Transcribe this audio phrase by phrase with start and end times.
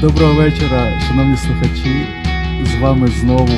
[0.00, 2.06] Доброго вечора, шановні слухачі.
[2.64, 3.48] З вами знову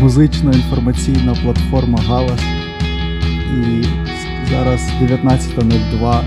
[0.00, 2.40] музично-інформаційна платформа Галас.
[3.56, 3.84] І
[4.50, 6.22] зараз 19.02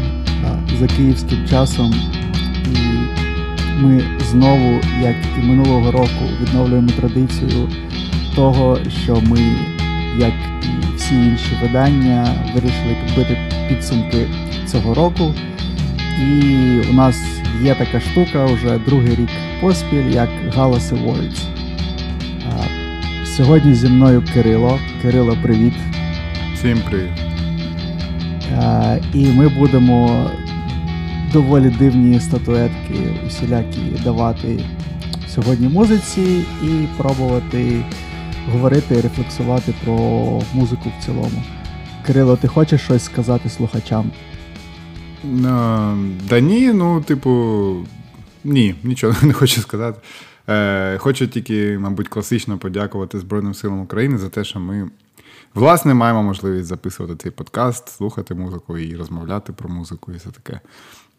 [0.79, 1.93] за київським часом.
[2.65, 2.77] І
[3.81, 7.69] ми знову, як і минулого року, відновлюємо традицію
[8.35, 9.39] того, що ми,
[10.17, 13.37] як і всі інші видання, вирішили підбити
[13.69, 14.27] підсумки
[14.67, 15.33] цього року.
[16.19, 19.29] І у нас є така штука вже другий рік
[19.61, 21.43] поспіль, як Галас Awards.
[23.25, 24.79] Сьогодні зі мною Кирило.
[25.01, 25.73] Кирило, привіт.
[26.53, 27.11] Всім привіт.
[29.13, 30.29] І ми будемо
[31.33, 34.59] доволі дивні статуетки усілякі давати
[35.27, 37.85] сьогодні музиці і пробувати
[38.51, 39.95] говорити і рефлексувати про
[40.53, 41.43] музику в цілому.
[42.05, 44.11] Кирило, ти хочеш щось сказати слухачам?
[45.23, 47.75] Да ні, ну, типу,
[48.43, 49.99] ні, нічого не хочу сказати.
[50.49, 54.89] Е, Хочу тільки, мабуть, класично подякувати Збройним силам України за те, що ми,
[55.53, 60.59] власне, маємо можливість записувати цей подкаст, слухати музику і розмовляти про музику і все таке.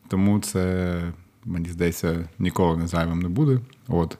[0.09, 1.01] Тому це,
[1.45, 3.61] мені здається, ніколи не зайвим не буде.
[3.89, 4.19] От.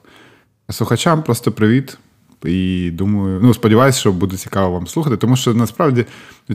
[0.69, 1.97] Слухачам просто привіт.
[2.47, 6.05] І думаю, ну сподіваюся, що буде цікаво вам слухати, тому що насправді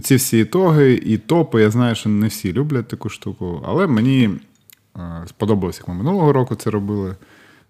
[0.00, 4.30] ці всі ітоги і топи, я знаю, що не всі люблять таку штуку, але мені
[4.96, 7.16] е, сподобалось, як ми минулого року це робили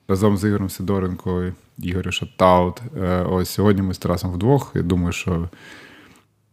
[0.09, 1.45] разом з Ігорем Сидоренко,
[1.79, 2.83] Ігорем Шатаут.
[3.03, 4.73] Е, ось сьогодні ми з Тарасом вдвох.
[4.75, 5.49] Я думаю, що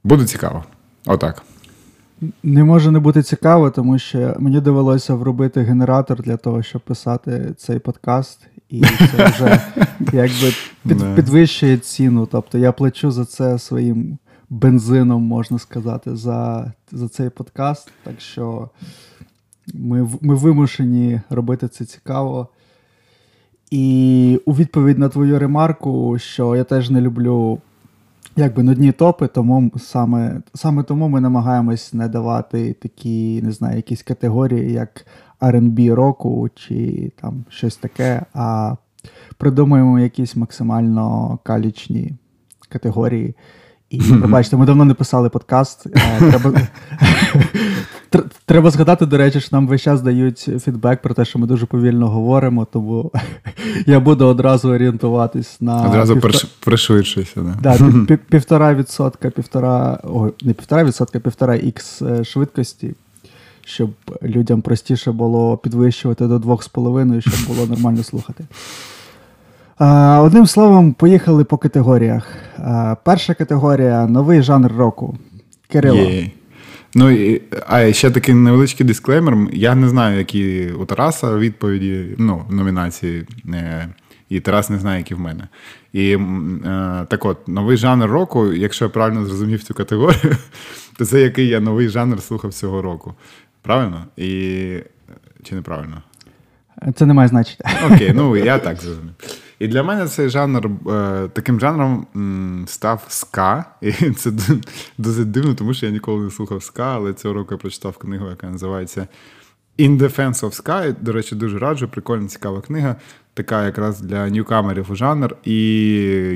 [0.03, 0.63] буде цікаво.
[1.05, 1.43] Отак.
[2.43, 7.53] Не може не бути цікаво, тому що мені довелося вробити генератор для того, щоб писати
[7.57, 9.61] цей подкаст, і це вже
[10.13, 10.53] якби
[10.87, 12.25] під, підвищує ціну.
[12.25, 14.17] Тобто я плачу за це своїм
[14.49, 17.91] бензином, можна сказати, за за цей подкаст.
[18.03, 18.69] Так що
[19.73, 22.47] ми, ми вимушені робити це цікаво.
[23.71, 27.61] І у відповідь на твою ремарку, що я теж не люблю
[28.37, 34.03] якби нудні топи, тому саме саме тому ми намагаємось не давати такі, не знаю, якісь
[34.03, 35.05] категорії, як
[35.41, 38.75] RB року чи там щось таке, а
[39.37, 42.13] придумуємо якісь максимально калічні
[42.69, 43.35] категорії.
[43.89, 45.87] І пробачте, ми давно не писали подкаст.
[46.19, 46.61] Треба
[48.45, 51.65] треба згадати, до речі, що нам весь час дають фідбек про те, що ми дуже
[51.65, 53.11] повільно говоримо, тому
[53.85, 55.87] я буду одразу орієнтуватись на.
[55.87, 56.21] Одразу
[56.59, 57.41] пришвидшуйся.
[57.61, 57.77] Да.
[57.77, 62.93] Да, півтора відсотка, півтора, о, не півтора відсотка, півтора ікс е, швидкості,
[63.65, 63.89] щоб
[64.23, 68.45] людям простіше було підвищувати до двох з половиною, щоб було нормально слухати.
[69.79, 72.27] Одним словом, поїхали по категоріях.
[73.03, 75.17] Перша категорія новий жанр року.
[75.67, 75.97] Кирило.
[75.97, 76.29] Є.
[76.95, 79.37] Ну, і, а ще такий невеличкий дисклеймер.
[79.53, 83.87] Я не знаю, які у Тараса відповіді ну, номінації, е,
[84.29, 85.47] і Тарас не знає, які в мене.
[85.93, 86.19] І е,
[87.09, 90.35] так от, новий жанр року, якщо я правильно зрозумів цю категорію,
[90.97, 93.13] то це який я новий жанр слухав цього року.
[93.61, 94.05] Правильно?
[94.17, 94.29] І...
[95.43, 96.01] Чи неправильно?
[96.95, 97.69] Це не має значення.
[97.91, 99.13] Окей, ну я так зрозумів.
[99.59, 102.07] І для мене цей жанр е, таким жанром
[102.67, 103.65] став ска.
[103.81, 104.31] І це
[104.97, 108.29] досить дивно, тому що я ніколи не слухав ска, але цього року я прочитав книгу,
[108.29, 109.07] яка називається
[109.79, 110.95] In Defense of Sky.
[111.01, 112.95] До речі, дуже раджу, прикольна, цікава книга,
[113.33, 115.35] така якраз для ньюкамерів у жанр.
[115.43, 115.59] І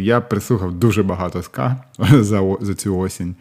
[0.02, 3.36] я прислухав дуже багато ска за за цю осінь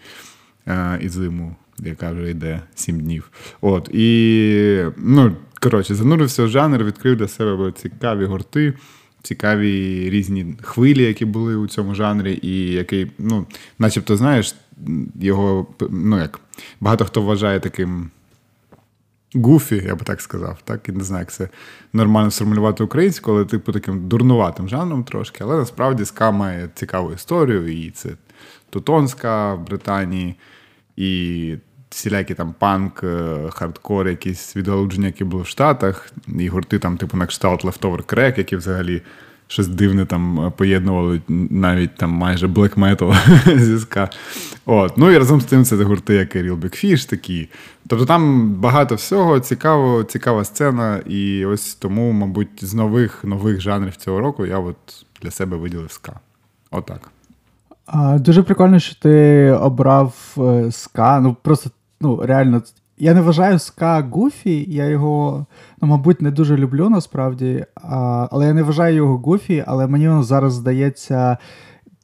[0.66, 3.30] е, і зиму, яка вже йде сім днів.
[3.60, 8.74] От, І, ну, коротше, занурився в жанр, відкрив для себе цікаві гурти
[9.22, 13.46] цікаві різні хвилі, які були у цьому жанрі, і який, ну,
[13.78, 14.54] начебто, знаєш,
[15.20, 16.40] його ну як
[16.80, 18.10] багато хто вважає таким.
[19.34, 21.48] Гуфі, я би так сказав, так і не знаю, як це
[21.92, 25.44] нормально сформулювати українською, але типу таким дурнуватим жанром трошки.
[25.44, 28.08] Але насправді ска має цікаву історію, і це
[28.70, 30.34] Тутонська в Британії,
[30.96, 31.56] і
[31.90, 37.16] всілякі там панк, е, хардкор, якісь відгалудження, які були в Штатах, і гурти там, типу,
[37.16, 39.02] на кшталт Leftover Crack, які взагалі
[39.50, 44.10] щось дивне там е, поєднували навіть там майже black metal зі ска.
[44.66, 44.98] От.
[44.98, 47.48] Ну і разом з тим це гурти, як Real Big Fish такі.
[47.86, 53.96] Тобто там багато всього, цікаво, цікава сцена, і ось тому, мабуть, з нових нових жанрів
[53.96, 54.76] цього року я от
[55.22, 56.20] для себе виділив ска.
[56.70, 57.00] Отак.
[58.20, 61.20] Дуже прикольно, що ти обрав е, ска.
[61.20, 62.62] Ну просто ну, реально,
[62.98, 65.46] я не вважаю ска Гуфі, я його,
[65.82, 67.64] ну, мабуть, не дуже люблю насправді.
[67.74, 71.38] А, Але я не вважаю його Гуфі, але мені воно зараз здається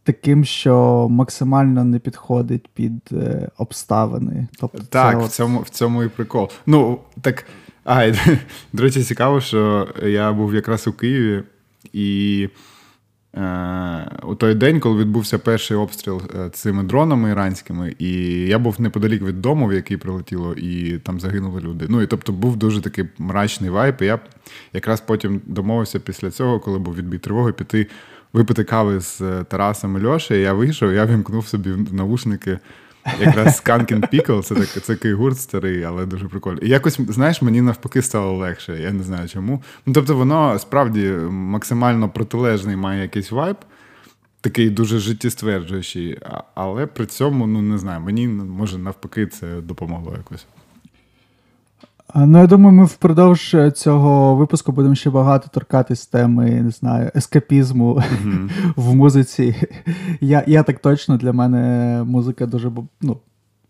[0.03, 4.49] таким, що максимально не підходить під е, обставини.
[4.61, 6.51] Тобто, Так, це в цьому в цьому і прикол.
[6.67, 7.47] Ну, так.
[7.85, 8.13] А,
[8.73, 11.43] до речі, цікаво, що я був якраз у Києві,
[11.93, 12.49] і
[14.23, 19.23] у той день, коли відбувся перший обстріл е, цими дронами іранськими, і я був неподалік
[19.23, 21.87] від дому, в який прилетіло, і там загинули люди.
[21.89, 24.03] Ну і тобто був дуже такий мрачний вайп.
[24.03, 24.19] І я
[24.73, 27.87] якраз потім домовився після цього, коли був відбій тривоги, піти
[28.33, 30.43] випити кави з е, Тарасом і Льошею.
[30.43, 32.59] Я вийшов, я вімкнув собі в навушники.
[33.21, 36.67] Якраз Skunkin Pickle, це так, це такий гурт старий, але дуже прикольний.
[36.67, 39.63] І якось, знаєш, мені навпаки стало легше, я не знаю чому.
[39.87, 43.57] Ну, Тобто, воно справді максимально протилежний має якийсь вайб,
[44.41, 46.19] такий дуже життєстверджуючий,
[46.55, 50.47] але при цьому, ну не знаю, мені може навпаки це допомогло якось.
[52.15, 57.11] Ну, я думаю, ми впродовж е, цього випуску будемо ще багато торкатись теми, не знаю,
[57.15, 58.51] ескапізму mm-hmm.
[58.77, 59.69] в музиці.
[60.21, 63.17] Я я так точно для мене музика дуже ну,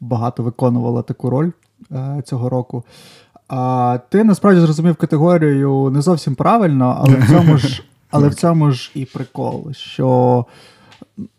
[0.00, 1.50] багато виконувала таку роль
[1.92, 2.84] е, цього року.
[3.48, 8.70] А ти насправді зрозумів категорію не зовсім правильно, але в цьому ж але в цьому
[8.70, 10.46] ж і прикол, що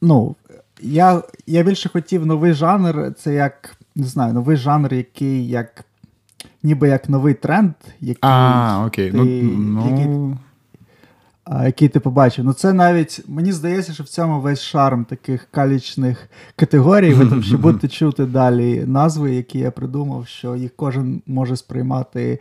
[0.01, 0.35] ну,
[0.81, 5.85] я я більше хотів новий жанр, це як не знаю, новий жанр, який як
[6.67, 9.11] ніби як новий тренд, який а, окей.
[9.11, 10.37] Ти, ну, ну...
[11.65, 12.45] Який, ти побачив.
[12.45, 17.13] Ну, це навіть мені здається, що в цьому весь шарм таких калічних категорій.
[17.13, 22.39] Ви там ще будете чути далі назви, які я придумав, що їх кожен може сприймати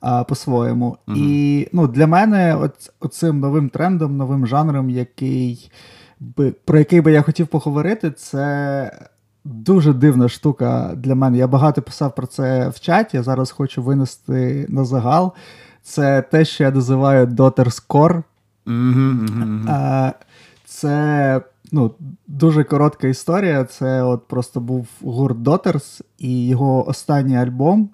[0.00, 0.96] а, по-своєму.
[1.16, 5.70] І ну, для мене, от, оцим новим трендом, новим жанром, який
[6.20, 8.90] би, про який би я хотів поговорити, це
[9.48, 11.38] дуже дивна штука для мене.
[11.38, 13.16] Я багато писав про це в чаті.
[13.16, 15.32] Я зараз хочу винести на загал.
[15.82, 18.22] Це те, що я називаю Daughter's Core.
[20.64, 21.40] Це
[21.72, 21.90] ну,
[22.26, 23.64] дуже коротка історія.
[23.64, 27.90] Це от просто був гурт Daughters і його останній альбом.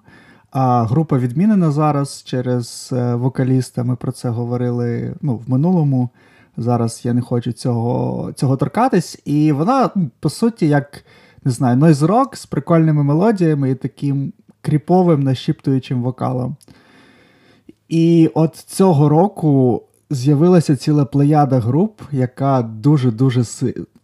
[0.51, 3.83] А група відмінена зараз через е, вокаліста.
[3.83, 6.09] Ми про це говорили ну, в минулому.
[6.57, 9.19] Зараз я не хочу цього цього торкатись.
[9.25, 11.03] І вона, ну, по суті, як
[11.45, 16.55] не знаю, noise rock з прикольними мелодіями і таким кріповим нашіптуючим вокалом.
[17.89, 23.43] І от цього року з'явилася ціла плеяда груп, яка дуже-дуже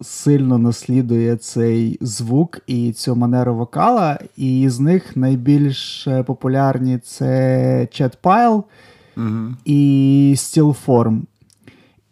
[0.02, 4.20] сильно наслідує цей звук і цю манеру вокала.
[4.38, 8.64] І з них найбільш популярні це Chatpile
[9.18, 11.22] mm і Stillform.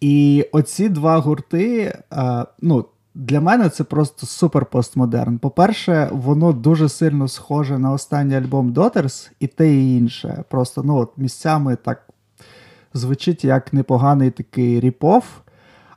[0.02, 1.98] І оці два гурти,
[2.62, 2.86] ну,
[3.20, 5.38] для мене це просто супер постмодерн.
[5.38, 10.44] По-перше, воно дуже сильно схоже на останній альбом Daughters і те і інше.
[10.50, 12.08] Просто ну, от місцями так
[12.94, 15.24] звучить як непоганий такий ріпов.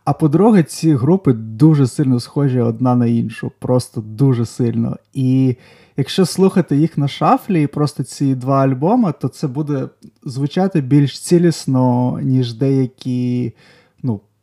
[0.04, 4.96] А по-друге, ці групи дуже сильно схожі одна на іншу, просто дуже сильно.
[5.14, 5.56] І
[5.96, 9.88] якщо слухати їх на шафлі, і просто ці два альбоми, то це буде
[10.24, 13.52] звучати більш цілісно, ніж деякі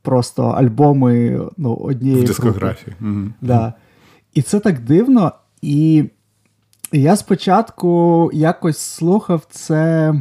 [0.01, 2.95] просто альбоми ну, однієї В дискографії.
[3.01, 3.27] Угу.
[3.41, 3.73] Да.
[4.33, 5.31] І це так дивно.
[5.61, 6.03] І
[6.91, 10.13] я спочатку якось слухав це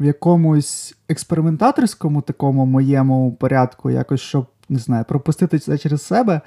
[0.00, 6.40] в якомусь експериментаторському такому моєму порядку, якось, щоб не знаю, пропустити це через себе.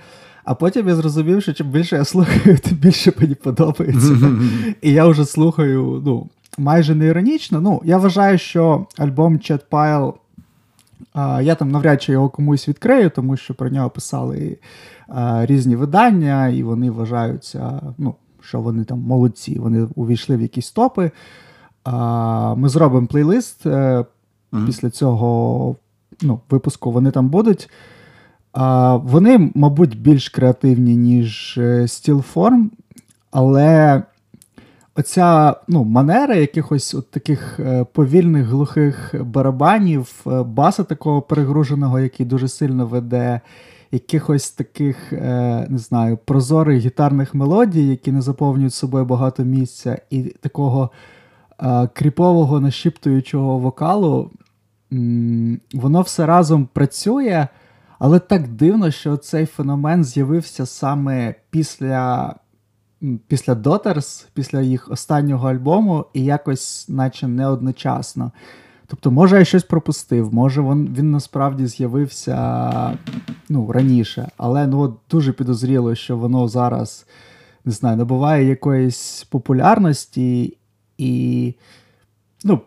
[0.44, 4.18] А потім я зрозумів, що чим більше я слухаю, тим більше мені подобається.
[4.82, 7.62] І я вже слухаю ну, майже не іронічно.
[7.62, 10.14] Ну, Я вважаю, що альбом Chat Pile
[11.14, 14.58] а, Я там навряд чи його комусь відкрию, тому що про нього писали
[15.08, 20.72] а, різні видання, і вони вважаються, ну, що вони там молодці, вони увійшли в якісь
[20.72, 21.12] топи.
[21.84, 24.66] А, Ми зробимо плейлист mm-hmm.
[24.66, 25.76] після цього
[26.22, 26.92] ну, випуску.
[26.92, 27.70] Вони там будуть.
[28.54, 32.66] А, Вони, мабуть, більш креативні, ніж е, Stillform,
[33.32, 34.04] але
[34.96, 42.26] оця ну, манера якихось от таких е, повільних глухих барабанів, е, баса такого перегруженого, який
[42.26, 43.42] дуже сильно веде,
[43.92, 50.22] якихось таких, е, не знаю, прозорих гітарних мелодій, які не заповнюють собою багато місця, і
[50.24, 50.90] такого
[51.94, 54.32] кріпового нашіптуючого вокалу,
[55.74, 57.48] воно все разом працює.
[58.00, 62.36] Але так дивно, що цей феномен з'явився саме після
[63.28, 68.32] після Daughters, після їх останнього альбому, і якось, наче не одночасно.
[68.88, 72.98] Тобто, може, я щось пропустив, може він він насправді з'явився
[73.50, 77.06] ну, раніше, але ну, от дуже підозріло, що воно зараз
[77.66, 80.58] не знаю, набуває якоїсь популярності
[80.98, 81.54] і.
[82.44, 82.60] ну,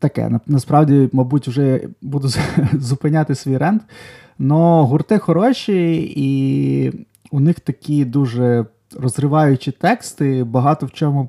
[0.00, 2.28] Таке, насправді, мабуть, вже буду
[2.72, 3.82] зупиняти свій рент.
[4.38, 6.92] Но гурти хороші, і
[7.30, 8.66] у них такі дуже
[8.98, 11.28] розриваючи тексти, багато в чому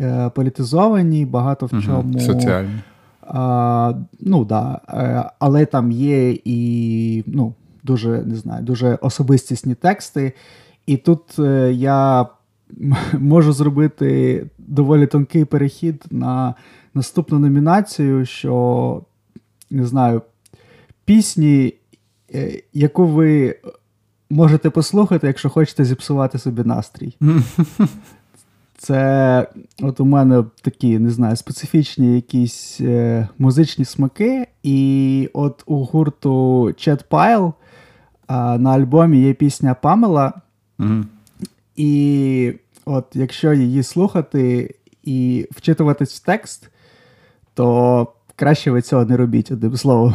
[0.00, 2.10] е, політизовані, багато в чому.
[2.10, 2.80] Угу, соціальні.
[3.22, 10.32] А, ну, да, е, Але там є і ну, дуже не знаю, дуже особистісні тексти.
[10.86, 12.26] І тут е, я
[13.18, 16.54] можу зробити доволі тонкий перехід на
[16.94, 19.02] наступну номінацію, що
[19.70, 20.22] не знаю,
[21.04, 21.74] пісні,
[22.72, 23.56] яку ви
[24.30, 27.16] можете послухати, якщо хочете зіпсувати собі настрій.
[28.78, 29.46] Це
[29.82, 34.46] от у мене такі, не знаю, специфічні якісь е, музичні смаки.
[34.62, 37.52] І от у гурту Chat Pile е,
[38.58, 40.32] на альбомі є пісня Памела.
[40.78, 41.04] Mm-hmm.
[41.76, 42.52] І
[42.84, 46.70] от якщо її слухати і вчитуватись в текст,
[47.54, 48.06] то
[48.36, 50.14] краще ви цього не робіть одним словом.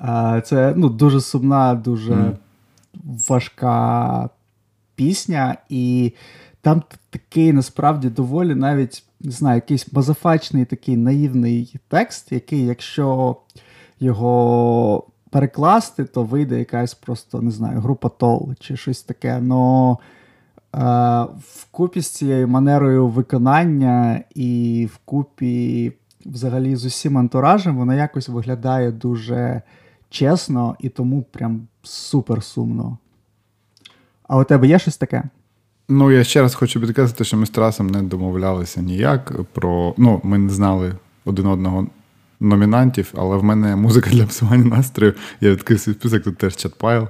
[0.44, 2.36] Це ну, дуже сумна, дуже mm.
[3.28, 4.28] Важка
[4.94, 6.12] пісня, і
[6.60, 13.36] там такий насправді доволі навіть не знаю, якийсь мазафачний такий наївний текст, який, якщо
[14.00, 19.40] його перекласти, то вийде якась просто, не знаю, група тол чи щось таке.
[19.40, 19.98] Но
[20.76, 25.92] е, вкупі з цією манерою виконання і вкупі
[26.26, 29.62] взагалі з усім антуражем, вона якось виглядає дуже
[30.10, 32.98] чесно і тому прям супер сумно.
[34.22, 35.22] А у тебе є щось таке?
[35.88, 39.94] Ну, я ще раз хочу підказати, що ми з Тарасом не домовлялися ніяк про.
[39.96, 41.86] Ну, ми не знали один одного
[42.40, 45.14] номінантів, але в мене музика для псування настрою.
[45.40, 47.08] Я відкрив свій список, тут теж чатпайл.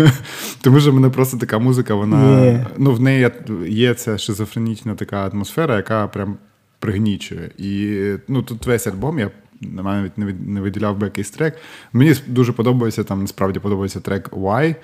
[0.60, 2.16] Тому що в мене просто така музика, вона.
[2.16, 2.66] Yeah.
[2.78, 3.30] Ну, в неї
[3.68, 6.36] є ця шизофренічна така атмосфера, яка прям
[6.78, 7.50] пригнічує.
[7.58, 7.98] І
[8.28, 9.30] ну, тут весь альбом, я
[9.72, 11.58] навіть не виділяв би якийсь трек.
[11.92, 14.74] Мені дуже подобається, там насправді подобається трек Why,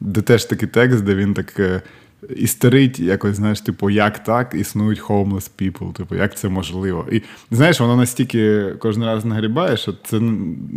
[0.00, 1.60] де теж такий текст, де він так.
[1.60, 1.82] Е,
[2.36, 7.06] істерить якось, знаєш, типу, як так існують homeless people, типу, як це можливо.
[7.12, 10.20] І знаєш, воно настільки кожен раз нагрібає, що це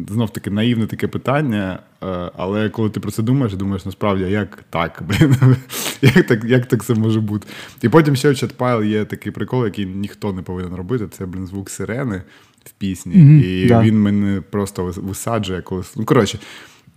[0.10, 1.80] знов таки наївне таке питання.
[2.04, 5.04] Е, але коли ти про це думаєш, думаєш, насправді, як так,
[6.02, 7.48] як так як так це може бути?
[7.82, 11.08] І потім ще в чатпайл є такий прикол, який ніхто не повинен робити.
[11.08, 12.22] Це, блін, звук сирени
[12.64, 13.16] в пісні.
[13.16, 13.82] Mm-hmm, і да.
[13.82, 15.96] він мене просто висаджує колись.
[15.96, 16.40] Ну, коротше.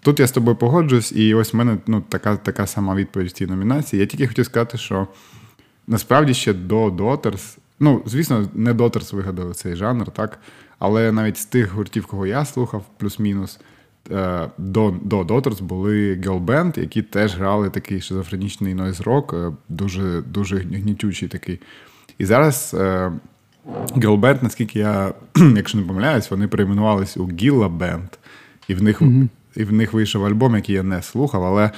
[0.05, 3.33] Тут я з тобою погоджуюсь, і ось в мене ну, така така сама відповідь в
[3.33, 4.01] цій номінації.
[4.01, 5.09] Я тільки хотів сказати, що
[5.87, 10.39] насправді ще до Daughters, ну, звісно, не Daughters вигадали цей жанр, так?
[10.79, 13.61] Але навіть з тих гуртів, кого я слухав, плюс-мінус,
[14.11, 20.23] е, до до Daughters були Girl Band, які теж грали такий шизофренічний нойз-рок, е, дуже
[20.23, 21.61] дуже гнітючий такий.
[22.19, 22.77] І зараз
[23.97, 25.15] Girl Band, наскільки я,
[25.57, 28.09] якщо не помиляюсь, вони перейменувались у Gilla Band,
[28.69, 29.03] і в них.
[29.03, 31.71] Mm-hmm і в них вийшов альбом, який я не слухав, але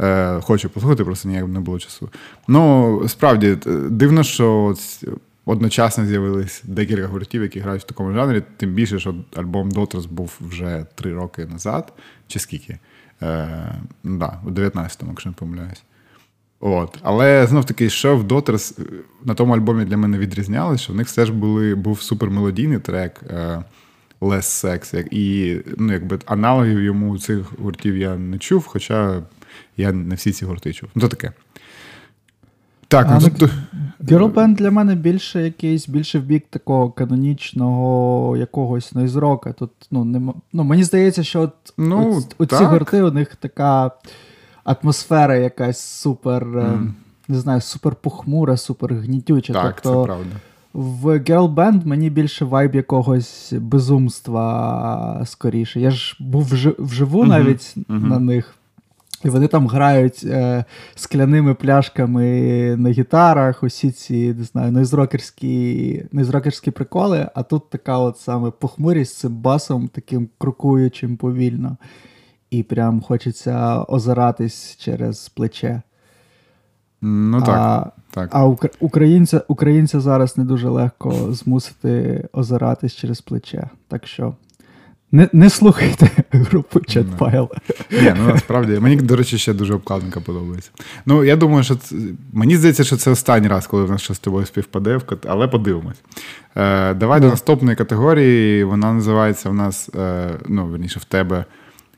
[0.00, 2.10] е, хочу послухати, просто ніяк не було часу.
[2.48, 3.56] Ну, справді,
[3.90, 4.74] дивно, що
[5.44, 10.38] одночасно з'явились декілька гуртів, які грають в такому жанрі, тим більше, що альбом Дотрос був
[10.40, 11.92] вже три роки назад,
[12.26, 12.78] чи скільки?
[13.22, 13.74] Е,
[14.04, 15.82] да, У 19-му, якщо не помиляюсь.
[16.66, 16.98] От.
[17.02, 18.78] Але знов таки, що в Дотерс
[19.24, 23.22] на тому альбомі для мене відрізнялося, що в них все ж були, був супермелодійний трек.
[23.30, 23.64] Е,
[24.20, 25.08] Less Sex.
[25.10, 29.22] І ну, якби аналогів йому цих гуртів я не чув, хоча
[29.76, 30.88] я не всі ці гурти чув.
[30.94, 31.32] Ну, то таке.
[32.88, 33.50] Так, а, ну, тут...
[34.00, 39.52] Girl для мене більше якийсь, більше в бік такого канонічного якогось нойзрока.
[39.52, 43.90] Тут, ну, не, ну, Мені здається, що от, ну, от, ці гурти у них така
[44.64, 46.92] атмосфера якась супер, mm.
[47.28, 49.52] не знаю, супер похмура, супер гнітюча.
[49.52, 50.36] Так, тобто, це правда.
[50.72, 55.80] В Girl Band мені більше вайб якогось безумства скоріше.
[55.80, 56.44] Я ж був
[56.78, 57.28] вживу uh-huh.
[57.28, 58.08] навіть uh-huh.
[58.08, 58.54] на них.
[59.24, 62.26] І вони там грають е, скляними пляшками
[62.76, 69.14] на гітарах, усі ці не знаю, нейзрокерські, нейзрокерські приколи, а тут така от саме похмурість
[69.14, 71.76] з цим басом, таким крокуючим повільно.
[72.54, 75.82] І прям хочеться озиратись через плече.
[77.02, 77.48] Ну так.
[77.48, 78.28] А, так.
[78.32, 78.44] а
[78.80, 83.68] українця українця зараз не дуже легко змусити озиратись через плече.
[83.88, 84.34] Так що
[85.12, 87.48] не не слухайте групу Chatpile.
[87.90, 90.70] Ні, ну насправді мені, до речі, ще дуже обкладинка подобається.
[91.06, 91.96] Ну, я думаю, що це,
[92.32, 96.02] мені здається, що це останній раз, коли в нас щось з тобою співпаде, але подивимось.
[96.56, 98.64] Е, Давай до наступної категорії.
[98.64, 101.44] Вона називається в нас, е, ну, верніше, в тебе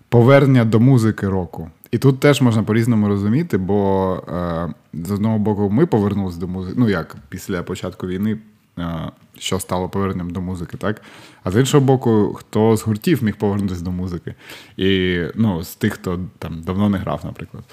[0.08, 1.70] повернення до музики року.
[1.90, 6.74] І тут теж можна по-різному розуміти, бо е, з одного боку ми повернулися до музики,
[6.78, 8.38] ну як після початку війни,
[8.78, 11.02] е, що стало поверненням до музики, так?
[11.44, 14.34] А з іншого боку, хто з гуртів міг повернутися до музики.
[14.76, 17.64] І ну, з тих, хто там давно не грав, наприклад.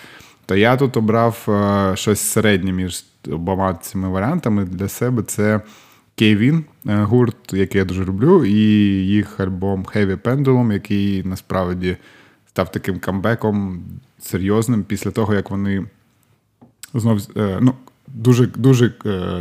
[0.46, 5.62] То я тут обрав е, щось середнє між обома цими варіантами для себе це
[6.16, 8.54] Кейвін, гурт, який я дуже люблю, і
[9.08, 11.98] їх альбом Heavy Pendulum, який насправді
[12.54, 13.84] став таким камбеком
[14.20, 15.86] серйозним після того, як вони
[16.94, 17.74] знов ну,
[18.08, 18.90] дуже дуже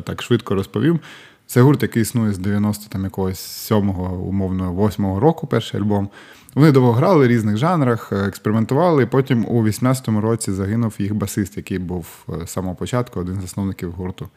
[0.04, 1.00] так швидко розповім.
[1.46, 6.08] Це гурт, який існує з 90 там якогось 7-го, умовно, 8-го року, перший альбом.
[6.54, 11.56] Вони довго грали в різних жанрах, е, експериментували, потім у 18-му році загинув їх басист,
[11.56, 14.28] який був е, з самого початку, один з засновників гурту.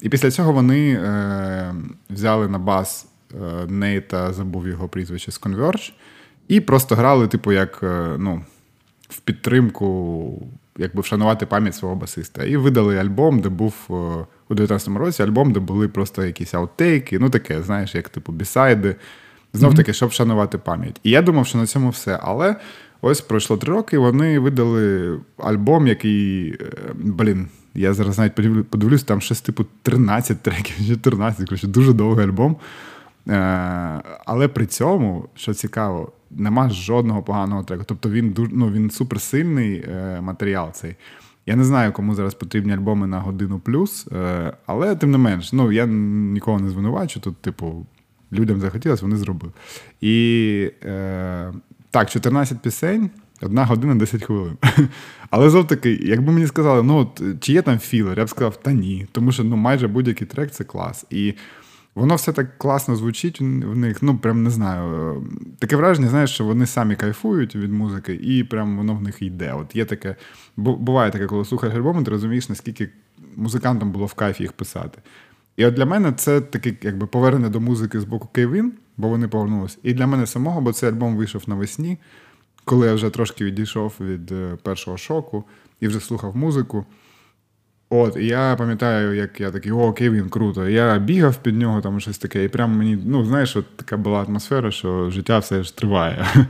[0.00, 1.74] І після цього вони е,
[2.10, 5.92] взяли на бас е, Нейта, забув його прізвище з Converge,
[6.48, 8.42] і просто грали, типу, як е, ну,
[9.08, 12.44] в підтримку, якби вшанувати пам'ять свого басиста.
[12.44, 13.74] І видали альбом, де був.
[13.90, 18.32] Е, у 19-му році альбом, де були просто якісь аутейки, ну таке, знаєш, як типу
[18.32, 18.96] бісайди.
[19.52, 21.00] Знов таки, щоб вшанувати пам'ять.
[21.02, 22.18] І я думав, що на цьому все.
[22.22, 22.56] Але
[23.00, 26.56] ось пройшло три роки, вони видали альбом, який, е,
[26.94, 32.56] блін, я зараз навіть подивлюсь, там щось типу 13 треків, 14, коротше, дуже довгий альбом.
[34.26, 37.84] Але при цьому, що цікаво, нема жодного поганого треку.
[37.86, 40.96] Тобто він ну, він суперсильний е, матеріал цей.
[41.46, 45.52] Я не знаю, кому зараз потрібні альбоми на годину плюс, е, але тим не менш,
[45.52, 47.20] ну я нікого не звинувачу.
[47.20, 47.86] Тут, типу,
[48.32, 49.52] людям захотілося, вони зробили.
[50.00, 51.52] І е,
[51.90, 53.10] так, 14 пісень,
[53.42, 54.56] одна година 10 хвилин.
[55.30, 58.56] Але знов таки, якби мені сказали, ну от чи є там філер, я б сказав,
[58.56, 59.06] та ні.
[59.12, 61.06] Тому що ну, майже будь-який трек це клас.
[61.10, 61.34] І
[61.98, 65.22] Воно все так класно звучить в них, ну прям не знаю.
[65.58, 69.52] Таке враження, знаєш, що вони самі кайфують від музики, і прям воно в них йде.
[69.52, 70.16] От є таке,
[70.56, 72.88] буває таке, коли слухаєш альбоми, ти розумієш, наскільки
[73.36, 74.98] музикантам було в кайфі їх писати.
[75.56, 79.28] І от для мене це таке, якби повернення до музики з боку Кейвін, бо вони
[79.28, 79.78] повернулися.
[79.82, 81.98] І для мене самого, бо цей альбом вийшов навесні,
[82.64, 85.44] коли я вже трошки відійшов від е, першого шоку
[85.80, 86.86] і вже слухав музику.
[87.90, 90.68] От, і я пам'ятаю, як я такий, о, Кевін, круто.
[90.68, 94.22] Я бігав під нього, там щось таке, і прямо мені, ну, знаєш, от така була
[94.22, 96.26] атмосфера, що життя все ж триває.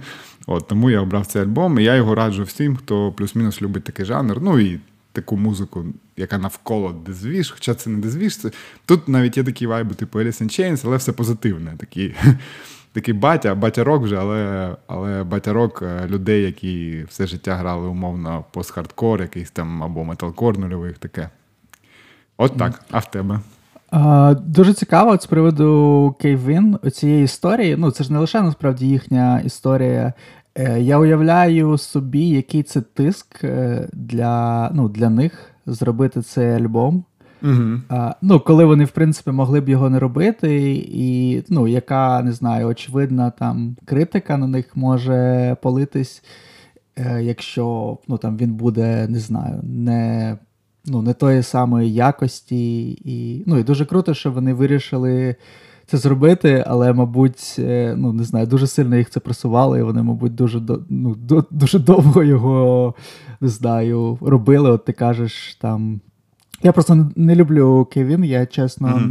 [0.46, 4.05] От, Тому я обрав цей альбом, і я його раджу всім, хто плюс-мінус любить такий
[4.05, 4.38] жанр.
[4.42, 4.81] Ну і
[5.12, 5.85] таку музику,
[6.16, 8.37] яка навколо дезвіж, хоча це не дезвіж.
[8.37, 8.51] Це...
[8.87, 11.74] Тут навіть є такі вайби, типу Alice in Chains, але все позитивне.
[11.79, 12.14] Такі
[12.92, 19.20] такий батя, батя-рок вже, але але батя-рок е, людей, які все життя грали умовно пост-хардкор,
[19.20, 21.31] якийсь там або металкор нульових, таке.
[22.37, 22.85] От так.
[22.90, 23.40] А в тебе?
[23.90, 27.77] А, Дуже цікаво з приводу Кейвін цієї історії.
[27.79, 30.12] Ну, це ж не лише насправді їхня історія.
[30.55, 37.05] Е, я уявляю собі, який це тиск е, для ну, для них зробити цей альбом.
[37.42, 37.81] Угу.
[37.88, 42.33] А, Ну, коли вони, в принципі, могли б його не робити, і ну, яка не
[42.33, 46.22] знаю, очевидна там критика на них може политись,
[46.96, 50.37] е, якщо ну, там він буде, не знаю, не
[50.87, 52.90] ну, не тої самої якості.
[53.05, 55.37] І ну, і дуже круто, що вони вирішили.
[55.90, 60.03] Це зробити, але, мабуть, е, ну не знаю, дуже сильно їх це просували, і вони,
[60.03, 61.16] мабуть, дуже ну,
[61.51, 62.94] дуже довго його
[63.40, 64.70] не знаю, робили.
[64.70, 66.01] От ти кажеш там
[66.62, 69.07] я просто не люблю Кевін, я чесно mm-hmm.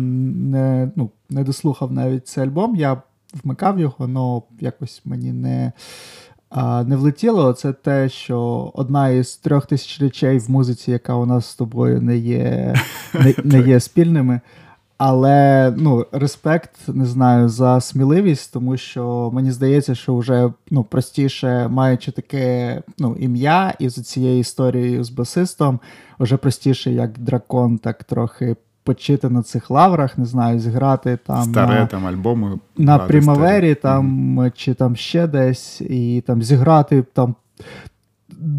[0.50, 2.76] не ну, не дослухав навіть цей альбом.
[2.76, 3.02] Я
[3.44, 5.72] вмикав його, але якось мені не
[6.50, 7.54] а, не влетіло.
[7.54, 12.02] Це те, що одна із трьох тисяч речей в музиці, яка у нас з тобою
[12.02, 12.76] не є,
[13.14, 14.42] не, не є спільними.
[14.98, 21.68] Але ну, респект не знаю за сміливість, тому що мені здається, що вже ну, простіше,
[21.68, 25.80] маючи таке ну, ім'я, і з цією історією з басистом,
[26.20, 31.80] вже простіше, як дракон, так трохи почити на цих лаврах, не знаю, зіграти там Старе,
[31.80, 34.52] на там альбоми на Примавері, там mm-hmm.
[34.56, 37.36] чи там ще десь, і там зіграти там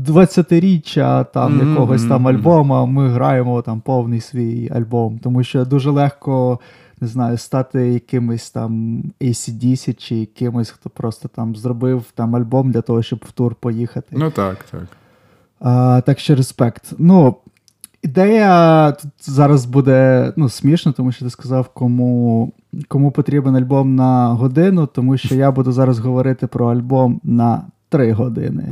[0.06, 1.70] 20-річчя там mm-hmm.
[1.70, 5.18] якогось там альбома, ми граємо там повний свій альбом.
[5.18, 6.58] Тому що дуже легко
[7.00, 12.80] не знаю, стати якимось там ACDC чи якимось, хто просто там зробив там альбом для
[12.80, 14.16] того, щоб в тур поїхати.
[14.18, 14.86] Ну так, так.
[15.60, 16.92] А, Так що респект.
[16.98, 17.36] Ну,
[18.02, 22.52] ідея тут зараз буде ну, смішно, тому що ти сказав, кому.
[22.88, 28.12] Кому потрібен альбом на годину, тому що я буду зараз говорити про альбом на Три
[28.12, 28.68] години.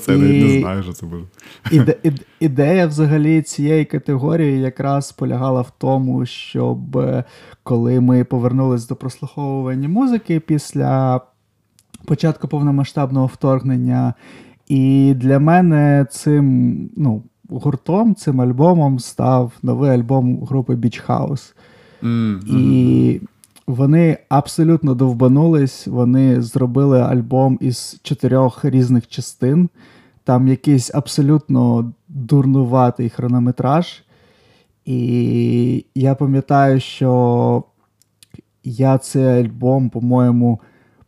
[0.00, 1.24] Це не знаю, що це буде.
[1.70, 1.96] Іде,
[2.40, 7.24] ідея взагалі цієї категорії якраз полягала в тому, щоб е,
[7.62, 11.20] коли ми повернулись до прослуховування музики після
[12.04, 14.14] початку повномасштабного вторгнення,
[14.68, 21.54] і для мене цим ну, гуртом, цим альбомом став новий альбом групи Beach House.
[22.02, 22.58] Mm-hmm.
[22.58, 23.20] І
[23.66, 25.86] вони абсолютно довбанулись.
[25.86, 29.68] Вони зробили альбом із чотирьох різних частин.
[30.24, 34.02] Там якийсь абсолютно дурнуватий хронометраж.
[34.84, 37.62] І я пам'ятаю, що
[38.64, 40.60] я цей альбом, по-моєму,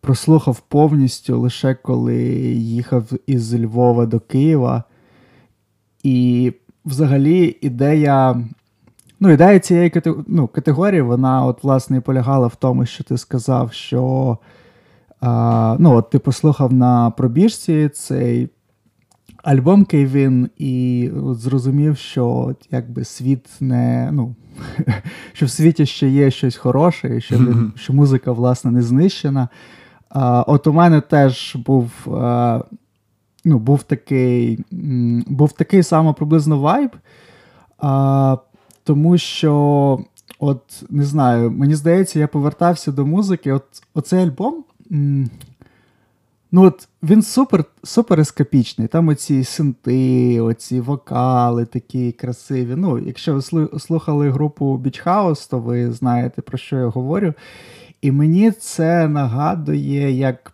[0.07, 2.17] прослухав повністю лише коли
[2.55, 4.85] їхав із Львова до Києва.
[6.03, 6.53] І
[6.85, 8.45] взагалі ідея
[9.21, 9.93] ну, ідея цієї
[10.27, 14.39] ну, категорії, вона от, власне, і полягала в тому, що ти сказав, що
[15.21, 18.49] а, ну, от ти послухав на пробіжці цей
[19.43, 24.11] альбом Кейвін, і от зрозумів, що от, якби світ не.
[24.13, 24.35] ну,
[25.33, 27.71] Що в світі ще є щось хороше, і що, mm-hmm.
[27.77, 29.49] що музика, власне, не знищена.
[30.19, 31.91] А, От у мене теж був.
[32.15, 32.61] А,
[33.45, 34.59] ну, був такий
[35.27, 36.91] був такий саме приблизно вайб,
[37.79, 38.37] а,
[38.85, 39.99] тому що,
[40.39, 43.53] от не знаю, мені здається, я повертався до музики.
[43.53, 44.65] От Оцей альбом.
[46.53, 48.89] Ну, от Він супер супер ескапічний.
[48.89, 52.75] Там оці синти, оці вокали такі красиві.
[52.77, 57.35] Ну, Якщо ви слухали групу Beach House, то ви знаєте, про що я говорю.
[58.07, 60.53] І мені це нагадує як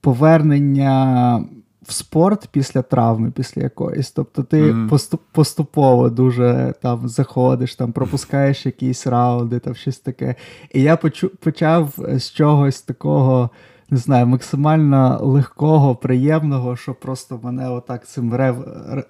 [0.00, 1.44] повернення
[1.82, 4.10] в спорт після травми, після якоїсь.
[4.10, 5.18] Тобто ти mm-hmm.
[5.32, 10.34] поступово дуже там заходиш, там пропускаєш якісь раунди, там щось таке.
[10.74, 13.50] І я почу, почав з чогось такого.
[13.90, 18.56] Не знаю, максимально легкого, приємного, що просто мене отак цим рев,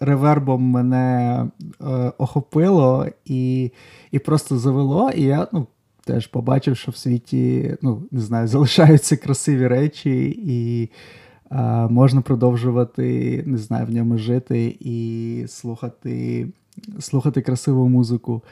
[0.01, 1.47] ревербом мене
[1.81, 3.73] е, охопило і
[4.11, 5.11] і просто завело.
[5.11, 5.67] І я ну,
[6.07, 10.91] теж побачив, що в світі ну, не знаю, залишаються красиві речі, і
[11.51, 16.49] а, можна продовжувати, не знаю, в ньому жити і слухати
[17.01, 18.43] слухати красиву музику.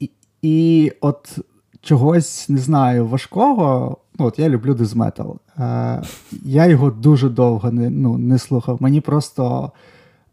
[0.00, 0.10] І
[0.42, 1.38] і от
[1.80, 3.98] чогось не знаю, важкого.
[4.18, 5.36] Ну, от Я люблю дезметал.
[6.44, 8.82] Я його дуже довго не ну, не слухав.
[8.82, 9.72] Мені просто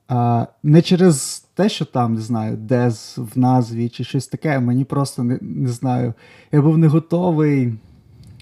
[0.08, 4.84] а, не через те, що там, не знаю, дез в назві чи щось таке, мені
[4.84, 6.14] просто не, не знаю.
[6.52, 7.74] Я був не готовий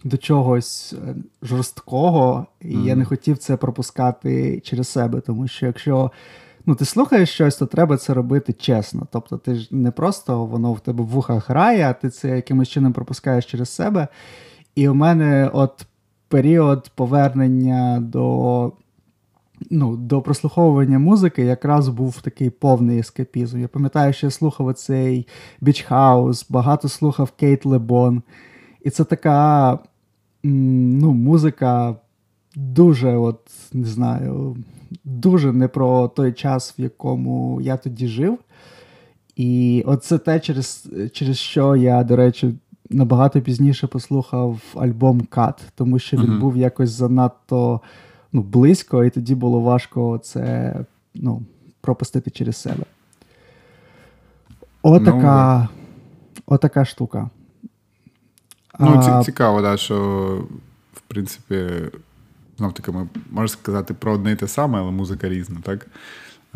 [0.03, 2.85] до чогось е, жорсткого, і mm.
[2.85, 6.11] я не хотів це пропускати через себе, тому що якщо
[6.65, 9.07] ну, ти слухаєш щось, то треба це робити чесно.
[9.11, 12.69] Тобто ти ж не просто воно в тебе в вухах грає, а ти це якимось
[12.69, 14.07] чином пропускаєш через себе.
[14.75, 15.85] І у мене от
[16.27, 18.71] період повернення до
[19.69, 23.59] ну, до прослуховування музики якраз був такий повний ескапізм.
[23.59, 25.27] Я пам'ятаю, що я слухав оцей
[25.61, 28.21] Beach House, багато слухав Кейт Лебон.
[28.83, 29.79] І це така
[30.43, 31.95] ну, музика
[32.55, 33.39] дуже, от,
[33.73, 34.57] не знаю,
[35.03, 38.37] дуже не про той час, в якому я тоді жив.
[39.35, 42.53] І от це те, через, через що я, до речі,
[42.89, 46.39] набагато пізніше послухав альбом Кат, тому що він uh-huh.
[46.39, 47.81] був якось занадто
[48.37, 50.75] ну, близько, і тоді було важко це
[51.15, 51.41] ну,
[51.81, 52.83] пропустити через себе.
[54.81, 55.69] Отака,
[56.35, 57.29] ну, отака штука.
[58.79, 59.23] Ну, а...
[59.23, 59.97] цікаво, да, що
[60.93, 61.69] в принципі,
[62.57, 65.87] знов таки, ми можна сказати про одне і те саме, але музика різна, так?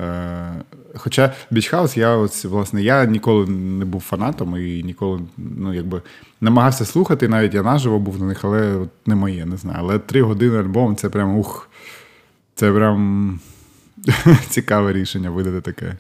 [0.02, 0.62] Е,
[0.96, 6.02] Хоча Beach House, я ось, власне, я ніколи не був фанатом і ніколи ну, якби,
[6.42, 9.78] намагався слухати, навіть я наживо був на них, але от не моє, не знаю.
[9.82, 11.70] Але три години альбом це прям ух,
[12.56, 13.40] це прям
[14.50, 15.96] цікаве рішення видати таке.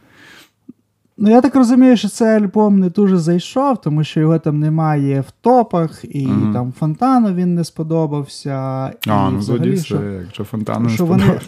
[1.23, 5.21] Ну, я так розумію, що цей альбом не дуже зайшов, тому що його там немає
[5.21, 8.53] в топах, і mm там Фантано він не сподобався.
[8.53, 11.39] А, і ну взагалі, що, це, якщо Фантано що не вони,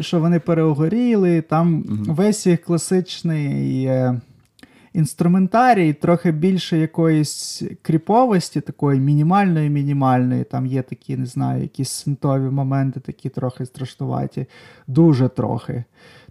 [0.00, 4.20] що вони переогоріли, там mm весь їх класичний е,
[4.92, 10.44] інструментарій, трохи більше якоїсь кріповості, такої мінімальної, мінімальної.
[10.44, 14.46] Там є такі, не знаю, якісь синтові моменти, такі трохи страшнуваті,
[14.86, 15.84] дуже трохи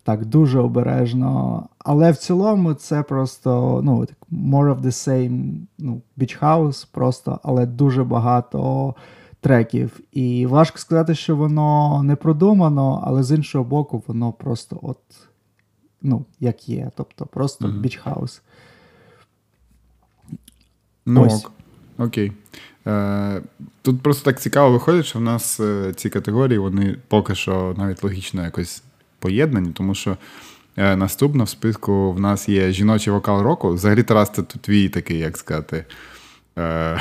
[0.08, 1.64] так дуже обережно.
[1.80, 7.66] Але в цілому це просто ну, more of the same ну, Beach House просто, але
[7.66, 8.96] дуже багато
[9.42, 10.00] треків.
[10.12, 15.00] І важко сказати, що воно не продумано, але з іншого боку, воно просто от,
[16.02, 16.92] ну, як є.
[16.96, 17.82] Тобто просто mm-hmm.
[17.82, 18.42] Beach House.
[21.06, 21.48] Ну, Ось.
[21.98, 22.32] Окей.
[22.88, 23.42] Е,
[23.82, 28.04] Тут просто так цікаво виходить, що в нас е, ці категорії, вони поки що навіть
[28.04, 28.84] логічно якось
[29.20, 30.18] поєднані, тому що
[30.78, 33.70] е, наступно в списку в нас є жіночий вокал року.
[33.70, 35.86] Взагалі, Тарас, це твій такий, як сказати.
[36.58, 37.00] Е,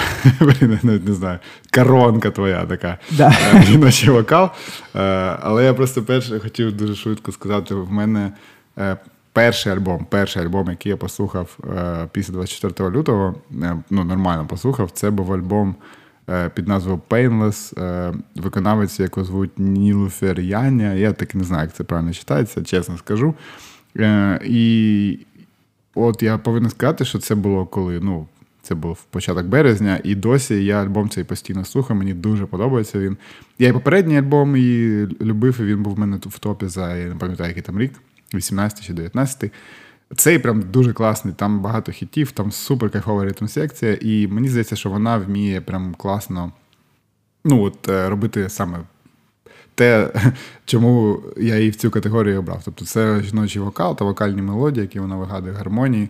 [0.83, 1.39] не, не знаю,
[1.75, 2.99] коронка твоя така.
[3.55, 4.51] Е, жіночий вокал.
[5.41, 8.33] Але я просто перше хотів дуже швидко сказати: в мене
[9.33, 11.59] перший альбом, перший альбом, який я послухав
[12.13, 13.35] після 24 лютого,
[13.91, 15.75] ну нормально послухав, це був альбом
[16.55, 20.93] під назвою Painless, е, виконавець, яку звуть Нілуфер Яня.
[20.93, 23.35] Я так не знаю, як це правильно читається, чесно скажу.
[23.97, 25.19] Е, І
[25.95, 28.01] от я повинен сказати, що це було коли.
[28.01, 28.27] ну,
[28.63, 31.99] це був початок березня, і досі я альбом цей постійно слухаю.
[31.99, 33.17] Мені дуже подобається він.
[33.59, 34.89] Я і попередній альбом і
[35.21, 37.93] любив, і він був в мене в топі за я не пам'ятаю, який там рік,
[38.35, 39.53] 18 чи 19.
[40.17, 44.77] Цей прям дуже класний, там багато хітів, там супер кайфова ритм секція, і мені здається,
[44.77, 46.53] що вона вміє прям класно
[47.45, 48.79] ну, от, е, робити саме
[49.75, 50.13] те,
[50.65, 52.63] чому я її в цю категорію обрав.
[52.65, 56.09] Тобто це жіночий вокал та вокальні мелодії, які вона вигадує гармонії.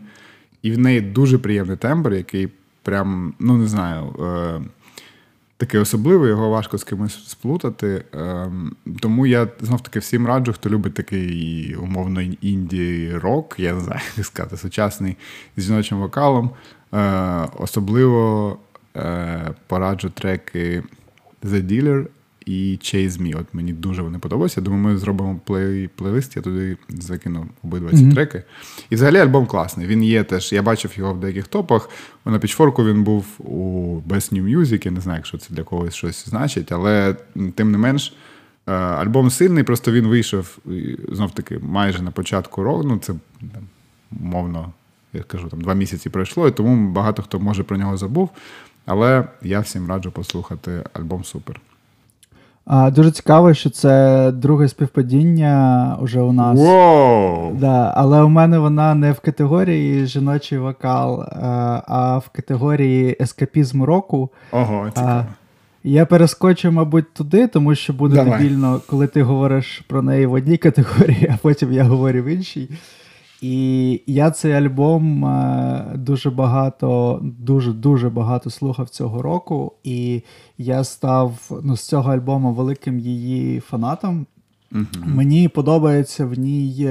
[0.63, 2.49] І в неї дуже приємний тембр, який
[2.83, 4.61] прям, ну не знаю, е,
[5.57, 8.05] такий особливий, його важко з кимось сплутати.
[8.15, 8.51] Е,
[9.01, 14.01] Тому я знов таки всім раджу, хто любить такий умовно інді рок, я не знаю,
[14.17, 15.17] як сказати, сучасний
[15.57, 16.51] з жіночим вокалом.
[16.95, 18.59] Е, Особливо
[18.97, 20.83] е, пораджу треки
[21.45, 22.07] The Dealer
[22.47, 23.41] і Chase Me.
[23.41, 24.61] От мені дуже вони подобаються.
[24.61, 28.15] Думаю, ми зробимо плей- плейлист, я туди закину обидва ці mm-hmm.
[28.15, 28.43] треки.
[28.91, 29.87] І взагалі альбом класний.
[29.87, 30.53] Він є теж.
[30.53, 31.91] Я бачив його в деяких топах.
[32.25, 34.85] На пічфорку він був у Best New Music.
[34.85, 37.17] Я не знаю, якщо це для когось щось значить, але
[37.55, 38.15] тим не менш.
[38.69, 40.59] Е, альбом сильний, просто він вийшов
[41.13, 42.83] знов таки майже на початку року.
[42.83, 43.15] Ну, це
[44.11, 44.73] мовно,
[45.13, 48.31] я кажу, там два місяці пройшло, і тому багато хто може про нього забув.
[48.87, 51.61] Але я всім раджу послухати альбом Супер.
[52.67, 56.59] А, Дуже цікаво, що це друге співпадіння уже у нас.
[56.59, 57.59] Wow!
[57.59, 63.83] Да, Але у мене вона не в категорії жіночий вокал, а, а в категорії ескапізм
[63.83, 64.31] року.
[64.53, 65.11] Ого, цікаво.
[65.11, 65.25] А,
[65.85, 70.57] я перескочу, мабуть, туди, тому що буде дебільно, коли ти говориш про неї в одній
[70.57, 72.71] категорії, а потім я говорю в іншій.
[73.41, 80.23] І я цей альбом е, дуже багато, дуже-дуже багато слухав цього року, і
[80.59, 84.27] я став ну, з цього альбому великим її фанатом.
[84.73, 86.85] uh Мені подобається в ній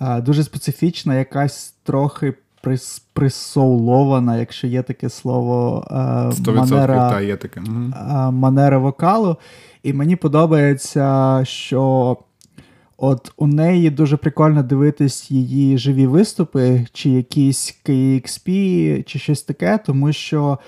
[0.00, 5.86] е, дуже специфічна, якась трохи прис, присоулована, якщо є таке слово,
[6.46, 7.60] е, манера, та, є таке.
[8.30, 9.36] манера вокалу.
[9.82, 12.16] І мені подобається, що.
[13.04, 18.48] От у неї дуже прикольно дивитись її живі виступи, чи якісь KXP,
[19.04, 20.58] чи щось таке, тому що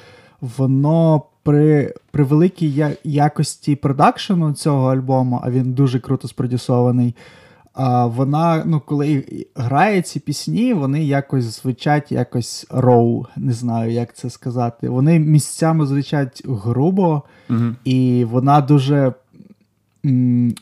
[0.40, 7.14] воно при при великій якості продакшену цього альбому, а він дуже круто спродюсований.
[7.72, 14.16] А вона, ну, коли грає ці пісні, вони якось звучать якось роу, не знаю, як
[14.16, 14.88] це сказати.
[14.88, 19.12] Вони місцями звучать грубо, uh і вона дуже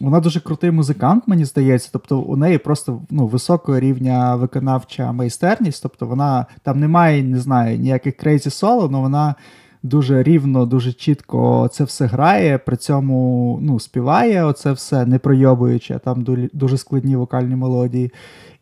[0.01, 1.91] вона дуже крутий музикант, мені здається.
[1.93, 5.83] Тобто у неї просто ну, високого рівня виконавча майстерність.
[5.83, 9.35] Тобто вона там немає, не знаю, ніяких крейзі соло, але вона
[9.83, 15.95] дуже рівно, дуже чітко це все грає, при цьому ну, співає оце все, не пройобуючи,
[15.95, 18.13] а там дуже складні вокальні мелодії.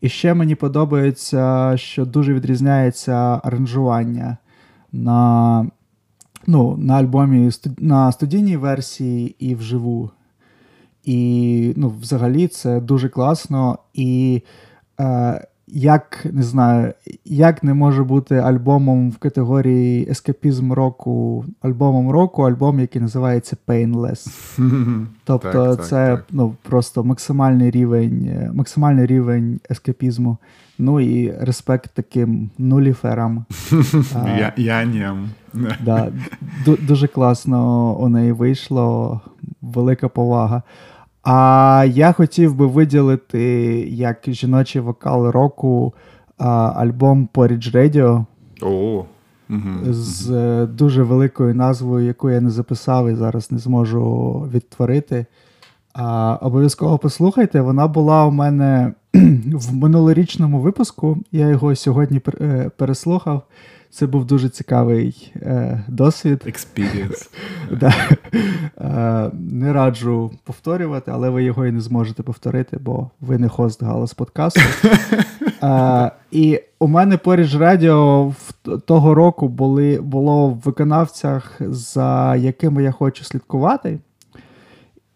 [0.00, 4.36] І ще мені подобається, що дуже відрізняється аранжування
[4.92, 5.66] на
[6.46, 10.10] ну, на альбомі на студійній версії і вживу.
[11.04, 13.78] І ну, взагалі це дуже класно.
[13.94, 14.42] І
[15.00, 16.92] е, як не знаю,
[17.24, 24.28] як не може бути альбомом в категорії ескапізм року, альбомом року, альбом, який називається Painless.
[25.24, 30.36] Тобто так, це так, ну, просто максимальний рівень, максимальний рівень ескапізму.
[30.78, 33.44] Ну і респект таким нуліферам.
[34.56, 35.30] Яням.
[35.84, 36.08] Да,
[36.80, 39.20] Дуже класно у неї вийшло,
[39.62, 40.62] велика повага.
[41.22, 43.42] А я хотів би виділити
[43.90, 45.94] як жіночий вокал року
[46.38, 48.24] альбом Porridge Radio.
[48.62, 49.04] О,
[49.50, 50.66] угу, з угу.
[50.66, 55.26] дуже великою назвою, яку я не записав і зараз не зможу відтворити.
[55.94, 58.92] А, Обов'язково послухайте, вона була у мене
[59.52, 61.18] в минулорічному випуску.
[61.33, 63.42] Я його сьогодні е, переслухав.
[63.90, 66.42] Це був дуже цікавий е, досвід.
[66.46, 67.29] Experience.
[67.81, 67.94] да.
[68.81, 73.83] е, не раджу повторювати, але ви його і не зможете повторити, бо ви не хост
[73.83, 74.61] галас подкасту.
[75.62, 78.35] Е, і у мене поріж радіо
[78.87, 83.98] того року були, було в виконавцях, за якими я хочу слідкувати.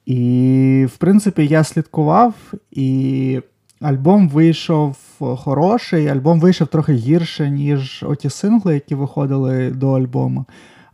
[0.06, 2.34] І, в принципі, я слідкував,
[2.70, 3.40] і
[3.80, 4.96] альбом вийшов
[5.36, 10.44] хороший, альбом вийшов трохи гірше, ніж оті сингли, які виходили до альбому.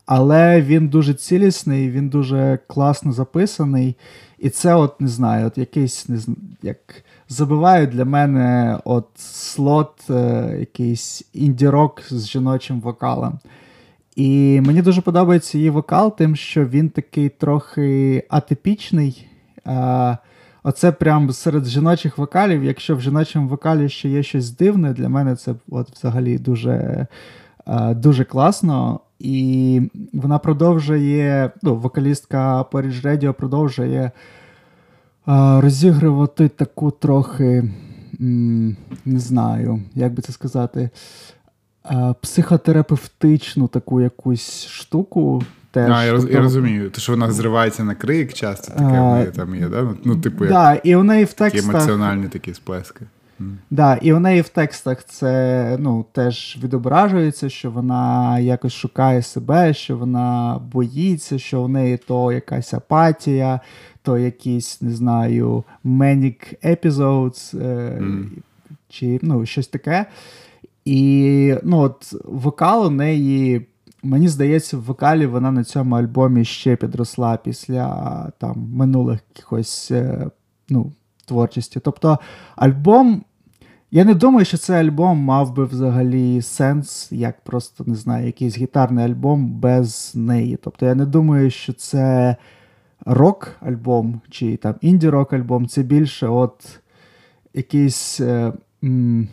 [0.07, 3.97] Але він дуже цілісний, він дуже класно записаний.
[4.39, 6.77] І це, от не знаю, от якийсь не знаю, як
[7.29, 13.39] забиває для мене от слот, е, якийсь інді-рок з жіночим вокалом.
[14.17, 19.27] І мені дуже подобається її вокал, тим, що він такий трохи атипічний.
[19.67, 20.19] Е,
[20.63, 22.65] оце прям серед жіночих вокалів.
[22.65, 27.07] Якщо в жіночому вокалі ще є щось дивне, для мене це от взагалі дуже,
[27.67, 29.01] е, дуже класно.
[29.19, 34.11] І вона продовжує, ну, вокалістка Porridge Radio продовжує е,
[35.61, 37.71] розігрувати таку трохи,
[39.05, 40.91] не знаю, як би це сказати,
[41.91, 45.43] е, психотерапевтичну таку якусь штуку.
[45.73, 49.11] Теж, а, я, тобто, я розумію, то що вона зривається на крик часто, таке а,
[49.11, 49.95] в неї там є, да?
[50.05, 51.63] ну, типу, як да, і у неї в текстах...
[51.63, 53.07] такі емоціональні такі сплески.
[53.71, 59.75] Да, І у неї в текстах це ну, теж відображується, що вона якось шукає себе,
[59.75, 63.61] що вона боїться, що у неї то якась апатія,
[64.03, 68.29] то якісь, не знаю, manic episodes, mm.
[68.89, 70.07] чи ну, щось таке.
[70.85, 73.67] І ну, от вокал у неї.
[74.03, 80.31] Мені здається, в вокалі вона на цьому альбомі ще підросла після там минулих якихось е,
[80.69, 80.93] ну,
[81.27, 81.81] творчості.
[81.81, 82.19] Тобто
[82.57, 83.25] альбом
[83.91, 88.59] я не думаю, що цей альбом мав би взагалі сенс, як просто не знаю, якийсь
[88.59, 90.59] гітарний альбом без неї.
[90.63, 92.37] Тобто я не думаю, що це
[93.07, 95.67] рок-альбом чи там інді-рок альбом.
[95.69, 96.81] Це більше от
[97.55, 98.53] якийсь е,
[98.85, 99.29] м,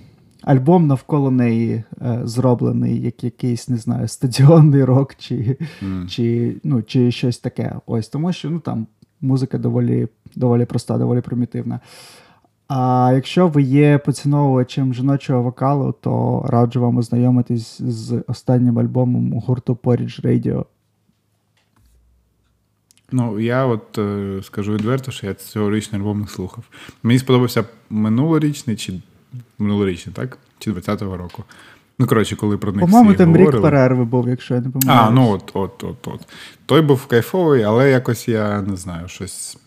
[0.48, 6.08] альбом навколо неї е, зроблений, як якийсь, не знаю, стадіонний рок, чи mm.
[6.08, 7.76] чи, ну, чи щось таке.
[7.86, 8.88] Ось тому що ну, там
[9.22, 11.80] музика доволі, доволі проста, доволі примітивна.
[12.68, 19.78] А якщо ви є поціновувачем жіночого вокалу, то раджу вам ознайомитись з останнім альбомом гурту
[19.84, 20.66] Porridge Radio.
[23.12, 26.64] Ну, я от е, скажу відверто, що я цьогорічний альбом не слухав.
[27.04, 28.94] Мені сподобався минулорічний чи
[29.60, 30.38] минулорічний, так?
[30.60, 31.44] Чи 20-го року.
[32.00, 33.52] Ну, коротше, коли про них По-моєму, всі там говорили.
[33.52, 35.08] рік перерви був, якщо я не помиляюсь.
[35.08, 36.22] А, ну от, от, от, от.
[36.66, 39.58] Той був кайфовий, але якось я не знаю, щось.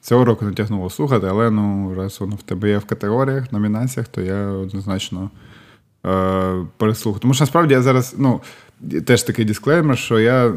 [0.00, 4.08] Цього року не тягнуло слухати, але ну, раз воно в тебе є в категоріях, номінаціях,
[4.08, 5.30] то я однозначно
[6.06, 7.20] е, переслухаю.
[7.20, 8.40] Тому що насправді я зараз, ну,
[9.06, 10.52] теж такий дисклеймер, що я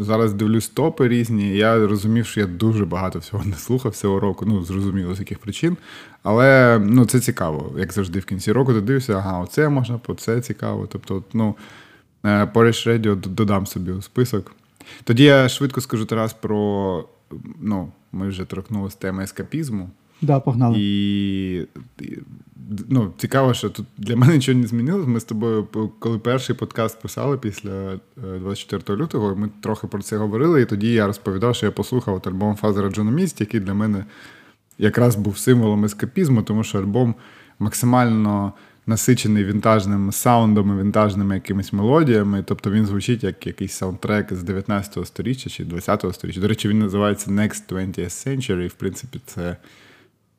[0.00, 1.56] зараз дивлюсь топи різні.
[1.56, 5.38] Я розумів, що я дуже багато всього не слухав цього року, ну, зрозуміло, з яких
[5.38, 5.76] причин.
[6.22, 10.40] Але ну, це цікаво, як завжди, в кінці року ти дивишся, ага, оце можна, це
[10.40, 10.88] цікаво.
[10.92, 11.54] Тобто, ну,
[12.24, 14.52] Porridge Radio додам собі у список.
[15.04, 17.04] Тоді я швидко скажу Тарас про.
[17.60, 19.90] ну, ми вже торкнулися теми ескапізму.
[20.22, 20.76] Да, погнали.
[20.78, 21.66] І
[22.88, 25.06] ну, цікаво, що тут для мене нічого не змінилось.
[25.06, 30.16] Ми з тобою, коли перший подкаст писали після 24 е, лютого, ми трохи про це
[30.16, 34.04] говорили, і тоді я розповідав, що я послухав альбом Фазера Джономіст, який для мене
[34.78, 37.14] якраз був символом ескапізму, тому що альбом
[37.58, 38.52] максимально
[38.86, 42.44] насичений вінтажним саундом, і вінтажними якимись мелодіями.
[42.46, 46.40] Тобто він звучить як якийсь саундтрек з 19 століття чи 20 століття.
[46.40, 49.56] До речі, він називається Next 20th Century, в принципі, це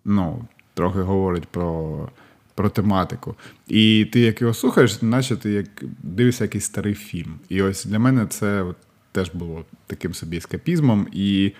[0.05, 2.09] ну, трохи говорить про.
[2.55, 3.35] Про тематику.
[3.67, 5.67] І ти, як його слухаєш, наче ти як
[6.03, 7.39] дивишся якийсь старий фільм.
[7.49, 8.75] І ось для мене це от,
[9.11, 11.07] теж було таким собі ескапізмом.
[11.11, 11.53] І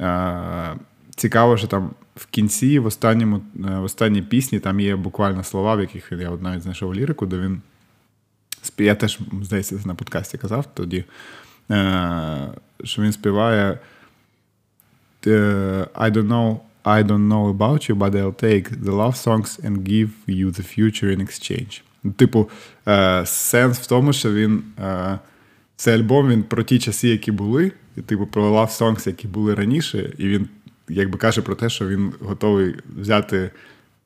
[0.00, 0.76] е,
[1.16, 3.40] цікаво, що там в кінці, в останньому, е,
[3.78, 7.38] в останній пісні, там є буквально слова, в яких я от навіть знайшов лірику, де
[7.38, 7.62] він.
[8.78, 11.04] Я теж, здається, на подкасті казав тоді,
[11.70, 12.48] е,
[12.84, 13.78] що він співає
[15.26, 19.58] е, I don't know I don't know about you, but I'll take the love songs
[19.64, 21.82] and give you the future in exchange.
[22.16, 22.50] Типу,
[23.24, 24.62] сенс в тому, що він.
[25.76, 29.54] Цей альбом він про ті часи, які були, і типу про love songs, які були
[29.54, 30.48] раніше, і він
[30.88, 33.50] якби каже про те, що він готовий взяти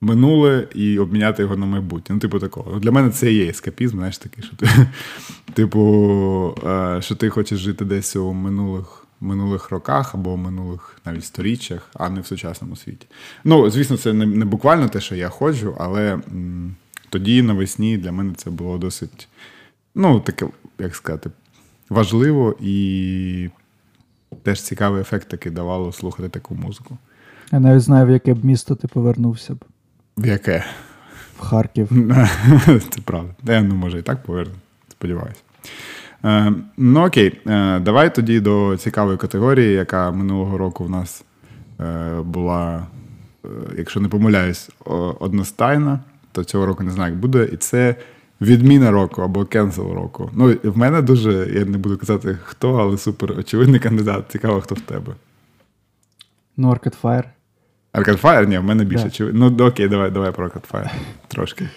[0.01, 2.15] минуле і обміняти його на майбутнє.
[2.15, 2.79] Ну, типу, такого.
[2.79, 4.69] Для мене це є ескапізм, знаєш, такий, що ти,
[5.55, 9.06] типу, е, що ти хочеш жити десь у минулих.
[9.21, 13.07] Минулих роках або в минулих навіть сторіччях, а не в сучасному світі.
[13.45, 16.19] Ну, звісно, це не буквально те, що я ходжу, але
[17.09, 19.29] тоді навесні для мене це було досить,
[19.95, 20.47] ну, таке,
[20.79, 21.31] як сказати,
[21.91, 23.51] важливо і
[24.43, 26.99] теж цікавий ефект таки давало слухати таку музику.
[27.53, 29.65] Я навіть знаю, в яке б місто ти повернувся б.
[30.17, 30.65] В яке?
[31.39, 31.91] В Харків.
[32.67, 33.35] Це правда.
[33.45, 34.55] Я ну, може і так поверну,
[34.91, 35.41] сподіваюся.
[36.25, 41.25] Е, ну окей, е, давай тоді до цікавої категорії, яка минулого року в нас
[41.81, 42.87] е, була,
[43.79, 44.71] якщо не помиляюсь,
[45.21, 46.01] одностайна,
[46.33, 47.49] то цього року не знаю, як буде.
[47.53, 47.95] І це
[48.41, 50.31] відміна року або кенсел року.
[50.35, 54.25] Ну, в мене дуже, я не буду казати хто, але супер очевидний кандидат.
[54.29, 55.13] Цікаво, хто в тебе.
[56.57, 57.25] Ну, Arcade Fire.
[57.95, 58.47] Arcade Fire?
[58.47, 59.11] Ні, в мене більше.
[59.19, 59.31] Да.
[59.33, 60.91] Ну, окей, давай давай про Arcade Fire.
[61.29, 61.69] Трошки.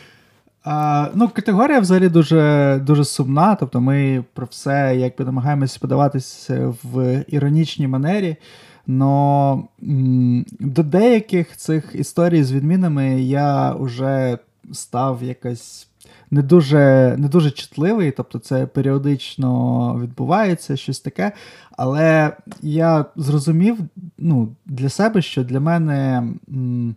[1.13, 3.55] Ну, категорія взагалі дуже дуже сумна.
[3.55, 8.35] Тобто ми про все якби намагаємося подаватися в іронічній манері.
[8.87, 9.63] Но
[10.59, 14.37] до деяких цих історій з відмінами я вже
[14.71, 15.87] став якось
[16.31, 21.31] не дуже не дуже чутливий, тобто це періодично відбувається, щось таке.
[21.77, 23.77] Але я зрозумів
[24.17, 26.17] ну, для себе, що для мене.
[26.49, 26.95] М-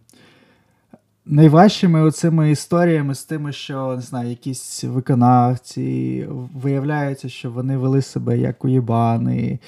[1.26, 8.38] Найважчими оцими історіями з тими, що не знаю, якісь виконавці виявляється, що вони вели себе
[8.38, 9.58] як уєбани.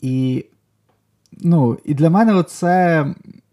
[0.00, 0.44] І
[1.32, 3.06] ну, і для мене оце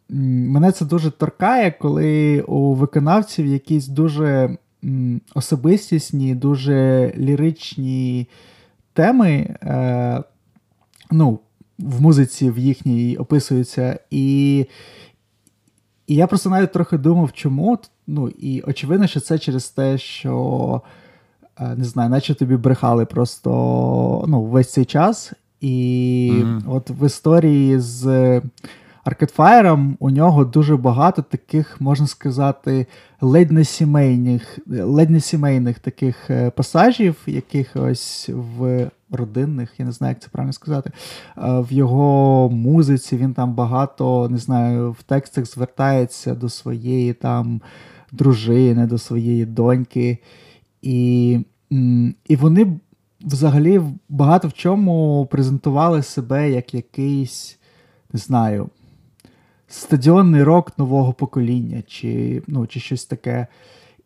[0.10, 4.58] мене це дуже торкає, коли у виконавців якісь дуже
[5.36, 8.28] особистісні, дуже ліричні
[8.94, 9.56] теми.
[9.64, 10.24] Е,
[11.12, 11.40] ну,
[11.80, 14.00] в музиці в їхній описуються.
[14.12, 14.66] І
[16.12, 17.80] і я просто навіть трохи думав, чому.
[18.08, 20.82] Ну, І очевидно, що це через те, що
[21.60, 23.50] е, не знаю, наче тобі брехали просто
[24.28, 25.34] ну, весь цей час.
[25.62, 26.62] І mm-hmm.
[26.68, 28.42] от в історії з
[29.06, 32.88] Fire у нього дуже багато таких, можна сказати,
[33.22, 40.12] ледь не сімейних ледь не сімейних таких е, пасажів, якихось в родинних, я не знаю,
[40.12, 40.92] як це правильно сказати.
[41.38, 47.62] В його музиці він там багато, не знаю, в текстах звертається до своєї там
[48.12, 50.18] дружини, до своєї доньки.
[50.82, 51.40] І,
[52.28, 52.80] І вони
[53.22, 57.60] взагалі багато в чому презентували себе як якийсь,
[58.14, 58.70] не знаю,
[59.72, 63.48] стадіонний рок нового покоління, чи ну, чи щось таке.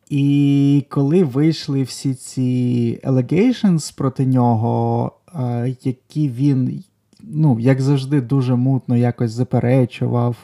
[0.10, 5.12] І коли вийшли всі ці allegations проти нього,
[5.82, 6.84] які він,
[7.22, 10.36] ну, як завжди, дуже мутно якось заперечував,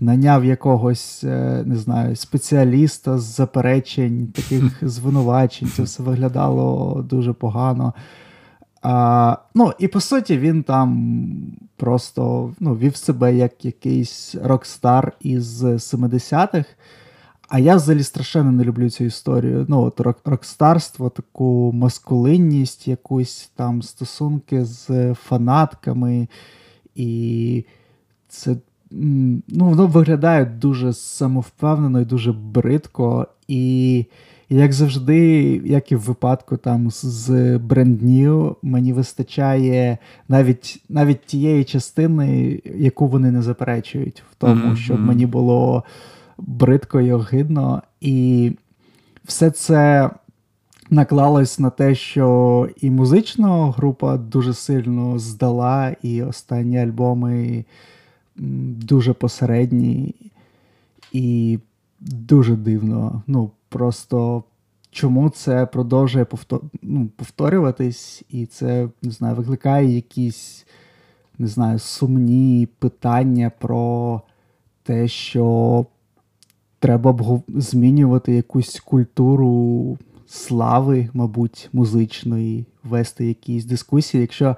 [0.00, 7.94] наняв якогось, е, не знаю, спеціаліста з заперечень, таких звинувачень, це все виглядало дуже погано.
[8.88, 11.16] А, Ну, і по суті, він там
[11.76, 16.64] просто ну, вів себе як якийсь рок-стар із 70-х.
[17.48, 19.66] А я взагалі страшенно не люблю цю історію.
[19.68, 26.28] Ну, от рок- рокстарство, таку маскулинність, якусь там стосунки з фанатками.
[26.94, 27.64] І
[28.28, 28.56] це
[28.90, 33.26] ну, воно виглядає дуже самовпевнено і дуже бридко.
[33.48, 34.06] І
[34.48, 35.20] як завжди,
[35.64, 43.06] як і в випадку там з Brand New, мені вистачає навіть навіть тієї частини, яку
[43.06, 44.76] вони не заперечують, в тому, mm-hmm.
[44.76, 45.84] щоб мені було
[46.38, 47.82] бридко і огидно.
[48.00, 48.52] І
[49.24, 50.10] все це
[50.90, 57.64] наклалось на те, що і музична група дуже сильно здала, і останні альбоми
[58.36, 60.14] дуже посередні
[61.12, 61.58] і
[62.00, 63.22] дуже дивно.
[63.26, 64.44] Ну, просто
[64.90, 66.26] чому це продовжує
[66.82, 70.66] ну, повторюватись, і це не знаю, викликає якісь
[71.38, 74.22] не знаю, сумні питання про
[74.82, 75.86] те, що
[76.78, 84.20] треба б змінювати якусь культуру слави, мабуть, музичної, вести якісь дискусії.
[84.20, 84.56] Якщо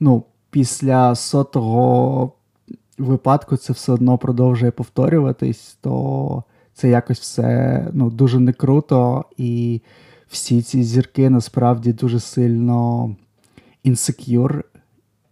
[0.00, 2.32] ну, після сотого
[2.98, 6.44] випадку це все одно продовжує повторюватись, то
[6.76, 9.80] це якось все ну, дуже не круто, і
[10.28, 13.16] всі ці зірки насправді дуже сильно
[13.82, 14.64] інсекюр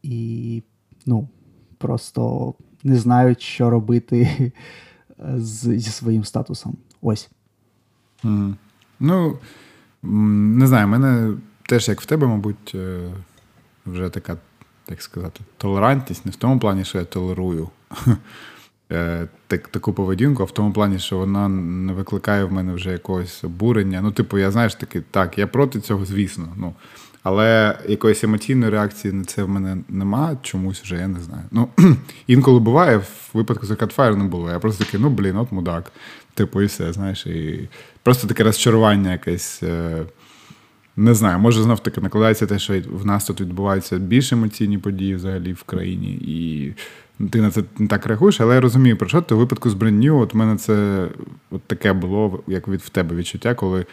[0.03, 0.63] і
[1.07, 1.29] ну,
[1.79, 4.53] просто не знають, що робити
[5.37, 6.77] з, зі своїм статусом.
[7.03, 7.31] Ось.
[8.25, 8.55] Mm.
[9.01, 9.39] Ну,
[10.03, 11.37] не знаю, мене
[11.69, 13.11] теж, як в тебе, мабуть, е,
[13.87, 14.37] вже така,
[14.85, 17.69] так сказати, толерантність, не в тому плані, що я толерую
[19.47, 24.01] так, таку поведінку, в тому плані, що вона не викликає в мене вже якогось обурення.
[24.03, 26.49] Ну, типу, я знаєш таки, так, я проти цього, звісно.
[26.57, 26.75] Ну,
[27.23, 31.45] але якоїсь емоційної реакції на це в мене нема, чомусь вже я не знаю.
[31.51, 31.69] Ну,
[32.27, 34.51] Інколи буває, в випадку з Catfire не було.
[34.51, 35.93] Я просто такий, ну блін, от мудак.
[36.35, 37.69] Типу, і все, знаєш, і
[38.03, 39.63] просто таке розчарування якесь.
[39.63, 40.05] Е,
[40.97, 45.15] не знаю, може знов таки накладається те, що в нас тут відбуваються більш емоційні події
[45.15, 46.73] взагалі в країні, і
[47.31, 49.75] ти на це не так реагуєш, але я розумію, про що ти у випадку з
[49.75, 51.09] New, от у мене це
[51.51, 53.87] от таке було, як від в тебе відчуття, коли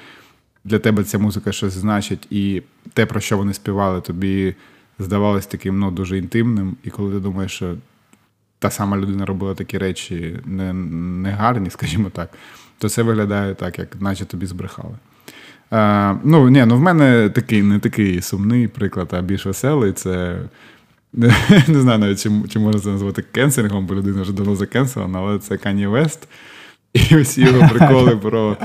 [0.64, 2.62] для тебе ця музика щось значить, і
[2.94, 4.56] те, про що вони співали, тобі
[5.00, 6.78] здавалось таким ну, дуже інтимним.
[6.84, 7.76] І коли ти думаєш, що
[8.60, 12.30] та сама людина робила такі речі не, не гарні, скажімо так,
[12.78, 14.96] то це виглядає так, як наче тобі збрехали.
[15.70, 19.92] А, Ну, ні, ну в мене такий не такий сумний приклад, а більш веселий.
[19.92, 20.40] Це
[21.68, 25.40] не, знаю навіть, чи, чи можна це назвати кенселінгом, бо людина вже давно закенселена, але
[25.40, 26.28] це Кані Вест.
[26.94, 28.58] І усі його приколи про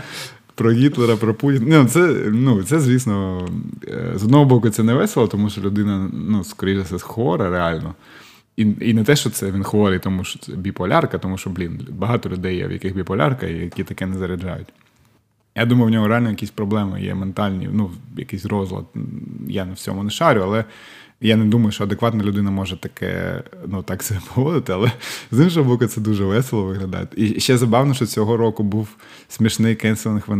[0.55, 1.82] про Гітлера, про Путіна.
[1.82, 2.01] Ну, це,
[2.32, 3.49] ну, це, звісно,
[3.88, 7.94] е, з одного боку, це не весело, тому що людина, ну, скоріше все, хвора реально.
[8.57, 11.88] і і не те, що це він хворий, тому що це біполярка, тому що, блін,
[11.90, 14.68] багато людей є, в яких біполярка, і які таке не заряджають.
[15.57, 18.84] Я думаю, в нього реально якісь проблеми є ментальні, ну, якийсь розлад.
[19.49, 20.64] Я на всьому не шарю, але
[21.20, 24.92] я не думаю, що адекватна людина може таке ну, так себе поводити, але
[25.30, 27.06] з іншого боку, це дуже весело виглядає.
[27.16, 28.88] І ще забавно, що цього року був
[29.28, 30.32] смішний canceling в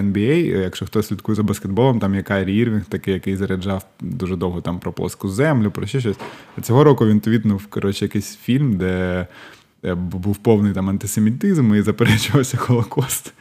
[0.00, 0.60] NBA.
[0.62, 4.78] Якщо хтось слідкує за баскетболом, там є Кайрі Ірвінг, такий, який заряджав дуже довго там
[4.78, 6.16] про плоску землю, про ще щось.
[6.58, 9.26] А цього року він твітнув коротше, якийсь фільм, де
[9.94, 13.32] був повний там антисемітизм і заперечувався Холокост.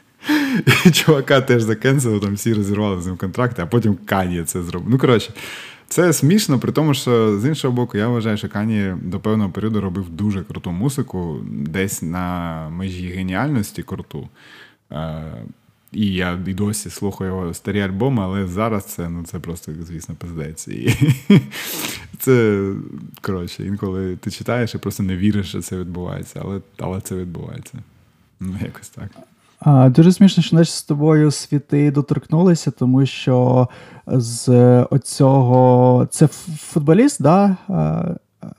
[0.86, 4.90] І чувака теж закенсили, там всі розірвали з ним контракти, а потім Кані це зробив.
[4.90, 5.34] Ну, коротше,
[5.94, 9.82] це смішно, при тому, що з іншого боку, я вважаю, що Кані до певного періоду
[9.82, 14.30] робив дуже круту музику, десь на межі геніальності круту.
[14.92, 15.34] Е,
[15.92, 20.16] і я і досі слухаю його старі альбоми, але зараз це ну, це просто, звісно,
[20.16, 20.68] пиздець.
[20.68, 20.98] І
[22.20, 22.68] Це
[23.22, 27.78] коротше, інколи ти читаєш і просто не віриш, що це відбувається, але але це відбувається.
[28.40, 29.10] Ну, якось так.
[29.66, 33.68] А, Дуже смішно, що наші з тобою світи доторкнулися, тому що
[34.08, 34.50] з
[34.84, 37.58] оцього це футболіст, да?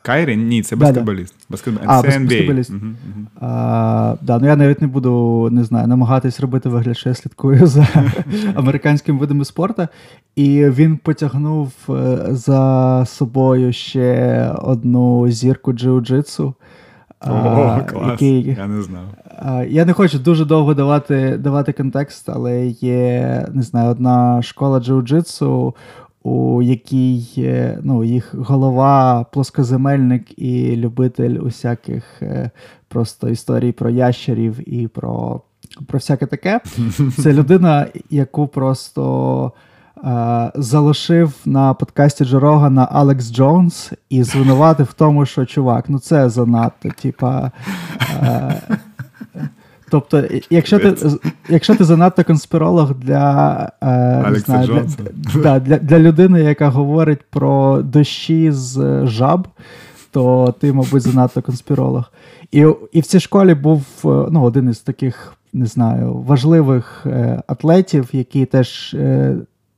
[0.03, 0.37] Кайрі?
[0.37, 1.35] Ні, це баскетболіст.
[1.49, 1.75] Баскет...
[1.87, 2.71] А, це баскетболіст.
[2.71, 3.27] Угу, угу.
[3.41, 7.67] А, да, ну Я навіть не буду не знаю, намагатись робити вигляд, що я слідкую
[7.67, 7.87] за
[8.55, 9.89] американськими видами спорту.
[10.37, 16.55] І він потягнув е, за собою ще одну зірку джиу-джитсу.
[17.27, 19.05] О, клас, який, Я не знав.
[19.69, 25.73] Я не хочу дуже довго давати давати контекст, але є не знаю, одна школа джиу-джитсу,
[26.23, 27.25] у якій
[27.83, 32.51] ну, їх голова, плоскоземельник і любитель усяких е,
[32.89, 35.41] просто історій про ящерів і про,
[35.87, 36.61] про всяке таке.
[37.23, 39.53] Це людина, яку просто.
[40.05, 45.99] Е, залишив на подкасті Джо на Алекс Джонс і звинуватив в тому, що чувак, ну
[45.99, 46.89] це занадто.
[47.03, 47.51] Типа.
[48.23, 48.61] Е,
[49.91, 50.95] тобто, якщо ти
[51.49, 57.23] якщо ти занадто конспіролог для е, не знаю, для, да, для, для людини, яка говорить
[57.31, 59.49] про дощі з жаб,
[60.11, 62.13] то ти, мабуть, занадто конспіролог.
[62.53, 67.07] І і в цій школі був ну, один із таких, не знаю, важливих
[67.47, 68.97] атлетів, який теж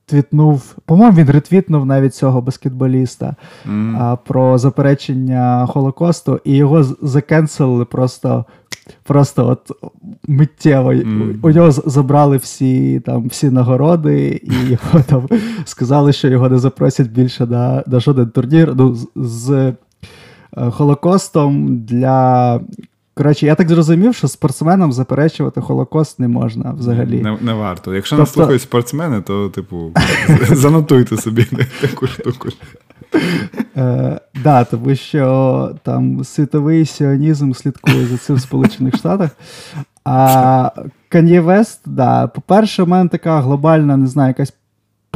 [0.06, 3.36] твітнув, по-моєму, він ретвітнув навіть цього баскетболіста
[3.70, 3.96] mm.
[4.02, 8.44] а, про заперечення Холокосту, і його закенселили просто
[9.02, 9.92] просто от
[10.28, 10.92] миттєво.
[10.92, 11.38] Mm.
[11.42, 15.28] У нього забрали всі там всі нагороди, і його там
[15.64, 18.72] сказали, що його не запросять більше на, на жоден турнір.
[18.76, 19.74] Ну, з, з е,
[20.70, 22.60] Холокостом для
[23.18, 27.22] Коротше, я так зрозумів, що спортсменам заперечувати Холокост не можна взагалі.
[27.22, 27.94] Не не варто.
[27.94, 28.22] Якщо тобто...
[28.22, 29.92] нас слухають спортсмени, то, типу,
[30.50, 31.46] занотуйте собі
[31.80, 32.48] таку штуку.
[33.76, 39.30] Е, да, тому що там світовий сіонізм слідкує за цим в Сполучених Штатах.
[40.04, 40.70] А
[41.14, 44.52] West, да, по-перше, у мене така глобальна, не знаю, якась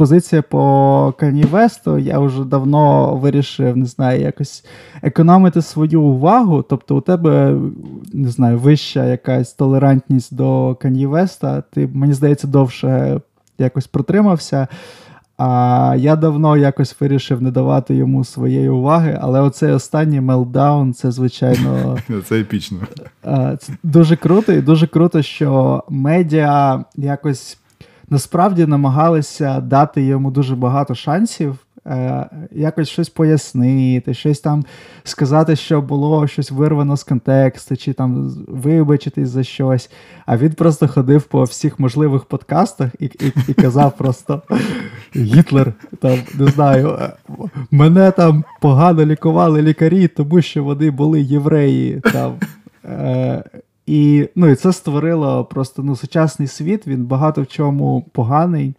[0.01, 4.65] позиція по Кані Весту, я вже давно вирішив, не знаю, якось
[5.01, 6.61] економити свою увагу.
[6.69, 7.57] Тобто, у тебе,
[8.13, 13.21] не знаю, вища якась толерантність до Кані Веста, ти, мені здається, довше
[13.57, 14.67] якось протримався.
[15.37, 21.11] А я давно якось вирішив не давати йому своєї уваги, але оцей останній meltdown, це
[21.11, 22.77] звичайно це епічно.
[23.59, 27.60] Це дуже круто, і дуже круто, що медіа якось
[28.11, 31.57] насправді намагалися дати йому дуже багато шансів.
[31.87, 34.65] Е, якось щось пояснити, щось там
[35.03, 39.91] сказати, що було щось вирвано з контексту, чи там вибачитись за щось.
[40.25, 44.41] А він просто ходив по всіх можливих подкастах і і, і казав просто
[45.15, 47.13] Гітлер, там, не знаю, е,
[47.71, 52.01] мене там погано лікували лікарі, тому що вони були євреї.
[52.13, 52.33] там.
[52.85, 53.43] Е,
[53.91, 58.73] і ну, і це створило просто ну, сучасний світ, він багато в чому поганий.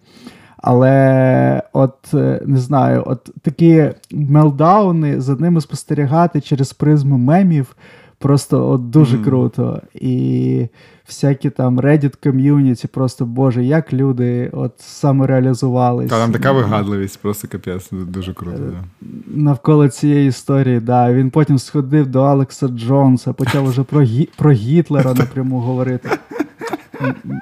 [0.57, 7.77] Але от е, не знаю, от такі мелдауни за ними спостерігати через призму мемів
[8.19, 9.25] просто от дуже mm.
[9.25, 9.83] круто.
[9.95, 10.67] І
[11.13, 16.11] всякі там Reddit ком'юніті, просто Боже, як люди от самореалізувались.
[16.11, 18.59] Та там така вигадливість, просто капець, дуже круто.
[18.59, 19.07] Да.
[19.27, 21.13] Навколо цієї історії, да.
[21.13, 24.29] Він потім сходив до Алекса Джонса, почав уже про гі...
[24.37, 26.11] про Гітлера напряму говорити.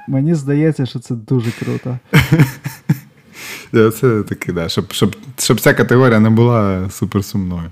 [0.09, 1.99] Мені здається, що це дуже круто.
[4.01, 7.71] Це таки, да, щоб щоб, щоб ця категорія не була суперсумною.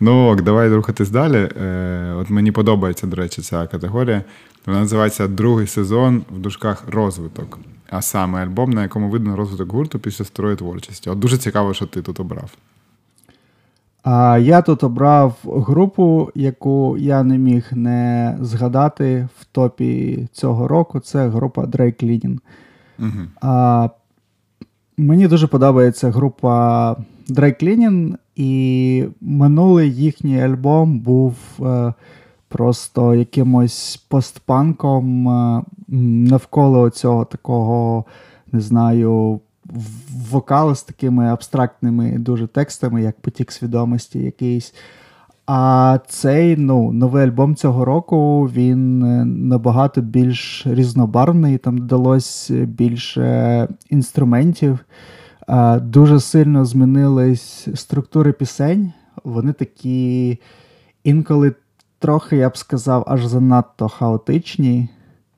[0.00, 1.48] Ну ок, давай рухатись далі.
[1.62, 4.22] Е, От мені подобається, до речі, ця категорія.
[4.66, 7.58] Вона називається Другий сезон в дужках розвиток.
[7.90, 11.10] А саме альбом, на якому видно розвиток гурту після старої творчості.
[11.10, 12.50] От дуже цікаво, що ти тут обрав.
[14.02, 21.00] А я тут обрав групу, яку я не міг не згадати в топі цього року.
[21.00, 22.38] Це група Drake Cleaning.
[22.98, 23.26] Угу.
[23.40, 23.88] А,
[24.98, 26.92] Мені дуже подобається група
[27.28, 31.94] Drake Cleaning, і минулий їхній альбом був е,
[32.48, 35.62] просто якимось постпанком е,
[36.28, 38.04] навколо цього такого,
[38.52, 39.40] не знаю,
[40.30, 44.74] вокалу з такими абстрактними дуже текстами, як потік свідомості якийсь.
[45.46, 53.68] А цей ну, новий альбом цього року він е, набагато більш різнобарвний, там додалось більше
[53.90, 54.78] інструментів.
[55.80, 58.92] Дуже сильно змінились структури пісень.
[59.24, 60.38] Вони такі
[61.04, 61.54] інколи
[61.98, 64.88] трохи, я б сказав, аж занадто хаотичні.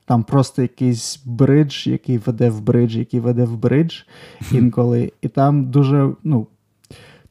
[0.05, 4.03] Там просто якийсь бридж, який веде в бридж, який веде в бридж
[4.53, 5.13] інколи.
[5.23, 6.47] І там дуже, ну,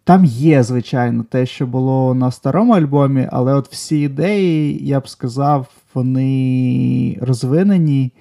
[0.03, 5.09] там є, звичайно, те, що було на старому альбомі, але от всі ідеї, я б
[5.09, 8.11] сказав, вони розвинені,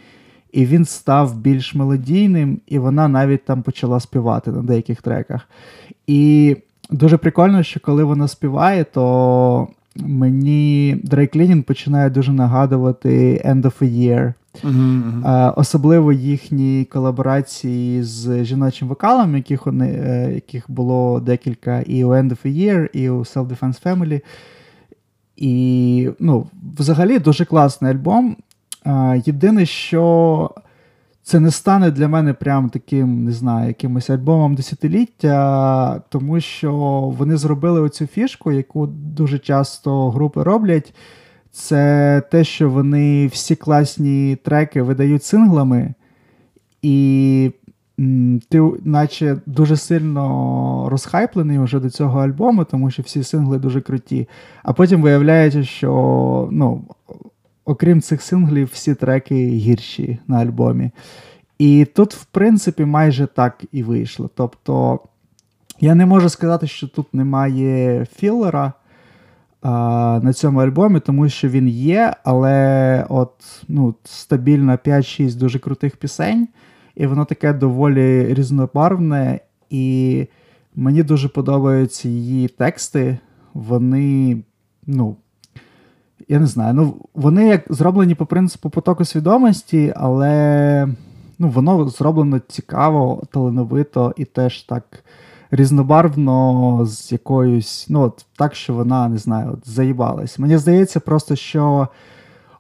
[0.56, 5.48] і він став більш мелодійним, і вона навіть там почала співати на деяких треках.
[6.06, 6.56] І
[6.90, 13.72] дуже прикольно, що коли вона співає, то мені Дрейк Лінін починає дуже нагадувати End of
[13.82, 14.32] a Year.
[14.64, 22.08] Uh-huh, Особливо їхні колаборації з жіночим вокалом, яких вони, е, яких було декілька і у
[22.08, 24.20] End of a Year, і у Self-Defense Family.
[25.36, 26.46] І ну,
[26.78, 28.36] взагалі дуже класний альбом.
[29.26, 30.50] Єдине, що
[31.22, 36.72] це не стане для мене прям таким, не знаю, якимось альбомом десятиліття, тому що
[37.18, 40.94] вони зробили оцю фішку, яку дуже часто групи роблять.
[41.52, 45.94] Це те, що вони всі класні треки видають синглами,
[46.82, 47.50] і
[48.48, 54.28] ти, наче, дуже сильно розхайплений вже до цього альбому, тому що всі сингли дуже круті.
[54.62, 56.84] А потім виявляється, що ну,
[57.66, 60.90] окрім цих синглів, всі треки гірші на альбомі.
[61.58, 64.30] І тут, в принципі, майже так і вийшло.
[64.34, 65.00] Тобто,
[65.80, 68.72] я не можу сказати, що тут немає філера
[69.62, 73.32] а, на цьому альбомі, тому що він є, але от
[73.68, 76.48] ну, стабільно 5-6 дуже крутих пісень,
[76.94, 79.40] і воно таке доволі різнобарвне.
[79.70, 80.26] І
[80.74, 83.18] мені дуже подобаються її тексти.
[83.54, 84.42] Вони,
[84.86, 85.16] ну,
[86.28, 90.88] я не знаю, ну, вони як зроблені по принципу потоку свідомості, але
[91.38, 95.04] ну, воно зроблено цікаво, талановито і теж так
[95.50, 100.38] різнобарвно з якоюсь, ну, от так, що вона, не знаю, от заїбалась.
[100.38, 101.88] Мені здається, просто що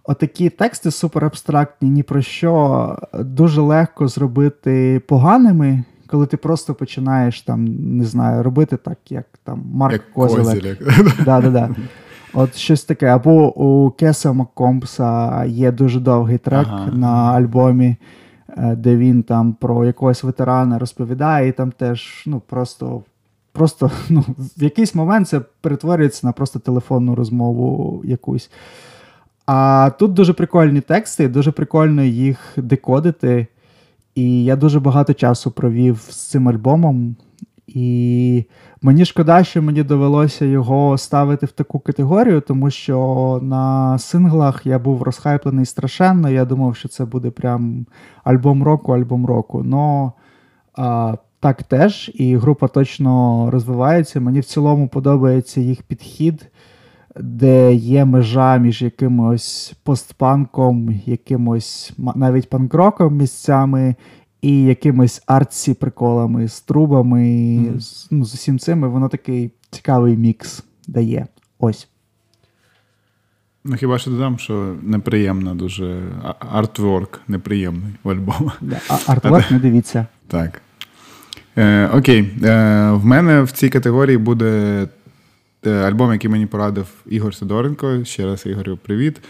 [0.04, 5.84] отакі тексти суперабстрактні, ні про що дуже легко зробити поганими.
[6.08, 7.64] Коли ти просто починаєш там,
[7.96, 10.82] не знаю, робити так, як там Марк як Козелек.
[11.24, 11.70] Да, да, да.
[12.38, 13.06] От щось таке.
[13.06, 16.90] Або у Кеса Маккомпса є дуже довгий трек ага.
[16.92, 17.96] на альбомі,
[18.56, 23.02] е, де він там про якогось ветерана розповідає, і там теж ну, просто
[23.52, 28.50] просто ну, в якийсь момент це перетворюється на просто телефонну розмову якусь.
[29.46, 33.46] А тут дуже прикольні тексти, дуже прикольно їх декодити.
[34.14, 37.16] І я дуже багато часу провів з цим альбомом.
[37.66, 38.44] І
[38.82, 44.78] мені шкода, що мені довелося його ставити в таку категорію, тому що на синглах я
[44.78, 46.30] був розхайплений страшенно.
[46.30, 47.86] Я думав, що це буде прям
[48.24, 49.62] альбом року, альбом року.
[49.62, 50.12] Но
[50.74, 54.20] а, так теж, і група точно розвивається.
[54.20, 56.50] Мені в цілому подобається їх підхід,
[57.20, 63.94] де є межа між якимось постпанком, якимось навіть панкроком місцями
[64.46, 67.80] і якимись артсі приколами з трубами, mm-hmm.
[67.80, 71.26] з, ну, з усім цим, і воно такий цікавий мікс дає.
[71.58, 71.88] Ось.
[73.64, 76.02] Ну, хіба що додам, що неприємно дуже
[76.38, 78.50] артворк неприємний в альбомі.
[79.06, 80.06] Артворк не дивіться.
[80.28, 80.62] Так.
[81.56, 82.20] Е, Окей.
[82.42, 84.82] Е, В мене в цій категорії буде
[85.66, 88.04] е, альбом, який мені порадив Ігор Сидоренко.
[88.04, 89.20] Ще раз Ігорю, привіт.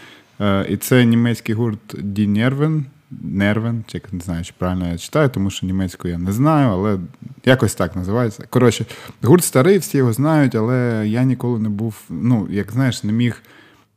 [0.41, 2.83] Е, І це німецький гурт Die Nerven.
[3.11, 6.99] Нервен, чи не знаю, чи правильно я читаю, тому що німецьку я не знаю, але
[7.45, 8.43] якось так називається.
[8.49, 8.85] Коротше,
[9.23, 13.41] гурт старий, всі його знають, але я ніколи не був, ну, як знаєш, не міг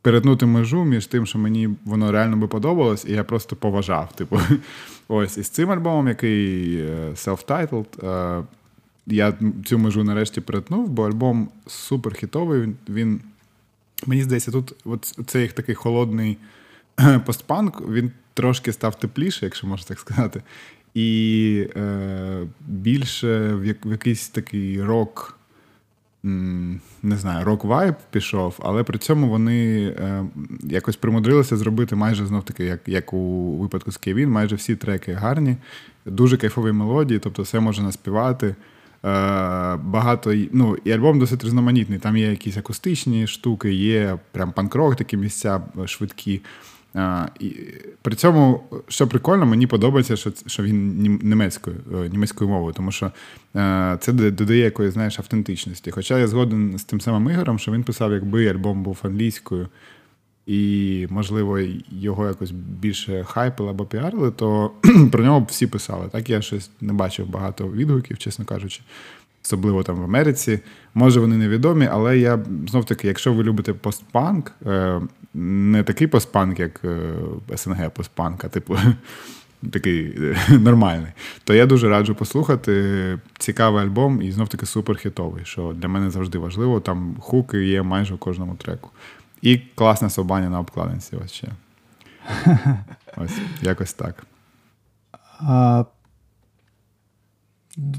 [0.01, 4.13] перетнути межу між тим, що мені воно реально би подобалось, і я просто поважав.
[4.13, 4.39] Типу,
[5.07, 8.43] ось і з цим альбомом, який е, self-titled, е,
[9.07, 9.33] я
[9.65, 12.75] цю межу нарешті перетнув, бо альбом супер хітовий.
[12.89, 13.21] Він,
[14.05, 16.37] мені здається, тут от цей такий холодний
[17.25, 20.41] постпанк, він трошки став тепліше, якщо можна так сказати,
[20.93, 25.37] і е, більше в, як, в якийсь такий рок.
[27.03, 30.25] не знаю, рок-вайб пішов, але при цьому вони е,
[30.63, 35.13] якось примудрилися зробити майже знов таки, як як у випадку з Кевін, майже всі треки
[35.13, 35.57] гарні,
[36.05, 38.55] дуже кайфові мелодії, тобто все можна наспівати.
[39.05, 41.99] Е, багато, ну, І альбом досить різноманітний.
[41.99, 46.41] Там є якісь акустичні штуки, є прям панк-рок, такі місця швидкі.
[46.93, 47.55] А, і
[48.01, 53.11] При цьому, що прикольно, мені подобається, що що він німецькою е, німецькою мовою, тому що
[53.53, 55.91] а, е, це додає якоїсь знаєш, автентичності.
[55.91, 59.67] Хоча я згоден з тим самим Ігорем, що він писав, якби альбом був англійською,
[60.45, 64.71] і, можливо, його якось більше хайпили або піарили, то
[65.11, 66.09] про нього всі писали.
[66.11, 68.81] Так я щось не бачив багато відгуків, чесно кажучи
[69.43, 70.59] особливо там в Америці.
[70.93, 75.01] Може, вони невідомі, але я знов таки, якщо ви любите постпанк, е,
[75.33, 77.13] не такий постпанк, як е,
[77.55, 78.77] СНГ постпанк, а типу
[79.71, 81.11] такий е, нормальний,
[81.43, 83.19] то я дуже раджу послухати.
[83.37, 86.79] Цікавий альбом і знов таки суперхітовий, що для мене завжди важливо.
[86.79, 88.89] Там хуки є майже у кожному треку.
[89.41, 91.15] І класна собаня на обкладинці.
[91.25, 91.47] Ось ще.
[93.17, 94.23] Ось, якось так.
[95.39, 95.85] А,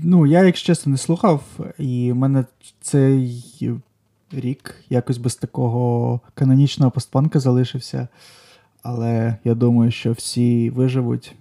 [0.02, 1.42] Ну, я, якщо чесно, не слухав,
[1.78, 2.44] і в мене
[2.80, 3.80] цей
[4.32, 8.08] рік якось без такого канонічного постпанка залишився.
[8.82, 11.34] Але я думаю, що всі виживуть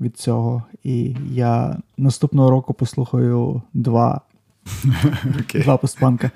[0.00, 0.62] від цього.
[0.84, 4.20] І я наступного року послухаю два
[5.24, 5.62] okay.
[5.62, 6.30] два постпанка.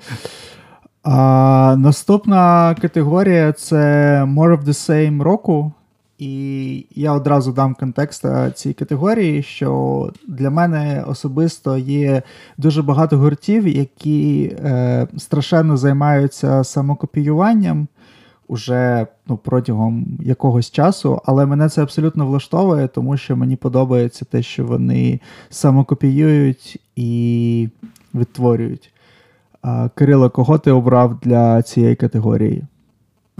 [1.03, 3.77] А, Наступна категорія це
[4.23, 5.73] More of the Same року.
[6.19, 12.21] І я одразу дам контекст е, цій категорії, що для мене особисто є
[12.57, 17.87] дуже багато гуртів, які е, страшенно займаються самокопіюванням
[18.47, 24.43] уже ну, протягом якогось часу, але мене це абсолютно влаштовує, тому що мені подобається те,
[24.43, 27.69] що вони самокопіюють і
[28.15, 28.93] відтворюють.
[29.65, 32.63] Е, Кирило, кого ти обрав для цієї категорії?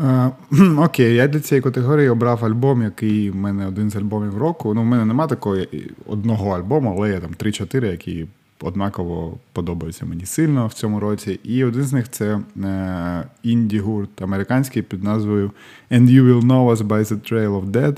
[0.04, 0.32] Е,
[0.78, 4.74] окей, я для цієї категорії обрав альбом, який в мене один з альбомів року.
[4.74, 5.58] Ну, в мене немає такого
[6.06, 8.28] одного альбому, але є там 3-4, які
[8.62, 11.40] однаково подобаються мені сильно в цьому році.
[11.44, 15.52] І один з них це е, інді-гурт американський під назвою
[15.92, 17.98] And You Will Know Us by the Trail of Dead.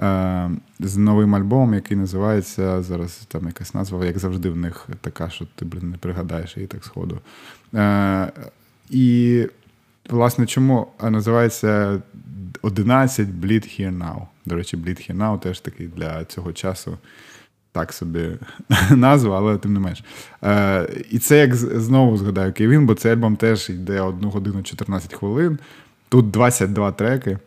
[0.00, 0.50] Е,
[0.80, 5.46] з новим альбомом, який називається зараз там якась назва, як завжди, в них така, що
[5.54, 7.18] ти блин, не пригадаєш її так сходу.
[8.90, 9.46] І
[10.10, 12.02] Власне, чому називається
[12.62, 14.26] 11 Bleed Here Now.
[14.46, 16.98] До речі, Bleed Here Now теж такий для цього часу.
[17.72, 18.28] Так собі
[18.90, 20.04] назва, але тим не менш.
[20.44, 25.14] Е, І це як знову згадаю Кевін, бо цей альбом теж йде 1 годину 14
[25.14, 25.58] хвилин.
[26.08, 27.38] Тут 22 треки.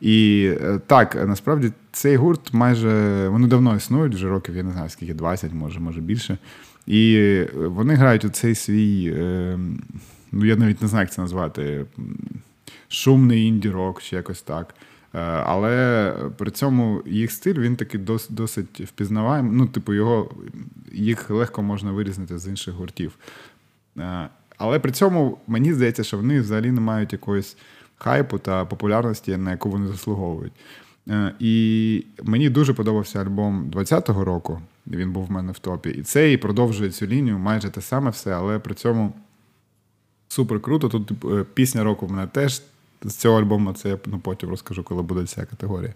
[0.00, 4.90] І е, так, насправді цей гурт майже вони давно існують, вже років, я не знаю,
[4.90, 6.38] скільки 20, може, може більше.
[6.86, 9.14] І вони грають у цей свій.
[9.18, 9.58] Е,
[10.32, 11.86] ну я навіть не знаю, як це назвати.
[12.88, 14.74] Шумний інді-рок чи якось так.
[15.14, 19.52] Е, але при цьому їх стиль він такий дос, досить впізнаваємий.
[19.54, 20.30] Ну, типу, його
[20.92, 23.12] їх легко можна вирізнити з інших гуртів.
[23.98, 27.56] Е, але при цьому мені здається, що вони взагалі не мають якоїсь
[27.96, 30.52] хайпу та популярності, на яку вони заслуговують.
[31.08, 34.60] Е, і мені дуже подобався альбом 20-го року.
[34.86, 35.90] Він був в мене в топі.
[35.90, 39.12] І цей продовжує цю лінію майже те саме все, але при цьому
[40.28, 40.88] супер круто.
[40.88, 42.62] Тут е, пісня року в мене теж
[43.02, 45.94] з цього альбому, це я ну, потім розкажу, коли буде ця категорія.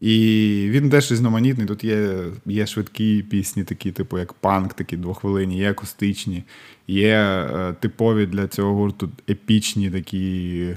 [0.00, 1.66] І він теж різноманітний.
[1.66, 6.44] Тут є є швидкі пісні, такі, типу, як панк, такі двохвилинні, є акустичні,
[6.88, 10.76] є е, типові для цього гурту епічні такі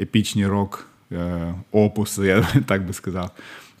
[0.00, 3.30] епічні рок е, опуси, я так би сказав.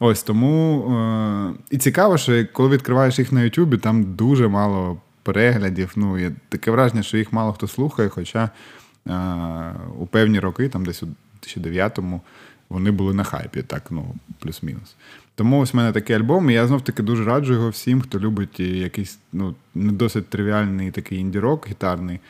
[0.00, 5.92] Ось тому е, і цікаво, що коли відкриваєш їх на Ютубі, там дуже мало переглядів.
[5.96, 8.50] Ну, є таке враження, що їх мало хто слухає, хоча
[9.06, 11.06] а, у певні роки, там десь у
[11.42, 12.20] 2009-му,
[12.68, 14.96] вони були на хайпі, так, ну, плюс-мінус.
[15.34, 18.20] Тому ось в мене такий альбом, і я знов таки дуже раджу його всім, хто
[18.20, 22.20] любить якийсь ну, не досить тривіальний такий інді-рок гітарний,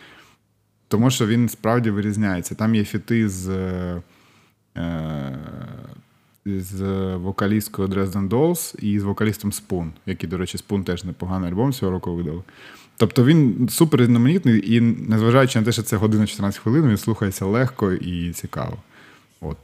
[0.89, 2.55] тому що він справді вирізняється.
[2.55, 3.49] Там є фіти з.
[4.77, 5.39] Е,
[6.47, 6.83] з
[7.17, 11.93] вокалісткою Dresden Dolls і з вокалістом Spoon, який, до речі, Spoon теж непоганий альбом цього
[11.93, 12.45] року видав.
[12.99, 17.45] Тобто він супер різноманітний, і незважаючи на те, що це година 14 хвилин, він слухається
[17.45, 18.77] легко і цікаво.
[19.41, 19.57] От.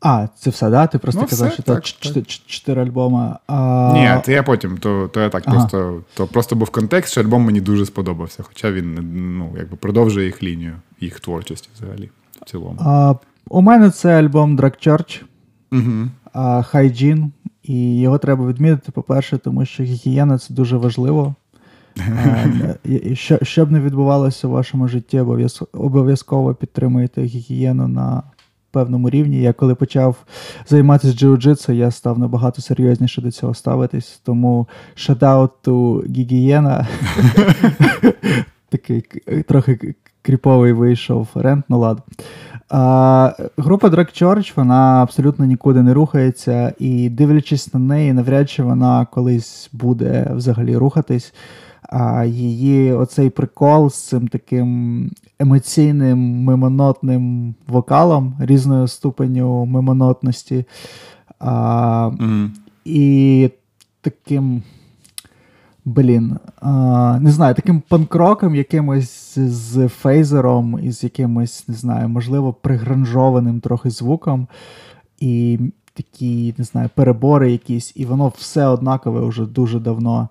[0.00, 0.86] А, це все, да?
[0.86, 3.36] Ти просто ну, казав, все, що так, це чотири альбоми.
[3.46, 3.92] А...
[3.94, 5.56] Ні, це я потім, то то я так ага.
[5.56, 8.42] просто то просто був контекст, що альбом мені дуже сподобався.
[8.42, 8.94] Хоча він
[9.38, 12.10] ну, якби продовжує їх лінію, їх творчості взагалі.
[12.42, 12.76] в цілому.
[12.80, 13.14] А,
[13.48, 15.22] У мене це альбом Drag Church,
[15.72, 16.08] угу.
[16.72, 17.30] Hygiene.
[17.64, 21.34] І його треба відмітити, по-перше, тому що гігієна це дуже важливо.
[23.12, 25.24] Що, що б не відбувалося у вашому житті,
[25.72, 28.22] обов'язково підтримуєте гігієну на
[28.70, 29.42] певному рівні.
[29.42, 30.16] Я коли почав
[30.66, 34.20] займатися джиу-джитсу, я став набагато серйозніше до цього ставитись.
[34.24, 36.86] Тому шадауту гігієна
[38.68, 39.04] такий
[39.48, 42.02] трохи кріповий вийшов рент, ну ладно.
[42.70, 48.62] А, Група Drag Church, вона абсолютно нікуди не рухається, і дивлячись на неї, навряд чи
[48.62, 51.34] вона колись буде взагалі рухатись.
[51.88, 60.64] А її оцей прикол з цим таким емоційним мимонотним вокалом різною ступеню мимонотності.
[61.38, 62.48] А, mm.
[62.84, 63.50] І
[64.00, 64.62] таким
[65.84, 73.60] блін, а, не знаю, таким панкроком, якимось з фейзером, із якимось, не знаю, можливо, пригранжованим
[73.60, 74.48] трохи звуком.
[75.20, 75.58] І
[75.94, 80.28] такі, не знаю, перебори якісь, і воно все однакове вже дуже давно.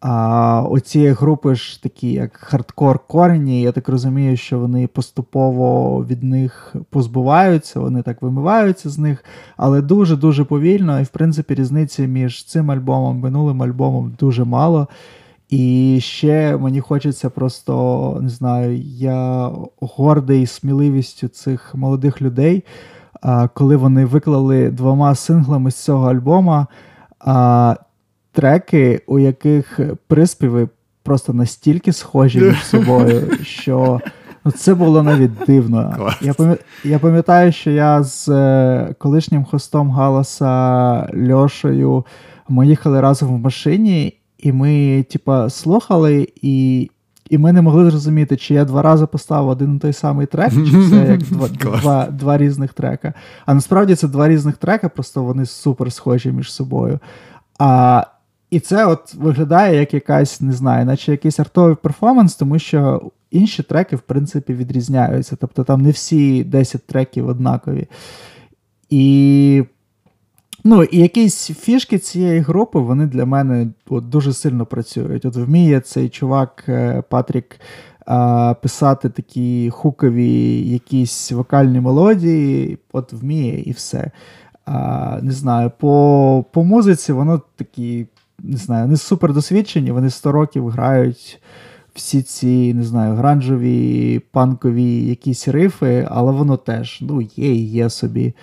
[0.00, 6.22] А оці групи ж такі, як хардкор корені, я так розумію, що вони поступово від
[6.22, 9.24] них позбуваються, вони так вимиваються з них,
[9.56, 11.00] але дуже-дуже повільно.
[11.00, 14.88] І, в принципі, різниці між цим альбомом минулим альбомом дуже мало.
[15.50, 22.64] І ще мені хочеться просто, не знаю, я гордий сміливістю цих молодих людей,
[23.54, 26.66] коли вони виклали двома синглами з цього альбома
[28.38, 30.68] треки, у яких приспіви
[31.02, 34.00] просто настільки схожі між собою, що
[34.44, 35.94] ну, це було навіть дивно.
[35.96, 36.54] Клас.
[36.84, 42.04] Я пам'ятаю, що я з е, колишнім хостом Галаса Льошею
[42.48, 46.90] ми їхали разом в машині, і ми, типа, слухали, і
[47.30, 50.52] і ми не могли зрозуміти, чи я два рази поставив один і той самий трек,
[50.52, 53.14] чи це як два два, два різних трека.
[53.46, 56.98] А насправді це два різних трека, просто вони супер схожі між собою.
[57.58, 58.04] А
[58.50, 63.62] і це от виглядає як якась, не знаю, наче якийсь артовий перформанс, тому що інші
[63.62, 65.36] треки, в принципі, відрізняються.
[65.40, 67.86] Тобто там не всі 10 треків однакові.
[68.90, 69.64] І
[70.64, 75.24] ну, і якісь фішки цієї групи, вони для мене от, дуже сильно працюють.
[75.24, 77.60] От вміє цей чувак е, Патрік
[78.62, 84.10] писати такі хукові якісь вокальні мелодії, от вміє і все.
[84.64, 88.06] А, Не знаю, по по музиці воно такі
[88.42, 91.40] не знаю, вони супер досвідчені, вони 100 років грають
[91.94, 97.90] всі ці, не знаю, гранжові, панкові якісь рифи, але воно теж ну, є і є
[97.90, 98.34] собі.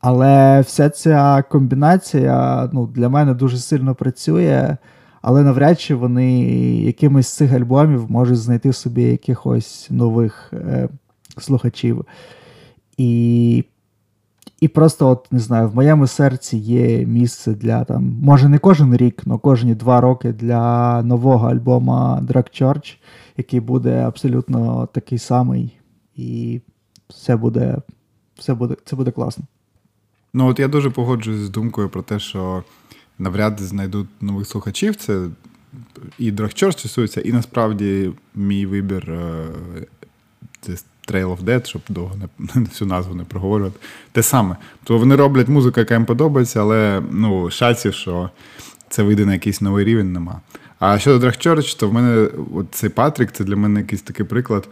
[0.00, 4.76] Але вся ця комбінація ну, для мене дуже сильно працює,
[5.22, 6.40] але навряд чи вони
[6.80, 10.88] якимось з цих альбомів можуть знайти собі якихось нових е,
[11.38, 12.04] слухачів.
[12.96, 13.64] І
[14.60, 18.96] і просто, от не знаю, в моєму серці є місце для там, може не кожен
[18.96, 22.96] рік, але кожні два роки для нового альбома Drag Church,
[23.36, 25.78] який буде абсолютно такий самий,
[26.16, 26.60] і
[27.08, 27.78] все буде,
[28.38, 29.44] все буде, це буде класно.
[30.34, 32.64] Ну, от я дуже погоджуюсь з думкою про те, що
[33.18, 34.96] навряд знайдуть нових слухачів.
[34.96, 35.28] Це
[36.18, 39.46] і Drag Church стосується, і насправді мій вибір е,
[40.60, 40.76] це
[41.10, 43.78] Trail of Dead, щоб довго не всю назву не проговорювати.
[44.12, 44.56] Те саме.
[44.84, 48.30] То вони роблять музику, яка їм подобається, але ну, шансів, що
[48.88, 50.40] це вийде на якийсь новий рівень, нема.
[50.78, 54.68] А щодо Church, то в мене от цей Патрік це для мене якийсь такий приклад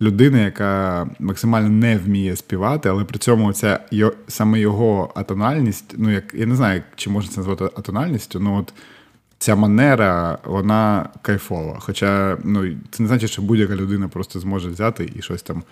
[0.00, 3.80] людини, яка максимально не вміє співати, але при цьому ця
[4.28, 8.72] саме його атональність, ну як я не знаю, чи можна це назвати атональністю, ну от
[9.42, 11.76] ця манера, вона кайфова.
[11.80, 15.62] Хоча ну, це не значить, що будь-яка людина просто зможе взяти і щось там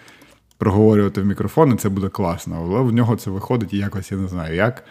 [0.58, 2.56] проговорювати в мікрофон, і це буде класно.
[2.58, 4.84] Але в нього це виходить і якось я не знаю як.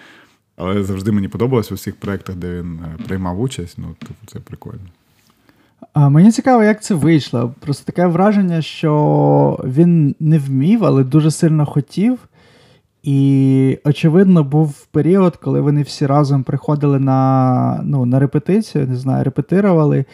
[0.57, 3.77] Але завжди мені подобалось у всіх проєктах, де він е, приймав участь.
[3.77, 4.87] Ну, типу, це прикольно.
[5.93, 7.53] А Мені цікаво, як це вийшло.
[7.59, 12.19] Просто таке враження, що він не вмів, але дуже сильно хотів.
[13.03, 19.23] І, очевидно, був період, коли вони всі разом приходили на ну, на репетицію, не знаю,
[19.23, 20.05] репетирували.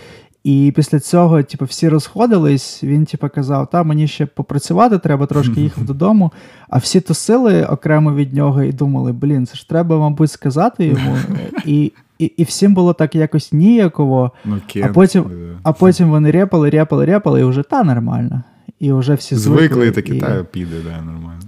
[0.44, 2.84] І після цього, типу, всі розходились.
[2.84, 6.32] Він, типу, казав, та мені ще попрацювати, треба трошки їхав додому.
[6.70, 11.18] А всі тусили окремо від нього і думали, блін, це ж треба, мабуть, сказати йому.
[11.66, 14.32] І і, і всім було так якось ніяково.
[14.46, 15.26] Ну, а потім
[15.64, 18.44] а потім вони репали, репали, репали, і вже та нормально.
[18.80, 19.68] І вже всі звикли.
[19.68, 20.20] Звикли такі, і...
[20.20, 21.42] та піде, да, нормально.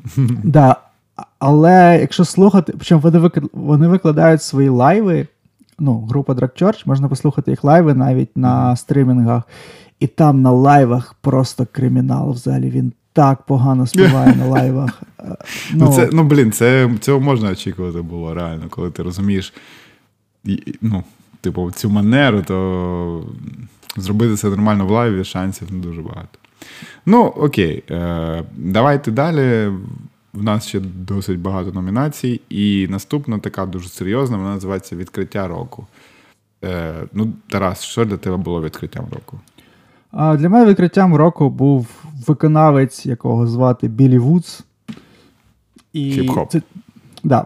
[0.43, 0.75] Да,
[1.39, 5.27] але якщо слухати, причому вони вони викладають свої лайви.
[5.79, 9.43] Ну, група Drag Church, можна послухати їх лайви навіть на стримінгах.
[9.99, 12.69] І там на лайвах просто кримінал взагалі.
[12.69, 15.01] Він так погано співає на лайвах.
[15.73, 19.53] Ну, ну, це, ну блін, це, цього можна очікувати було реально, коли ти розумієш
[20.81, 21.03] ну,
[21.41, 23.23] типу, цю манеру, то
[23.97, 26.39] зробити це нормально в лайві, шансів не дуже багато.
[27.05, 29.71] Ну, окей, е, давайте далі.
[30.37, 35.87] В нас ще досить багато номінацій, і наступна така дуже серйозна, вона називається Відкриття року.
[36.63, 39.39] Е, Ну, Тарас, що для тебе було відкриттям року?
[40.11, 41.87] А Для мене відкриттям року був
[42.27, 44.63] виконавець, якого звати Білі Вудс.
[45.93, 46.47] І Хіп-хоп.
[46.47, 46.61] Це,
[47.23, 47.45] да.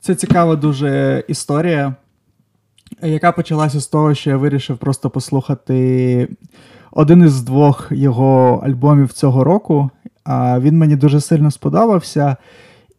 [0.00, 1.94] це цікава дуже історія,
[3.02, 6.28] яка почалася з того, що я вирішив просто послухати
[6.92, 9.90] один із двох його альбомів цього року.
[10.24, 12.36] А Він мені дуже сильно сподобався.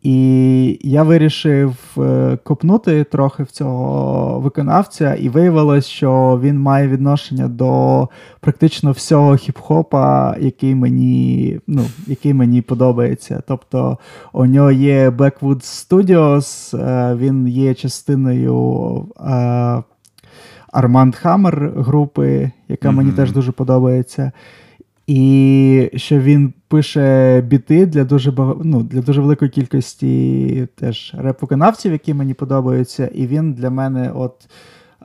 [0.03, 7.47] І я вирішив е, копнути трохи в цього виконавця, і виявилось, що він має відношення
[7.47, 8.07] до
[8.39, 13.41] практично всього хіп-хопа, який мені ну, який мені подобається.
[13.47, 13.97] Тобто
[14.33, 19.05] у нього є Blackwood Studios, е, він є частиною
[20.73, 22.91] Armand Hammer групи, яка mm-hmm.
[22.91, 24.31] мені теж дуже подобається.
[25.07, 28.33] І що він пише біти для дуже
[28.63, 33.07] ну, для дуже великої кількості теж реп-виконавців, які мені подобаються.
[33.07, 34.49] І він для мене, от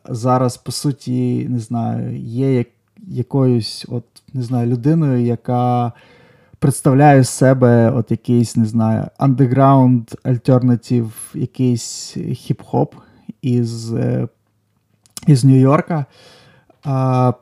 [0.09, 2.67] зараз, по суті, не знаю, є як,
[3.09, 5.93] якоюсь от, не знаю, людиною, яка
[6.59, 12.89] представляє себе от якийсь, не знаю, андеграунд, альтернатив, якийсь хіп-хоп
[13.43, 14.29] із е,
[15.27, 16.05] із Нью-Йорка.
[16.85, 17.33] А,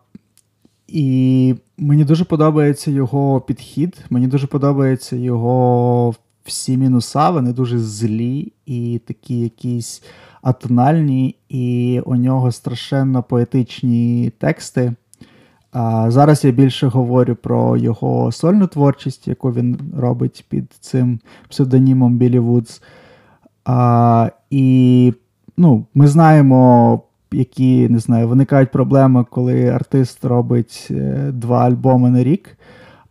[0.94, 4.04] І мені дуже подобається його підхід.
[4.10, 6.14] Мені дуже подобається його
[6.44, 7.30] всі мінуса.
[7.30, 10.02] Вони дуже злі і такі якісь
[10.42, 14.92] атональні, і у нього страшенно поетичні тексти.
[15.72, 22.16] А Зараз я більше говорю про його сольну творчість, яку він робить під цим псевдонімом
[22.16, 22.82] Білі Вудс.
[23.64, 25.12] А, І
[25.56, 27.00] ну, ми знаємо
[27.34, 32.58] які не знаю, виникають проблеми, коли артист робить е, два альбоми на рік.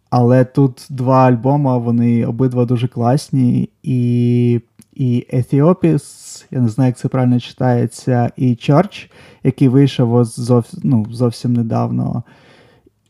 [0.09, 3.69] Але тут два альбоми, вони обидва дуже класні.
[3.83, 4.61] І
[4.93, 9.11] і Ethiopies, я не знаю, як це правильно читається, і Church,
[9.43, 12.23] який вийшов зов, ну, зовсім недавно.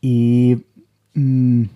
[0.01, 0.57] І
[1.17, 1.69] м-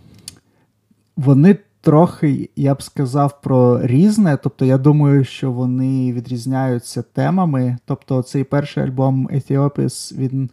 [1.18, 1.58] вони
[1.88, 4.38] трохи, я б сказав, про різне.
[4.44, 7.78] Тобто, я думаю, що вони відрізняються темами.
[7.86, 10.50] Тобто, цей перший альбом Ethiopies, він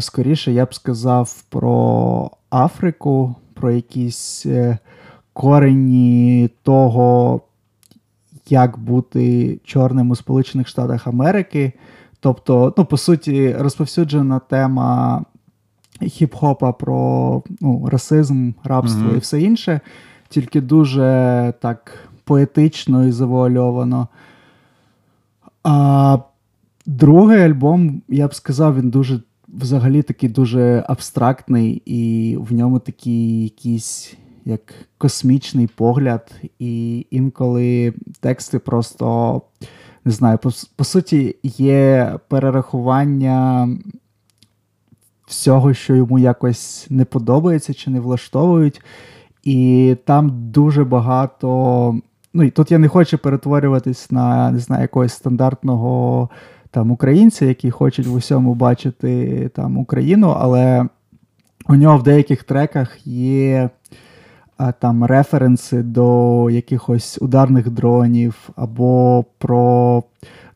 [0.00, 4.78] скоріше, я б сказав, про Африку, про якісь е,
[5.32, 7.40] корені того,
[8.48, 11.72] як бути чорним у Сполучених Штатах Америки.
[12.20, 15.24] Тобто, ну, по суті, розповсюджена тема
[16.00, 19.16] хіп-хопа про ну, расизм, рабство mm-hmm.
[19.16, 19.80] і все інше
[20.28, 24.08] тільки дуже так поетично і завуальовано.
[25.64, 26.18] А
[26.86, 33.42] другий альбом, я б сказав, він дуже взагалі такий дуже абстрактний, і в ньому такий
[33.42, 39.42] якийсь як космічний погляд, і інколи тексти просто.
[40.04, 43.68] Не знаю, по, по суті, є перерахування
[45.26, 48.80] всього, що йому якось не подобається чи не влаштовують.
[49.46, 52.00] І там дуже багато.
[52.34, 56.28] Ну і тут я не хочу перетворюватись на не знаю, якогось стандартного
[56.70, 60.88] там українця, який хочуть в усьому бачити там Україну, але
[61.68, 63.70] у нього в деяких треках є
[64.56, 70.02] а, там референси до якихось ударних дронів, або про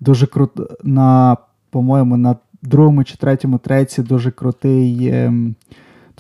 [0.01, 1.37] дуже круто на,
[1.71, 5.09] по-моєму, на другому чи третьому треці дуже крутий.
[5.09, 5.55] Ем,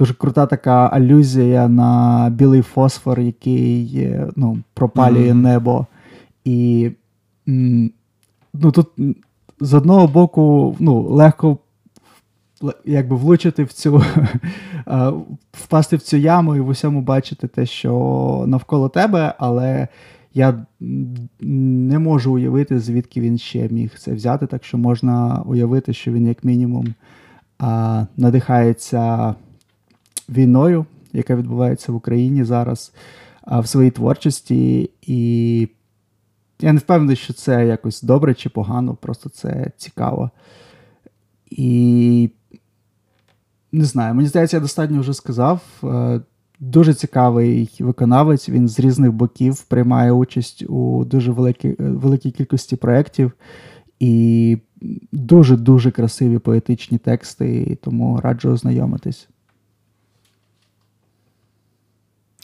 [0.00, 5.34] Дуже крута така алюзія на білий фосфор, який ну, пропалює mm-hmm.
[5.34, 5.86] небо.
[6.44, 6.90] І
[7.46, 8.86] ну, тут
[9.60, 11.58] з одного боку ну, легко
[12.84, 14.02] якби влучити в цю,
[15.52, 19.88] впасти в цю яму і в усьому бачити те, що навколо тебе, але
[20.34, 20.66] я
[21.40, 24.46] не можу уявити, звідки він ще міг це взяти.
[24.46, 26.94] Так що можна уявити, що він, як мінімум,
[28.16, 29.34] надихається
[30.30, 32.92] війною, яка відбувається в Україні зараз,
[33.46, 34.90] в своїй творчості.
[35.02, 35.68] І
[36.60, 40.30] я не впевнений, що це якось добре чи погано, просто це цікаво.
[41.50, 42.30] І
[43.72, 45.60] не знаю, мені здається, я достатньо вже сказав.
[45.84, 46.20] Е,
[46.60, 53.32] дуже цікавий виконавець, він з різних боків приймає участь у дуже великій, великій кількості проєктів.
[54.00, 54.58] І
[55.12, 59.28] дуже-дуже красиві поетичні тексти, тому раджу ознайомитись.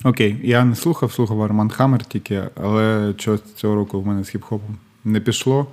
[0.07, 4.35] Окей, я не слухав, слухав Арман Хаммер тільки, але чогось цього року в мене з
[4.35, 5.67] хіп-хопом не пішло.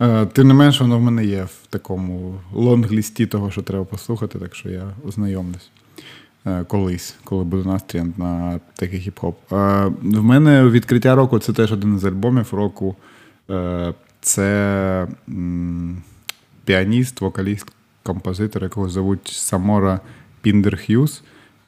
[0.00, 4.38] Е, тим не менш, воно в мене є в такому лонглісті того, що треба послухати,
[4.38, 5.70] так що я ознайомлюсь
[6.46, 9.34] е, колись, коли буду настрій на такий хіп-хоп.
[9.52, 12.96] Е, в мене відкриття року це теж один з альбомів року.
[14.20, 15.08] Це
[16.64, 17.66] піаніст, вокаліст,
[18.02, 20.00] композитор, якого звуть Самора
[20.40, 21.22] Піндерх'юз,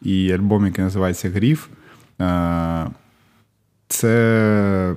[0.04, 1.68] і альбом, який називається Гріф.
[3.88, 4.94] Це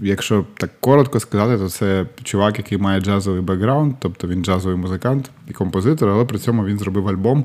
[0.00, 5.30] якщо так коротко сказати, то це чувак, який має джазовий бекграунд, тобто він джазовий музикант
[5.48, 7.44] і композитор, але при цьому він зробив альбом,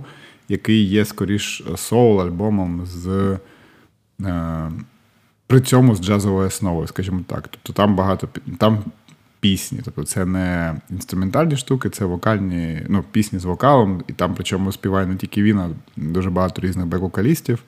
[0.49, 3.37] який є скоріш соул-альбомом з.
[4.25, 4.71] Е,
[5.47, 7.47] при цьому з джазовою основою, скажімо так.
[7.47, 8.83] Тобто там багато там
[9.41, 9.79] пісні.
[9.85, 15.07] Тобто це не інструментальні штуки, це вокальні, ну, пісні з вокалом, і там причому співає
[15.07, 17.59] не тільки він, а дуже багато різних бек-вокалістів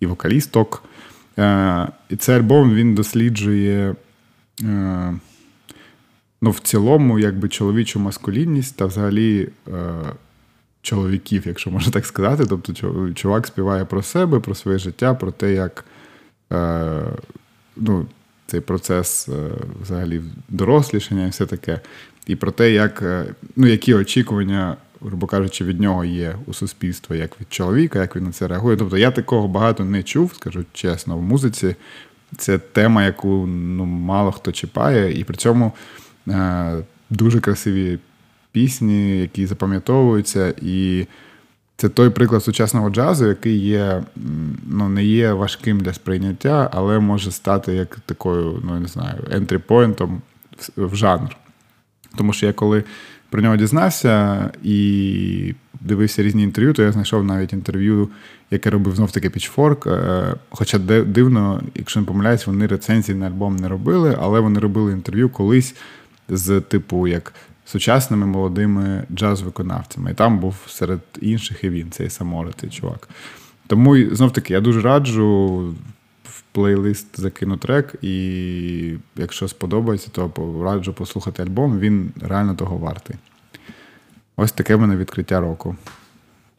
[0.00, 0.84] і вокалісток.
[1.38, 3.94] Е, І цей альбом він досліджує
[4.64, 5.14] Е,
[6.42, 9.94] ну, в цілому, якби чоловічу маскулінність та взагалі е,
[10.82, 12.46] чоловіків, якщо можна так сказати.
[12.48, 12.72] Тобто,
[13.14, 15.84] чувак співає про себе, про своє життя, про те, як
[16.52, 17.02] е,
[17.76, 18.06] ну,
[18.50, 19.28] цей процес
[19.82, 21.80] взагалі дорослішання і все таке.
[22.26, 23.02] І про те, як,
[23.56, 28.24] ну, які очікування, грубо кажучи, від нього є у суспільства, як від чоловіка, як він
[28.24, 28.76] на це реагує.
[28.76, 31.76] Тобто я такого багато не чув, скажу чесно, в музиці.
[32.36, 35.72] Це тема, яку ну, мало хто чіпає, і при цьому
[36.28, 36.76] е,
[37.10, 37.98] дуже красиві
[38.52, 40.54] пісні, які запам'ятовуються.
[40.62, 41.06] І
[41.80, 44.02] це той приклад сучасного джазу, який є,
[44.66, 49.24] ну, не є важким для сприйняття, але може стати як такою, ну я не знаю,
[49.30, 50.20] ентрі-поінтом
[50.76, 51.36] в жанр.
[52.16, 52.84] Тому що я коли
[53.30, 58.08] про нього дізнався і дивився різні інтерв'ю, то я знайшов навіть інтерв'ю,
[58.50, 59.90] яке робив знов таки Pitchfork.
[59.90, 64.92] Е, хоча дивно, якщо не помиляюсь, вони рецензії на альбом не робили, але вони робили
[64.92, 65.74] інтерв'ю колись
[66.28, 67.32] з типу як
[67.70, 70.10] сучасними молодими джаз-виконавцями.
[70.10, 73.08] І там був серед інших і він, цей Самора, цей чувак.
[73.66, 75.58] Тому знов таки я дуже раджу
[76.24, 80.30] в плейлист закину трек, і якщо сподобається, то
[80.64, 81.78] раджу послухати альбом.
[81.78, 83.16] Він реально того вартий.
[84.36, 85.76] Ось таке в мене відкриття року.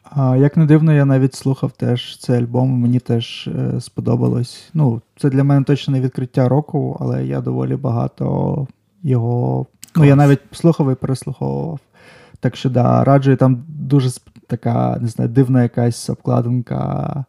[0.04, 4.70] А, Як не дивно, я навіть слухав теж цей альбом, мені теж е, сподобалось.
[4.74, 8.66] Ну, Це для мене точно не відкриття року, але я доволі багато
[9.02, 9.66] його.
[9.96, 11.80] Ну, я навіть слухав і переслуховував.
[12.40, 14.10] Так що, да, раджу, там дуже
[14.46, 17.24] така, не знаю, дивна якась обкладинка,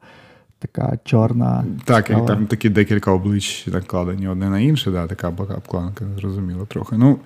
[0.60, 1.66] така чорна.
[1.86, 6.96] Так, і там такі декілька облич накладені одне на інше, да, така обкладинка, зрозуміло трохи.
[6.98, 7.20] Ну,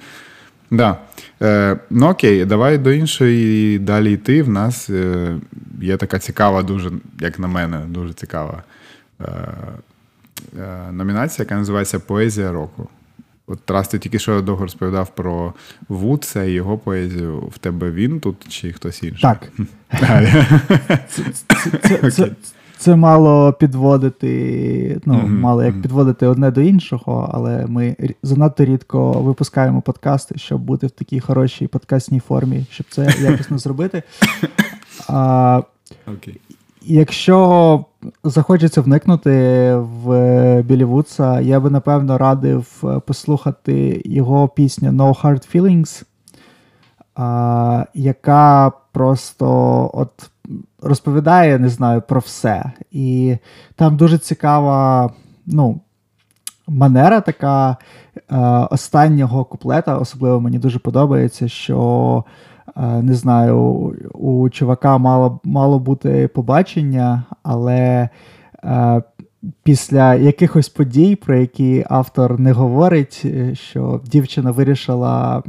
[0.71, 0.97] Да.
[1.41, 4.43] Е, Ну окей, давай до іншої далі йти.
[4.43, 5.35] В нас е,
[5.81, 8.63] є така цікава, дуже, як на мене, дуже цікава
[9.21, 9.25] е,
[10.59, 12.89] е, номінація, яка називається Поезія року.
[13.47, 15.53] От Тарас, ти тільки що довго розповідав про
[15.89, 17.39] Вудса і його поезію.
[17.39, 19.21] В тебе він тут чи хтось інший?
[19.21, 19.51] Так.
[22.11, 22.31] Це
[22.77, 25.27] це мало підводити, ну, mm-hmm.
[25.27, 30.91] мало як підводити одне до іншого, але ми занадто рідко випускаємо подкасти, щоб бути в
[30.91, 34.03] такій хорошій подкастній формі, щоб це якісно зробити.
[35.09, 35.61] А,
[36.07, 36.35] okay.
[36.89, 37.85] Якщо
[38.23, 39.31] захочеться вникнути
[39.75, 46.03] в Білі Вудса, я би напевно радив послухати його пісню No Hard Feelings,
[47.93, 49.47] яка просто
[49.93, 50.29] от
[50.81, 52.71] розповідає, не знаю, про все.
[52.91, 53.37] І
[53.75, 55.09] там дуже цікава
[55.45, 55.81] ну,
[56.67, 57.77] манера така
[58.31, 58.37] е,
[58.71, 62.23] останнього куплета, особливо мені дуже подобається, що.
[62.75, 63.57] Не знаю,
[64.13, 68.09] у чувака мало мало бути побачення, але
[68.63, 69.01] е,
[69.63, 75.43] після якихось подій, про які автор не говорить, е, що дівчина вирішила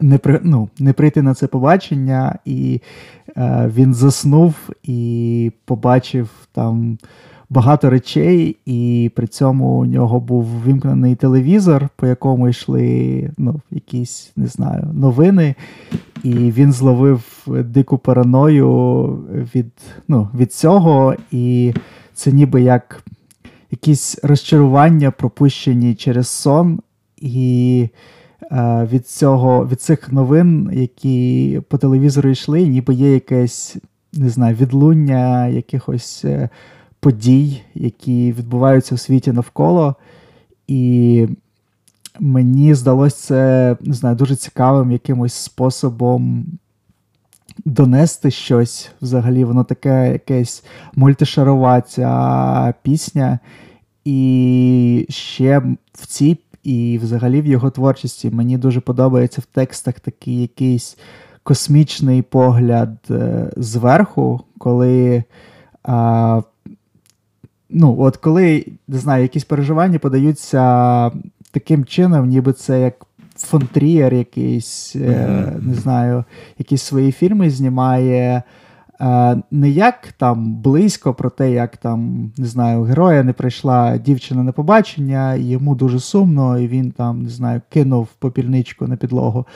[0.00, 2.80] не при, ну, не прийти на це побачення, і
[3.36, 6.98] е, він заснув і побачив там
[7.54, 14.32] багато речей, і при цьому у нього був вимкнений телевізор, по якому йшли ну, якісь
[14.36, 15.54] не знаю, новини,
[16.22, 19.06] і він зловив дику параною
[19.54, 19.72] від,
[20.08, 21.74] ну, від цього, і
[22.14, 23.04] це ніби як
[23.70, 26.80] якісь розчарування, пропущені через сон.
[27.20, 27.88] і
[28.52, 33.76] Е, від цього, від цих новин, які по телевізору йшли, ніби є якесь
[34.12, 36.48] не знаю, відлуння якихось е,
[37.04, 39.94] подій, які відбуваються в світі навколо.
[40.66, 41.26] І
[42.20, 46.46] мені здалося це не знаю, дуже цікавим якимось способом.
[47.64, 50.64] Донести щось взагалі, воно таке якесь
[50.94, 53.38] мультишарова ця пісня.
[54.04, 55.58] І ще
[55.92, 60.98] в цій і взагалі в його творчості мені дуже подобається в текстах такий якийсь
[61.42, 65.24] космічний погляд е, зверху, коли.
[65.82, 66.42] А,
[67.74, 71.10] ну, от коли не знаю, якісь переживання подаються
[71.50, 73.06] таким чином, ніби це як
[73.36, 75.66] фонтрієр якийсь, mm-hmm.
[75.66, 76.24] не знаю,
[76.58, 78.42] якісь свої фільми знімає.
[79.00, 84.42] Е, не як там близько про те, як там, не знаю, героя не прийшла дівчина
[84.42, 89.46] на побачення, йому дуже сумно, і він там, не знаю, кинув попільничку на підлогу.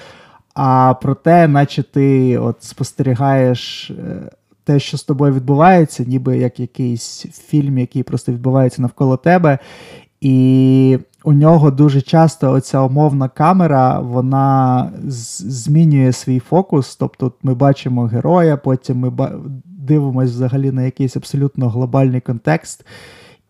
[0.54, 4.30] А про те, наче ти от спостерігаєш е,
[4.68, 9.58] те, що з тобою відбувається, ніби як якийсь фільм, який просто відбувається навколо тебе.
[10.20, 16.96] І у нього дуже часто оця умовна камера вона змінює свій фокус.
[16.96, 19.12] Тобто ми бачимо героя, потім ми
[19.64, 22.86] дивимося взагалі на якийсь абсолютно глобальний контекст,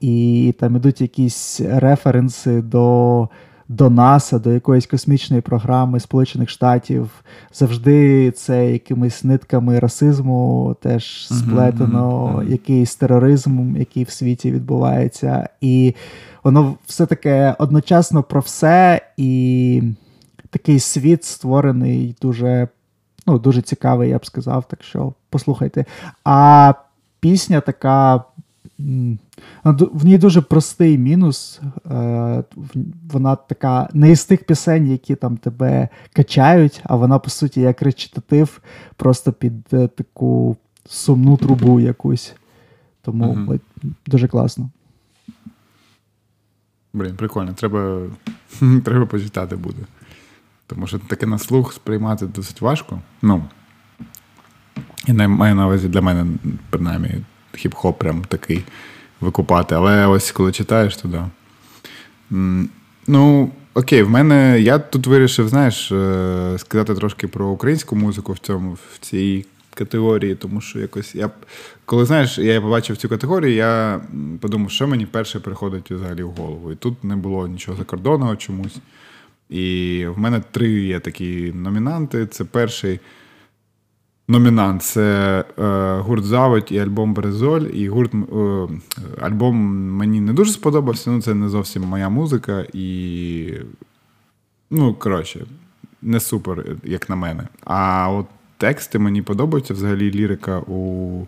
[0.00, 3.28] і там ідуть якісь референси до
[3.68, 7.10] до НАСА, до якоїсь космічної програми Сполучених Штатів.
[7.52, 12.50] Завжди це якимись нитками расизму теж сплетено, uh-huh, uh-huh.
[12.50, 15.48] якийсь тероризм, який в світі відбувається.
[15.60, 15.94] І
[16.44, 19.82] воно все таке одночасно про все, і
[20.50, 22.68] такий світ створений дуже.
[23.26, 25.84] Ну, дуже цікавий, я б сказав, так що послухайте.
[26.24, 26.74] А
[27.20, 28.24] пісня така
[29.64, 31.60] в ній дуже простий мінус.
[31.90, 32.44] Е,
[33.12, 37.82] вона така не із тих пісень, які там тебе качають, а вона, по суті, як
[37.82, 38.60] речитатив,
[38.96, 40.56] просто під е, таку
[40.86, 42.34] сумну трубу якусь.
[43.02, 43.58] Тому угу.
[44.06, 44.70] дуже класно.
[46.92, 47.52] Блін, прикольно.
[47.52, 48.00] Треба
[48.84, 49.82] треба почитати буде.
[50.66, 53.00] Тому що таке на слух сприймати досить важко.
[53.22, 53.44] Ну,
[55.06, 56.26] і маю на увазі для мене,
[56.70, 57.24] принаймні,
[57.54, 58.64] хіп-хоп прям такий
[59.20, 59.74] викупати.
[59.74, 61.28] Але ось коли читаєш, то да.
[63.06, 68.38] Ну, окей, в мене я тут вирішив, знаєш, е, сказати трошки про українську музику в
[68.38, 71.30] цьому, в цій категорії, тому що якось я
[71.88, 74.00] коли знаєш, я побачив цю категорію, я
[74.40, 76.72] подумав, що мені перше приходить взагалі в голову.
[76.72, 78.76] І тут не було нічого закордонного чомусь.
[79.50, 82.26] І в мене три є такі номінанти.
[82.26, 83.00] Це перший
[84.28, 87.60] номінант це е, гурт Заводь і альбом Березоль.
[87.60, 88.18] І гурт е,
[89.20, 89.56] альбом
[89.92, 92.64] мені не дуже сподобався, ну це не зовсім моя музика.
[92.72, 93.54] І,
[94.70, 95.46] ну, коротше,
[96.02, 97.48] не супер, як на мене.
[97.64, 98.26] А от
[98.56, 99.74] тексти мені подобаються.
[99.74, 101.26] Взагалі лірика у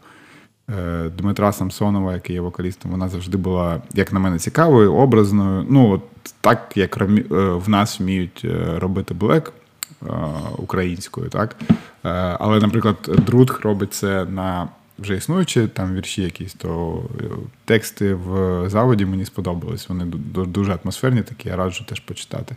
[0.71, 5.67] е, Дмитра Самсонова, який є вокалістом, вона завжди була, як на мене, цікавою, образною.
[5.71, 6.03] Ну, от
[6.41, 6.97] так, як
[7.31, 8.47] в нас вміють
[8.79, 9.53] робити блек.
[10.07, 10.13] Е,
[10.59, 11.57] українською, так?
[11.61, 12.09] Е,
[12.41, 12.97] але, наприклад,
[13.27, 14.69] Друдх робить це на
[14.99, 17.25] вже існуючі там вірші якісь, то е,
[17.65, 19.89] тексти в заводі мені сподобались.
[19.89, 20.05] Вони
[20.47, 22.57] дуже атмосферні, такі, я раджу теж почитати.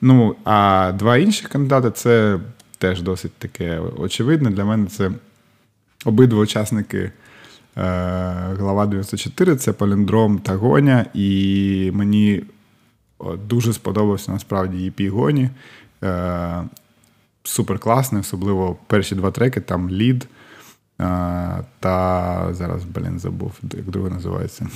[0.00, 2.38] Ну, а два інші кандидати це
[2.78, 4.50] теж досить таке очевидне.
[4.50, 5.10] Для мене це
[6.04, 7.12] обидва учасники.
[8.58, 12.42] Глава 94 це Паліндром та Гоня, і мені
[13.48, 15.50] дуже сподобався насправді EP Гоні.
[16.04, 16.62] Е,
[17.44, 20.28] супер класний, особливо перші два треки, там лід.
[21.00, 24.66] Е, та зараз, блін, забув, як друге називається.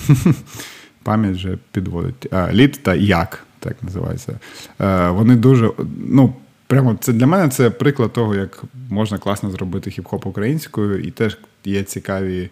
[1.02, 2.32] Пам'ять вже підводить.
[2.32, 4.38] А, Лід та як, так називається.
[4.80, 5.70] Е, Вони дуже.
[6.08, 6.34] ну,
[6.66, 11.38] Прямо це для мене це приклад того, як можна класно зробити хіп-хоп українською, і теж
[11.64, 12.50] є цікаві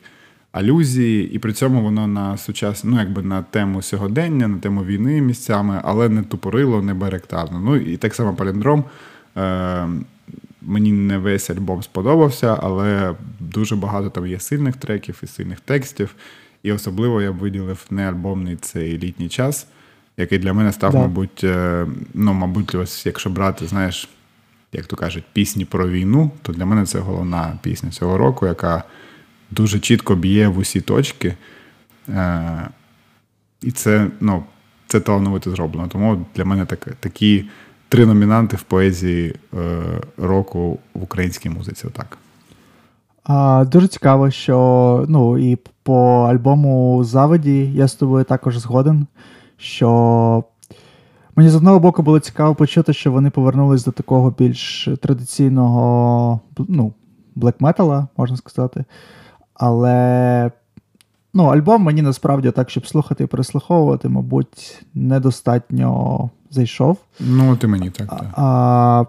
[0.53, 5.21] алюзії, і при цьому воно на сучасну, ну якби на тему сьогодення, на тему війни
[5.21, 7.61] місцями, але не тупорило, не беректарно.
[7.61, 8.85] Ну і так само паліндром.
[9.37, 9.89] Е,
[10.63, 16.15] Мені не весь альбом сподобався, але дуже багато там є сильних треків і сильних текстів.
[16.63, 19.67] І особливо я б виділив не альбомний цей літній час,
[20.17, 20.99] який для мене став, да.
[20.99, 24.09] мабуть, е, ну, мабуть, ось якщо брати, знаєш,
[24.73, 28.85] як то кажуть, пісні про війну, то для мене це головна пісня цього року, яка
[29.51, 31.35] дуже чітко б'є в усі точки.
[32.09, 32.69] Е,
[33.63, 34.45] І це ну,
[34.87, 35.89] це талановито зроблено.
[35.89, 37.45] Тому для мене так, такі
[37.89, 39.83] три номінанти в поезії е,
[40.17, 41.87] року в українській музиці.
[41.87, 42.19] Отак.
[43.25, 49.07] А, Дуже цікаво, що ну, і по альбому Заводі я з тобою також згоден.
[49.57, 50.45] що
[51.37, 56.93] Мені з одного боку було цікаво почути, що вони повернулись до такого більш традиційного ну,
[57.37, 58.85] блек-метала, можна сказати.
[59.61, 60.51] Але
[61.35, 66.97] ну, альбом мені насправді так, щоб слухати і переслуховувати, мабуть, недостатньо зайшов.
[67.21, 68.09] Ну, ти мені так.
[68.09, 68.25] так.
[68.37, 69.05] А,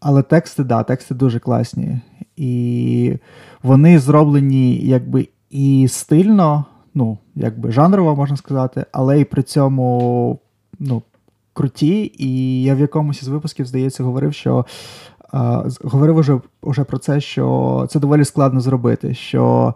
[0.00, 2.00] Але тексти, да, тексти дуже класні.
[2.36, 3.18] І
[3.62, 6.64] вони зроблені якби і стильно,
[6.94, 10.38] ну, якби жанрово, можна сказати, але і при цьому
[10.78, 11.02] ну,
[11.52, 14.66] круті, і я в якомусь із випусків, здається, говорив, що
[15.84, 19.14] говорив уже, уже про це, що це доволі складно зробити.
[19.14, 19.74] що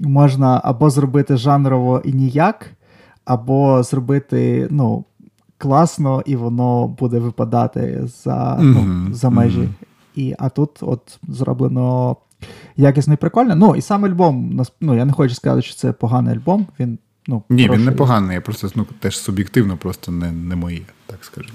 [0.00, 2.70] Можна або зробити жанрово і ніяк,
[3.24, 5.04] або зробити ну,
[5.58, 9.06] класно, і воно буде випадати за mm-hmm.
[9.08, 9.60] ну, за межі.
[9.60, 9.86] Mm-hmm.
[10.14, 12.16] І, А тут от зроблено
[12.76, 13.56] якісно і прикольно.
[13.56, 16.66] Ну, і сам альбом, ну, я не хочу сказати, що це поганий альбом.
[16.80, 17.78] Він ну, Ні, хороший.
[17.78, 21.48] він не поганий, я просто ну, теж суб'єктивно, просто не не моє, так скажу.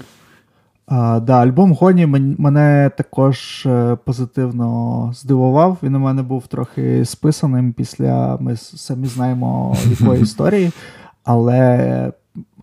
[0.94, 2.06] А, да, Альбом Гоні
[2.38, 5.78] мене також е, позитивно здивував.
[5.82, 10.70] Він у мене був трохи списаним після ми самі знаємо якої історії.
[11.24, 12.12] Але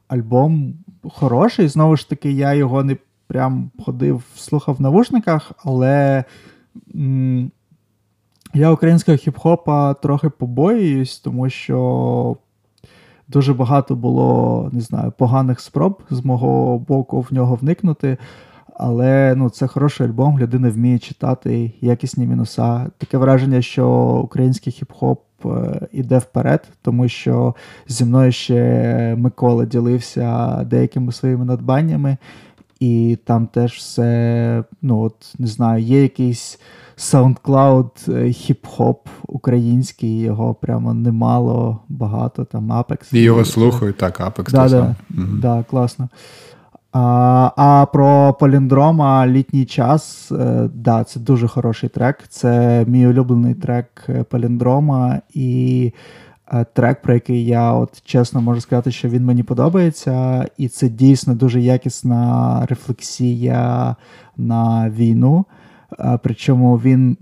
[0.08, 0.74] альбом
[1.10, 1.68] хороший.
[1.68, 2.98] Знову ж таки, я його не
[3.28, 6.24] прям ходив, слухав в навушниках, але
[6.96, 7.52] м-
[8.54, 12.38] я українського хіп-хопа трохи побоююсь, тому що
[13.30, 18.18] дуже багато було, не знаю, поганих спроб з мого боку в нього вникнути.
[18.82, 22.88] Але ну, це хороший альбом, людина вміє читати якісні мінуса.
[22.98, 23.90] Таке враження, що
[24.24, 27.56] український хіп-хоп е, іде вперед, тому що
[27.88, 32.18] зі мною ще Микола ділився деякими своїми надбаннями,
[32.80, 36.60] і там теж все, ну от не знаю, є якийсь
[36.98, 38.98] SoundCloud е, хіп-хоп
[39.28, 43.16] український, його прямо немало, багато, там Apex.
[43.16, 44.52] І його слухають, так, Apex.
[44.52, 45.28] Да, да, угу.
[45.42, 46.10] да, класно.
[46.92, 52.24] А а про Поліндрома літній час, е, да, це дуже хороший трек.
[52.30, 55.92] Це мій улюблений трек е, Поліндрома, і
[56.74, 61.36] трек, про який я от чесно можу сказати, що він мені подобається, і це дійсно
[61.36, 63.96] дуже якісна рефлексія
[64.38, 65.46] на війну.
[66.24, 67.18] Причому він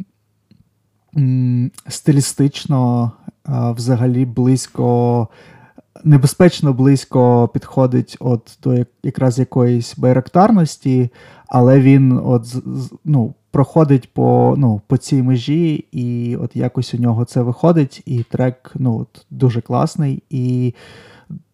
[1.87, 3.11] стилістично
[3.47, 5.27] взагалі близько
[6.03, 11.11] небезпечно близько підходить от до якраз якоїсь байрактарності,
[11.47, 12.55] але він от
[13.05, 18.03] ну, проходить по ну, по цій межі, і от якось у нього це виходить.
[18.05, 20.73] І трек ну, от, дуже класний, і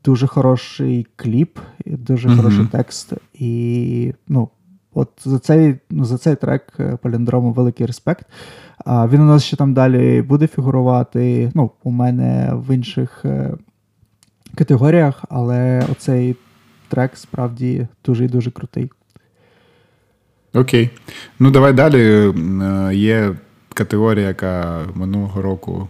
[0.05, 2.37] дуже хороший кліп, і дуже mm-hmm.
[2.37, 3.13] хороший текст.
[3.33, 4.49] І ну,
[4.93, 8.25] от за цей ну, за цей трек е, Паліндрому великий респект.
[8.85, 11.51] А Він у нас ще там далі буде фігурувати.
[11.55, 13.53] Ну, У мене в інших е,
[14.55, 16.35] категоріях, але оцей
[16.87, 18.91] трек справді дуже і дуже крутий.
[20.53, 20.89] Окей.
[21.39, 22.33] Ну, давай далі.
[22.63, 23.35] Е, є
[23.73, 25.87] категорія, яка минулого року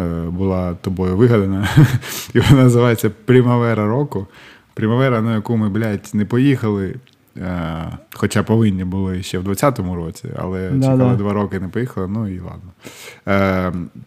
[0.00, 1.68] е, була тобою вигадана,
[2.34, 4.26] і вона називається Примавера року.
[4.74, 6.94] Примавера, на яку ми, блядь, не поїхали.
[7.36, 11.16] Е, хоча повинні були ще в 20-му році, але да, чекали да.
[11.16, 12.72] два роки не поїхали, ну і ладно.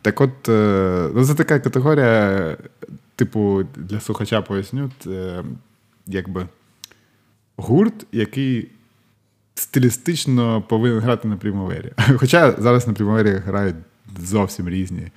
[0.02, 0.48] Так от,
[1.16, 2.58] ну, це така категорія,
[3.16, 5.44] типу, для слухача поясню, це
[6.08, 6.48] якби
[7.58, 8.70] гурт, який
[9.60, 11.92] стилістично повинен грати на Примавері.
[12.18, 13.76] Хоча зараз на Примавері грають
[14.20, 15.08] зовсім різні.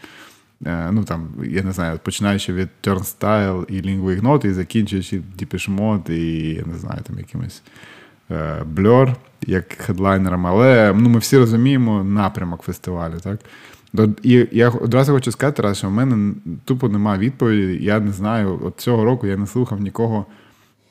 [0.67, 5.77] Е, ну там, я не знаю, починаючи від Turnstile і Lingua Ignota, і закінчуючи Depeche
[5.77, 7.63] Mode і я не знаю, там якимось
[8.31, 9.15] е, Blur
[9.47, 13.15] як хедлайнером, але ну, ми всі розуміємо напрямок фестивалю.
[13.23, 13.41] так?
[14.23, 17.85] І я одразу хочу сказати, що в мене тупо немає відповіді.
[17.85, 20.27] Я не знаю, от цього року я не слухав нікого,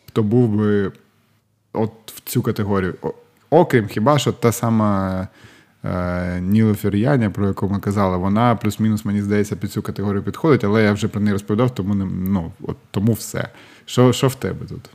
[0.07, 0.91] хто був би
[1.73, 2.95] от в цю категорію.
[3.53, 5.28] Окрім хіба що та сама
[5.86, 10.64] е, Ніла Фір'яня, про яку ми казали, вона плюс-мінус, мені здається, під цю категорію підходить,
[10.64, 13.48] але я вже про неї розповідав, тому не, ну, от, тому все.
[13.86, 14.90] Що що в тебе тут?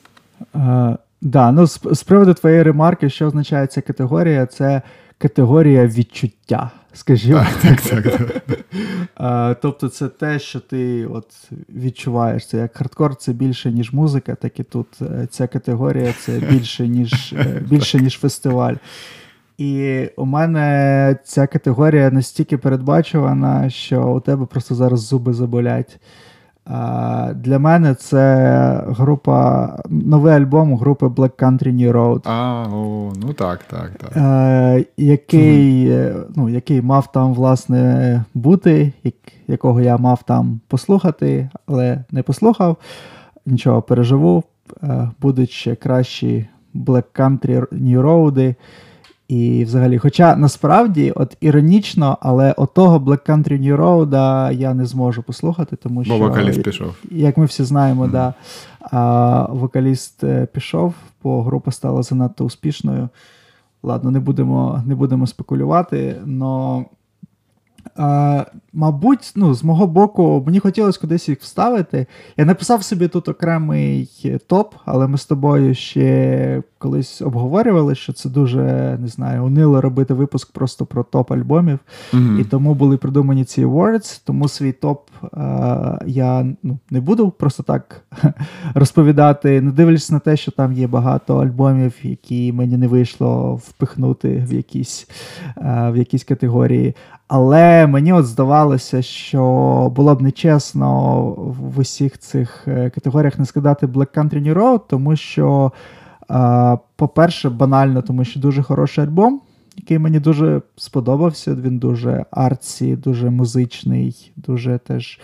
[0.52, 4.82] Так, да, ну з, з приводу твоєї ремарки, що означає ця категорія, це
[5.18, 7.46] категорія відчуття скажімо.
[7.62, 9.58] Так, так, так.
[9.62, 12.46] Тобто, це те, що ти от відчуваєш.
[12.46, 16.88] Це як хардкор, це більше, ніж музика, так і тут е, ця категорія це більше,
[16.88, 18.74] ніж е, більше, ніж фестиваль.
[19.58, 25.98] І у мене ця категорія настільки передбачувана, що у тебе просто зараз зуби заболять.
[27.34, 32.20] Для мене це група, новий альбом групи Black Country New Road.
[32.24, 34.16] А, о, ну так, так, так.
[34.16, 38.92] Е, який mm ну, який мав там, власне, бути,
[39.48, 42.76] якого я мав там послухати, але не послухав.
[43.46, 44.44] Нічого переживу.
[44.82, 48.54] Е, будуть ще кращі Black Country New Road.
[49.28, 55.22] І взагалі, хоча насправді, от іронічно, але отого Black Country New Road я не зможу
[55.22, 56.94] послухати, тому що бо вокаліст пішов.
[57.10, 58.10] Як ми всі знаємо, mm-hmm.
[58.10, 58.34] да,
[58.80, 63.08] а, вокаліст е, пішов, бо група стала занадто успішною.
[63.82, 66.84] Ладно, не будемо не будемо спекулювати, но
[67.96, 72.06] А, Мабуть, ну, з мого боку, мені хотілося кудись їх вставити.
[72.36, 74.10] Я написав собі тут окремий
[74.46, 78.62] топ, але ми з тобою ще колись обговорювали, що це дуже
[79.00, 81.78] не знаю, унило робити випуск просто про топ альбомів.
[82.12, 82.40] Mm-hmm.
[82.40, 87.62] І тому були придумані ці awards, тому свій топ а, я ну, не буду просто
[87.62, 88.00] так
[88.74, 94.46] розповідати, не дивлячись на те, що там є багато альбомів, які мені не вийшло впихнути
[94.48, 95.08] в якісь,
[95.56, 96.94] а, в якісь категорії.
[97.28, 99.42] Але мені от здавалося, що
[99.96, 105.16] було б нечесно в усіх цих е, категоріях не скидати Black Country New Road, тому
[105.16, 105.72] що,
[106.96, 109.40] по-перше, банально, тому що дуже хороший альбом,
[109.76, 111.54] який мені дуже сподобався.
[111.54, 115.20] Він дуже арці, дуже музичний, дуже теж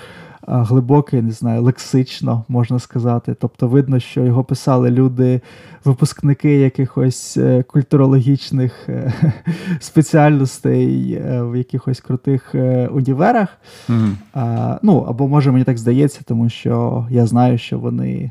[0.46, 3.36] глибокий, не знаю, лексично можна сказати.
[3.40, 5.40] Тобто, видно, що його писали люди,
[5.84, 9.12] випускники якихось е, культурологічних е,
[9.80, 12.54] спеціальностей е, в якихось крутих
[12.90, 13.48] універах.
[13.88, 14.78] Mm-hmm.
[14.82, 18.30] Ну, або може мені так здається, тому що я знаю, що вони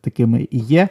[0.00, 0.88] такими і є.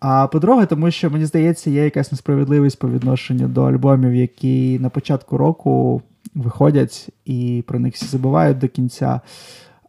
[0.00, 4.88] А по-друге, тому що мені здається, є якась несправедливість по відношенню до альбомів, які на
[4.88, 6.02] початку року
[6.34, 9.20] виходять і про них всі забувають до кінця.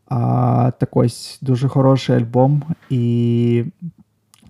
[0.08, 3.64] А, Так ось дуже хороший альбом і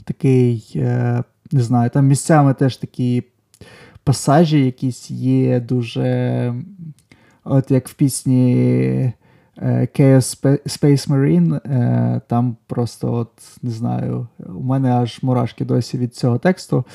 [0.04, 3.24] такий, е, не знаю, там місцями теж такі
[4.04, 6.54] пасажі якісь є дуже.
[7.44, 9.14] От як в пісні
[9.62, 13.32] Chaos Space Marine, е, там просто, от,
[13.62, 16.86] не знаю, у мене аж мурашки досі від цього тексту.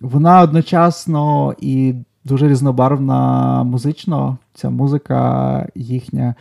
[0.00, 1.94] Вона одночасно і
[2.24, 6.34] дуже різнобарвна музично, ця музика їхня,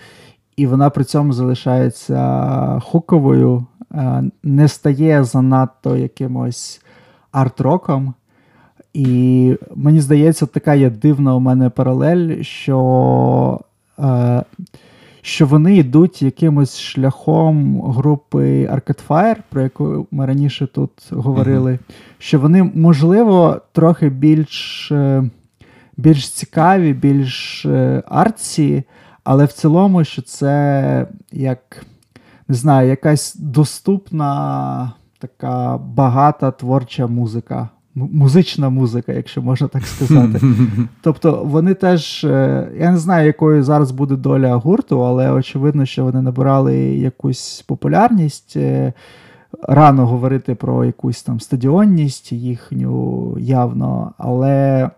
[0.55, 6.81] і вона при цьому залишається хуковою, е, не стає занадто якимось
[7.31, 8.13] арт-роком.
[8.93, 13.69] І мені здається, така є дивна у мене паралель, що е,
[15.21, 21.93] що вони йдуть якимось шляхом групи Arcade Fire, про яку ми раніше тут говорили, mm-hmm.
[22.17, 25.23] що вони, можливо, трохи більш е,
[25.97, 28.84] більш цікаві, більш е, артсі,
[29.23, 31.85] але в цілому, що це як
[32.47, 37.69] не знаю, якась доступна, така багата творча музика.
[37.95, 40.41] Музична музика, якщо можна так сказати.
[41.02, 46.03] Тобто вони теж, е, я не знаю, якою зараз буде доля гурту, але очевидно, що
[46.03, 48.53] вони набирали якусь популярність.
[48.56, 48.94] Е,
[49.61, 54.90] рано говорити про якусь там стадіонність їхню явно, але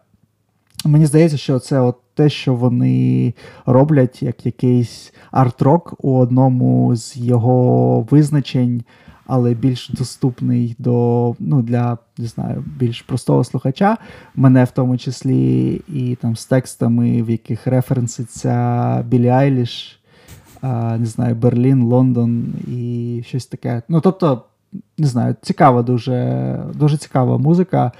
[0.85, 3.33] Мені здається, що це от те, що вони
[3.65, 8.83] роблять, як якийсь арт-рок у одному з його визначень,
[9.27, 13.97] але більш доступний до ну, для не знаю, більш простого слухача,
[14.35, 19.99] мене в тому числі, і там з текстами, в яких референситься Білі Айліш,
[20.97, 23.81] не знаю, Берлін, Лондон і щось таке.
[23.89, 24.43] Ну, тобто,
[24.97, 27.91] не знаю, цікава, дуже, дуже цікава музика.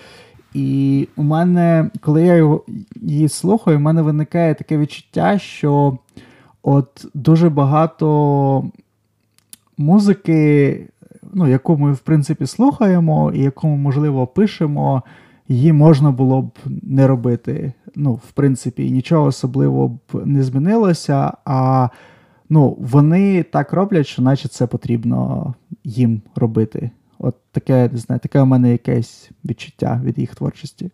[0.53, 2.60] І у мене, коли я
[3.02, 5.98] її слухаю, у мене виникає таке відчуття, що
[6.64, 8.65] от дуже багато
[9.77, 10.88] музики,
[11.33, 15.03] ну, яку ми, в принципі, слухаємо, і яку ми, можливо, пишемо,
[15.47, 17.73] її можна було б не робити.
[17.95, 21.33] Ну, в принципі, нічого особливо б не змінилося.
[21.45, 21.89] А
[22.49, 25.53] ну, вони так роблять, що наче це потрібно
[25.83, 26.91] їм робити.
[27.19, 30.91] От таке, не знаю, таке у мене якесь відчуття від їх творчості.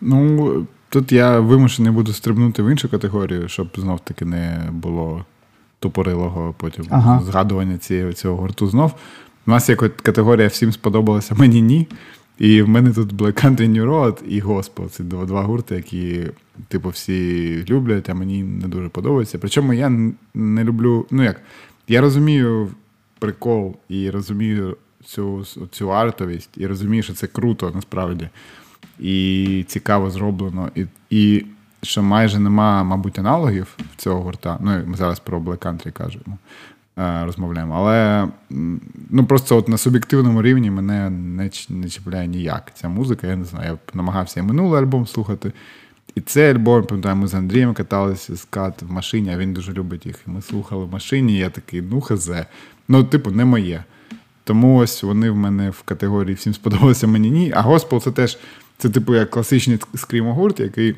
[0.00, 5.24] Ну, тут я вимушений буду стрибнути в іншу категорію, щоб знов-таки не було
[5.78, 7.22] тупорилого потім ага.
[7.22, 8.94] згадування цієї, цього гурту знов.
[9.46, 11.88] У нас є категорія всім сподобалося, мені ні.
[12.38, 14.88] І в мене тут Black Country New Road і Gospel.
[14.88, 16.26] Це два гурти, які,
[16.68, 19.38] типу, всі люблять, а мені не дуже подобаються.
[19.38, 21.40] Причому я не люблю, ну як,
[21.88, 22.70] я розумію
[23.18, 28.28] прикол і розумію цю цю артовість, і розумію, що це круто насправді.
[29.00, 30.70] І цікаво зроблено.
[30.74, 31.44] І і
[31.86, 34.58] що майже нема, мабуть, аналогів цього гурта.
[34.60, 36.38] Ну, ми зараз про Black Country кажемо,
[36.98, 37.74] е, розмовляємо.
[37.74, 38.28] Але
[39.10, 42.72] ну, просто от на суб'єктивному рівні мене не не чіпляє ніяк.
[42.74, 43.70] Ця музика, я не знаю.
[43.72, 45.52] Я намагався і минулий альбом слухати.
[46.14, 49.72] І цей альбом, пам'ятаю, ми з Андрієм каталися з кат в машині, а він дуже
[49.72, 50.16] любить їх.
[50.26, 52.46] І ми слухали в машині, я такий, ну хазе.
[52.88, 53.84] Ну, типу, не моє.
[54.44, 57.52] Тому ось вони в мене в категорії всім сподобалося мені ні.
[57.54, 58.38] А Госпел це теж,
[58.78, 60.96] це, типу, як класичний скрімогурт, який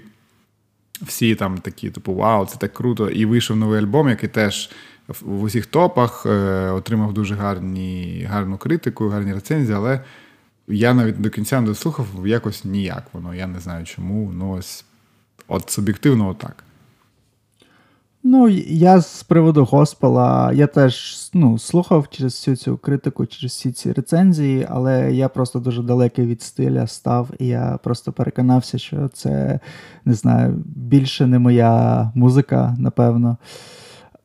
[1.02, 3.10] всі там такі, типу, вау, це так круто.
[3.10, 4.70] І вийшов новий альбом, який теж
[5.08, 10.00] в усіх топах е, отримав дуже гарні, гарну критику, гарні рецензії, але
[10.68, 13.34] я навіть до кінця не дослухав якось ніяк воно.
[13.34, 14.32] Я не знаю чому.
[14.32, 14.84] Ну ось
[15.48, 16.64] От суб'єктивно, отак.
[18.30, 23.72] Ну, я з приводу Госпела, я теж ну, слухав через всю цю критику, через всі
[23.72, 29.08] ці рецензії, але я просто дуже далекий від стиля став, і я просто переконався, що
[29.08, 29.60] це
[30.04, 33.36] не знаю, більше не моя музика, напевно.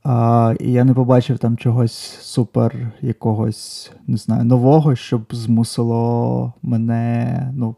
[0.04, 7.52] А, І я не побачив там чогось супер, якогось, не знаю, нового, щоб змусило мене
[7.56, 7.76] ну,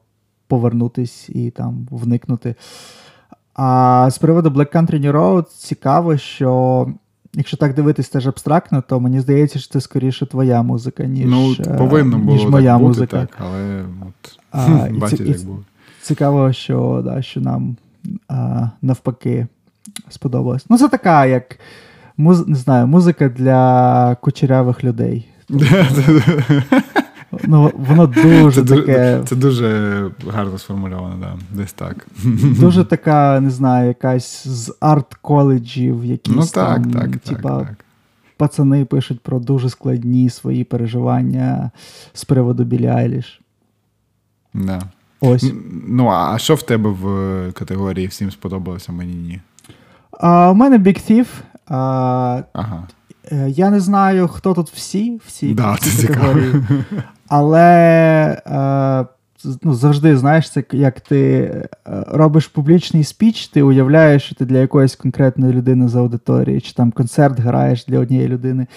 [0.47, 2.55] повернутись і там вникнути.
[3.55, 6.87] А з приводу Black Country New Road цікаво, що
[7.33, 11.55] якщо так дивитись теж абстрактно, то мені здається, що це скоріше твоя музика, ніж ну,
[11.59, 13.19] е, повинно було ніж моя так бути, музика.
[13.19, 15.59] Так, але от, а, бачите, і, як було.
[16.01, 17.75] Цікаво, що да, що нам
[18.27, 19.47] а, навпаки
[20.09, 20.65] сподобалось.
[20.69, 21.59] Ну, це така, як
[22.17, 25.27] муз, не знаю, музика для кучерявих людей.
[27.43, 29.21] Ну, Воно дуже це, таке.
[29.27, 31.37] Це дуже гарно сформульовано, да.
[31.57, 32.07] десь так.
[32.59, 37.85] Дуже така, не знаю, якась з арт-коледжів, якісь ну, так, там, так, типа, так, так.
[38.37, 41.71] пацани пишуть про дуже складні свої переживання
[42.13, 43.41] з приводу Білі Айліш.
[44.53, 44.81] Да.
[45.19, 45.53] Ось.
[45.87, 49.41] Ну, а що в тебе в категорії всім сподобалося, мені ні?
[50.11, 51.27] А, У мене Big Thief.
[51.67, 52.87] А, ага.
[53.31, 56.53] Е, я не знаю, хто тут всі, всі да, категорії.
[57.27, 57.61] Але
[58.47, 59.05] е,
[59.63, 61.67] ну, завжди знаєш, це як ти е,
[62.07, 66.91] робиш публічний спіч, ти уявляєш, що ти для якоїсь конкретної людини з аудиторії, чи там
[66.91, 68.67] концерт граєш для однієї людини.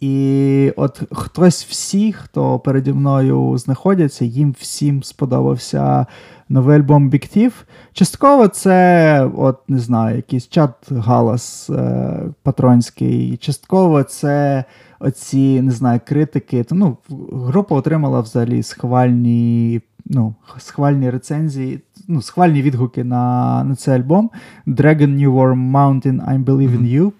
[0.00, 6.06] І от хтось всі, хто переді мною знаходяться, їм всім сподобався
[6.48, 7.52] новий альбом Thief.
[7.92, 13.36] Частково це, от не знаю, якийсь чат галас е, патронський.
[13.36, 14.64] Частково це
[14.98, 16.64] оці, не знаю, критики.
[16.70, 16.96] Ну,
[17.32, 24.30] Група отримала взагалі схвальні ну, схвальні рецензії, ну, схвальні відгуки на на цей альбом.
[24.66, 27.12] Dragon New War Mountain I Believe in You.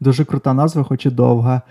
[0.00, 1.62] Дуже крута назва, хоч і довга.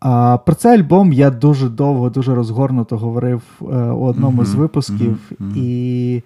[0.00, 4.54] А, Про цей альбом я дуже довго, дуже розгорнуто говорив е, у одному mm-hmm, з
[4.54, 6.22] випусків, mm-hmm, і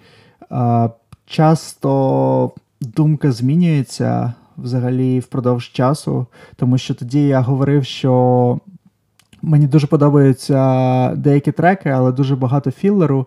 [0.49, 0.89] а,
[1.25, 2.51] часто
[2.81, 6.25] думка змінюється взагалі впродовж часу,
[6.55, 8.59] тому що тоді я говорив, що
[9.41, 13.25] мені дуже подобаються деякі треки, але дуже багато філеру.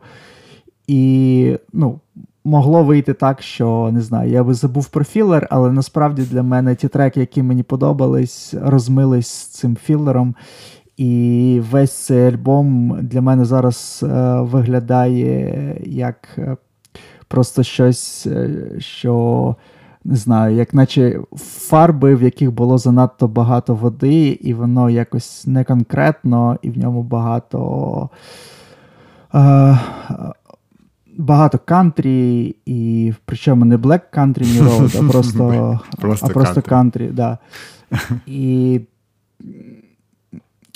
[0.87, 2.01] І ну,
[2.47, 6.75] могло вийти так, що не знаю, я би забув про філер, але насправді для мене
[6.75, 10.35] ті треки, які мені подобались, розмились з цим філером.
[10.97, 16.57] І весь цей альбом для мене зараз е, виглядає як е,
[17.29, 19.57] просто щось, е, що
[20.05, 25.65] не знаю, як наче фарби, в яких було занадто багато води, і воно якось не
[25.65, 28.11] конкретно, і в ньому багато.
[29.35, 29.79] Е,
[31.17, 37.13] багато кантрі, і причому не Black Country New Road, а просто просто, а просто country.
[37.13, 37.39] Да.
[38.27, 38.81] І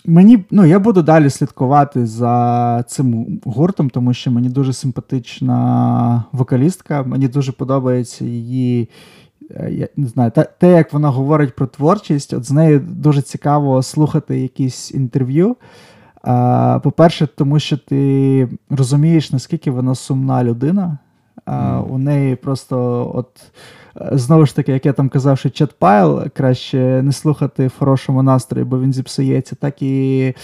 [0.05, 7.03] мені, ну, я буду далі слідкувати за цим гуртом, тому що мені дуже симпатична вокалістка,
[7.03, 8.89] мені дуже подобається її.
[9.51, 13.83] Е, я не знаю, те, як вона говорить про творчість, от з нею дуже цікаво
[13.83, 15.57] слухати якісь інтерв'ю.
[16.83, 20.99] По-перше, тому що ти розумієш, наскільки вона сумна людина.
[21.47, 21.83] Mm.
[21.83, 23.53] У неї просто, от
[24.13, 28.65] знову ж таки, як я там казав, що чат-пайл краще не слухати в хорошому настрої,
[28.65, 30.35] бо він зіпсується, так і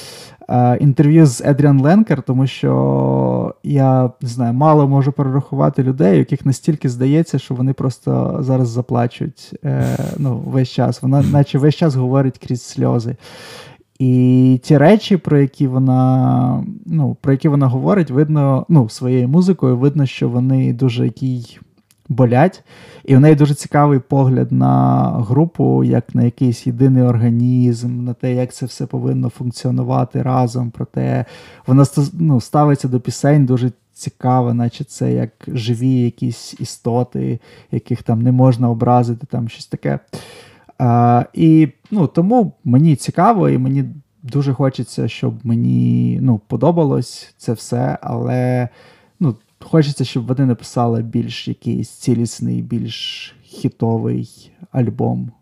[0.48, 6.46] а, інтерв'ю з Едріан Ленкер, тому що я не знаю, мало можу перерахувати людей, яких
[6.46, 11.02] настільки здається, що вони просто зараз заплачуть е, ну, весь час.
[11.02, 13.16] Вона, наче весь час говорить крізь сльози.
[13.98, 19.77] І ті речі, про які вона ну, про які вона говорить, видно ну, своєю музикою,
[19.77, 21.59] видно, що вони дуже їй
[22.09, 22.64] болять.
[23.05, 28.35] І в неї дуже цікавий погляд на групу, як на якийсь єдиний організм, на те,
[28.35, 30.70] як це все повинно функціонувати разом.
[30.70, 31.24] Проте
[31.66, 37.40] вона ну, ставиться до пісень дуже цікаво, наче це як живі якісь істоти,
[37.73, 39.98] яких там не можна образити, там щось таке.
[40.78, 43.84] А, І ну, тому мені цікаво, і мені
[44.22, 48.68] дуже хочеться, щоб мені ну, подобалось це все, але
[49.20, 55.32] ну, хочеться, щоб вони написали більш якийсь цілісний, більш хітовий альбом,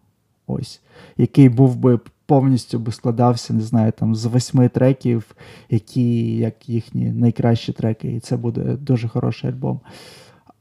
[0.47, 0.81] ось,
[1.17, 5.37] який був би повністю би складався, не знаю, там з восьми треків,
[5.71, 9.81] які як їхні найкращі треки, і це буде дуже хороший альбом.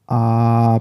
[0.08, 0.80] А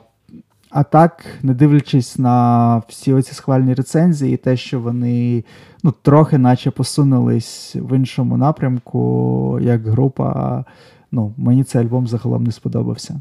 [0.72, 5.44] а так, не дивлячись на всі оці схвальні рецензії, і те, що вони
[5.82, 10.64] ну, трохи наче посунулись в іншому напрямку, як група,
[11.12, 13.20] ну, мені цей альбом загалом не сподобався.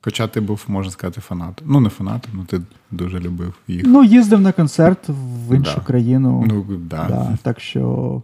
[0.00, 1.68] Хоча ти був, можна сказати, фанатом.
[1.70, 2.60] Ну, не фанатом, ну ти
[2.90, 3.82] дуже любив їх.
[3.86, 5.80] Ну, їздив на концерт в іншу да.
[5.80, 6.44] країну.
[6.48, 7.06] Ну, да.
[7.08, 7.38] да.
[7.42, 8.22] Так що.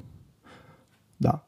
[1.21, 1.41] Да.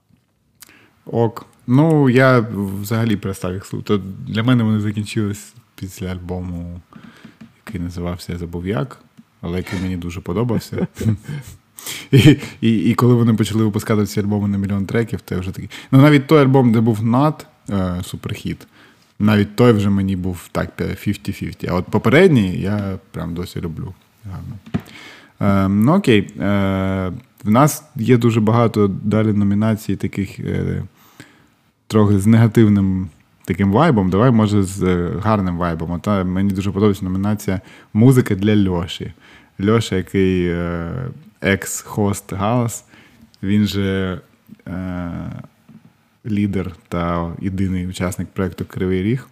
[1.07, 1.47] Ок.
[1.67, 2.47] Ну, я
[2.81, 4.01] взагалі перестав їх слухати.
[4.27, 6.81] Для мене вони закінчились після альбому,
[7.67, 8.99] який називався Я забув як,
[9.41, 10.87] але який мені дуже подобався.
[12.13, 15.51] І і, і коли вони почали випускати ці альбоми на мільйон треків, то я вже
[15.51, 15.71] такий.
[15.91, 18.67] Ну, навіть той альбом, де був над е, суперхіт,
[19.19, 21.67] навіть той вже мені був так 50-50.
[21.71, 23.95] А от попередній я прям досі люблю.
[24.25, 24.57] Гарно.
[25.41, 26.31] Е, ну окей.
[26.41, 27.13] Е,
[27.45, 30.83] В нас є дуже багато далі номінацій, таких е,
[31.87, 33.09] трохи з негативним
[33.45, 34.11] таким вайбом.
[34.11, 35.91] Давай, може, з е, гарним вайбом.
[35.91, 37.61] От, мені дуже подобається номінація
[37.93, 39.13] Музика для Льоші.
[39.61, 40.91] Льоша, який е,
[41.41, 42.85] екс-хост Галас,
[43.43, 44.21] він же
[44.69, 45.11] е,
[46.27, 49.29] лідер та єдиний учасник проєкту Кривий Ріг.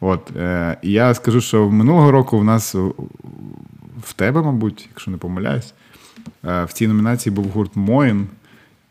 [0.00, 2.74] От, е, я скажу, що минулого року в нас
[4.02, 5.74] в тебе, мабуть, якщо не помиляюсь,
[6.44, 8.26] е, в цій номінації був гурт Моїн.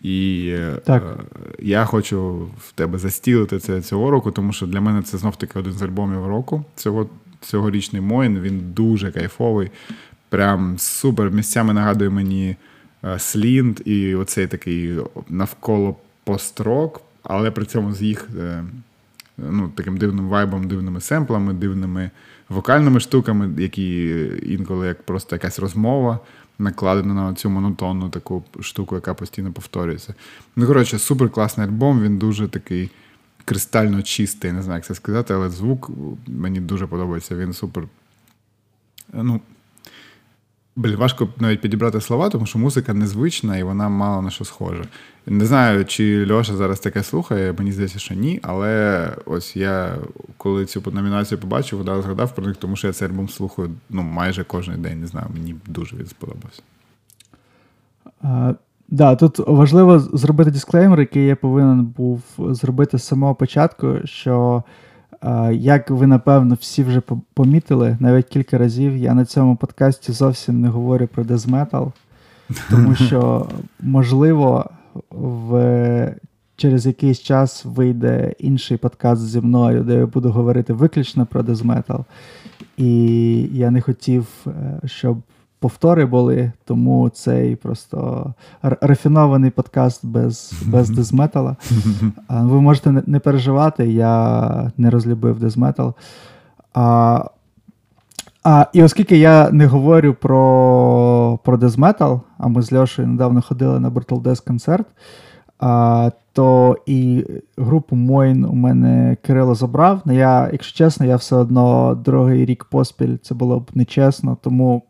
[0.07, 1.03] І е, так.
[1.59, 5.73] я хочу в тебе застілити це цього року, тому що для мене це знов-таки один
[5.73, 6.65] з альбомів року.
[6.75, 7.09] Цього,
[7.41, 9.71] Цьогорічний Моїн, він дуже кайфовий,
[10.29, 11.31] прям супер.
[11.31, 12.55] Місцями нагадує мені
[13.17, 14.97] Слінд і оцей такий
[15.29, 18.63] навколо построк, але при цьому з їх е,
[19.37, 22.11] ну, таким дивним вайбом, дивними семплами, дивними
[22.49, 26.19] вокальними штуками, які інколи як просто якась розмова
[26.59, 30.13] накладена на цю монотонну таку штуку, яка постійно повторюється.
[30.55, 32.89] Ну, коротше, супер класний альбом, він дуже такий
[33.45, 35.89] кристально чистий, не знаю, як це сказати, але звук
[36.27, 37.35] мені дуже подобається.
[37.35, 37.83] Він супер.
[39.13, 39.41] Ну,
[40.77, 44.83] Блін, важко навіть підібрати слова, тому що музика незвична і вона мало на що схожа.
[45.25, 48.39] Не знаю, чи Льоша зараз таке слухає, мені здається, що ні.
[48.43, 49.95] Але ось я,
[50.37, 54.01] коли цю номінацію побачив, одразу згадав про них, тому що я цей альбом слухаю ну,
[54.01, 55.01] майже кожен день.
[55.01, 56.61] Не знаю, мені дуже він сподобався.
[58.21, 63.95] Так, да, тут важливо зробити дисклеймер, який я повинен був зробити з самого початку.
[64.03, 64.63] що
[65.51, 67.01] як ви, напевно, всі вже
[67.33, 71.91] помітили, навіть кілька разів я на цьому подкасті зовсім не говорю про дезметал,
[72.69, 73.47] тому що,
[73.79, 74.69] можливо,
[75.11, 76.15] в...
[76.55, 82.05] через якийсь час вийде інший подкаст зі мною, де я буду говорити виключно про дезметал.
[82.77, 85.17] І я не хотів, е, щоб
[85.59, 91.55] повтори були, тому цей просто рафінований подкаст без без дезметала.
[92.29, 95.93] Ви можете не переживати, я не розлюбив дезметал.
[96.73, 97.23] А,
[98.43, 103.79] а, І оскільки я не говорю про про дезметал, а ми з Льошею недавно ходили
[103.79, 104.87] на Бертолдес концерт,
[105.59, 107.25] а, то і
[107.57, 110.01] групу Моїн у мене Кирило забрав.
[110.05, 114.83] Ну, я, Якщо чесно, я все одно другий рік поспіль це було б нечесно, тому.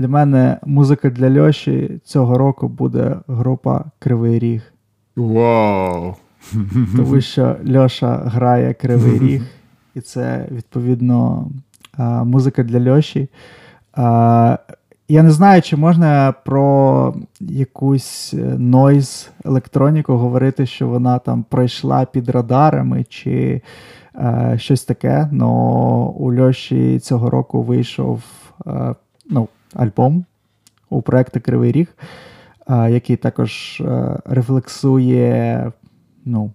[0.00, 4.72] Для мене музика для Льоші цього року буде група Кривий Ріг.
[5.16, 6.14] Вау!
[6.96, 9.42] Тому що Льоша грає Кривий Ріг,
[9.94, 11.48] і це, відповідно,
[12.24, 13.28] музика для Льоші.
[15.08, 22.28] Я не знаю, чи можна про якусь нойз електроніку говорити, що вона там пройшла під
[22.28, 23.62] радарами, чи
[24.14, 25.28] е, щось таке.
[25.32, 25.50] Но
[26.08, 28.22] у Льоші цього року вийшов
[28.66, 28.94] е,
[29.30, 30.24] ну, альбом
[30.90, 31.88] у проекту Кривий Ріг,
[32.68, 35.72] який також е, рефлексує
[36.24, 36.50] ну,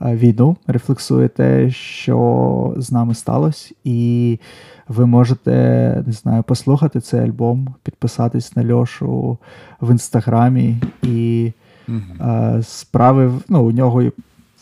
[0.00, 4.38] війну, рефлексує те, що з нами сталося, і
[4.88, 5.52] ви можете
[6.06, 9.38] не знаю, послухати цей альбом, підписатись на Льошу
[9.80, 11.52] в інстаграмі і
[11.88, 14.02] mm справи ну, у нього.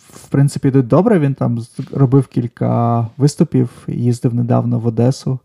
[0.08, 1.18] В принципі, йдуть добре.
[1.18, 1.58] Він там
[1.92, 5.38] робив кілька виступів, їздив недавно в Одесу.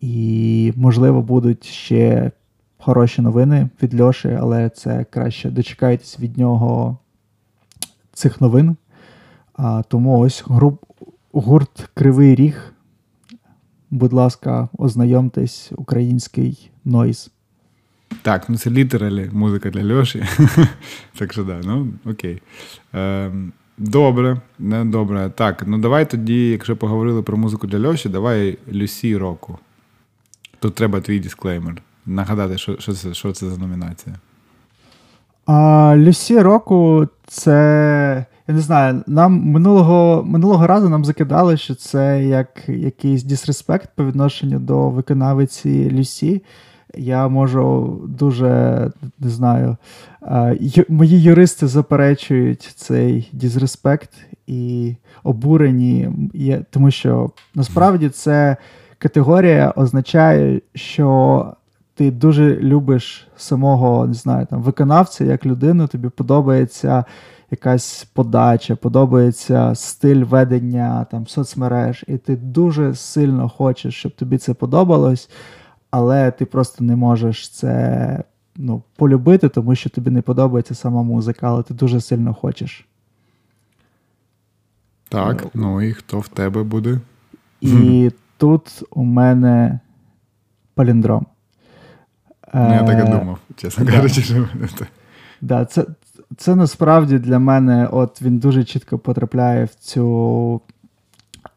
[0.00, 2.30] І, можливо, будуть ще
[2.78, 6.98] хороші новини від Льоші, але це краще дочекайтесь від нього
[8.12, 8.76] цих новин.
[9.54, 10.84] А, Тому ось груп,
[11.32, 12.72] гурт Кривий Ріг.
[13.90, 17.30] Будь ласка, ознайомтесь, український нойз.
[18.22, 20.24] Так, ну це літералі музика для Льоші.
[21.18, 22.42] так що да, ну окей.
[22.94, 23.32] Е,
[23.78, 25.30] Добре, не добре.
[25.34, 29.58] Так, ну давай тоді, якщо поговорили про музику для Льоші, давай Люсі року.
[30.60, 31.82] Тут треба твій дисклеймер.
[32.06, 34.16] Нагадати, що що, це що це за номінація.
[35.46, 38.26] А, Люсі року це.
[38.48, 44.04] Я не знаю, нам минулого минулого разу нам закидали, що це як якийсь дисреспект по
[44.04, 46.42] відношенню до виконавиці Люсі.
[46.96, 48.48] Я можу дуже
[49.18, 49.76] не знаю.
[50.88, 54.10] Мої юристи заперечують цей дізреспект
[54.46, 56.08] і обурені,
[56.70, 58.56] тому що насправді це
[58.98, 61.52] категорія означає, що
[61.94, 67.04] ти дуже любиш самого не знаю, там, виконавця як людину, тобі подобається
[67.50, 74.54] якась подача, подобається стиль ведення там, соцмереж, і ти дуже сильно хочеш, щоб тобі це
[74.54, 75.30] подобалось,
[75.90, 78.24] але ти просто не можеш це
[78.56, 82.86] ну, полюбити, тому що тобі не подобається сама музика, але ти дуже сильно хочеш.
[85.08, 87.00] Так, ну, ну і хто в тебе буде?
[87.60, 89.80] І тут у мене
[90.74, 91.26] паліндром.
[92.54, 94.46] Ну, Я так і е, думав, чесно кажучи, що
[95.40, 95.84] Да, це
[96.36, 100.60] це насправді для мене от він дуже чітко потрапляє в цю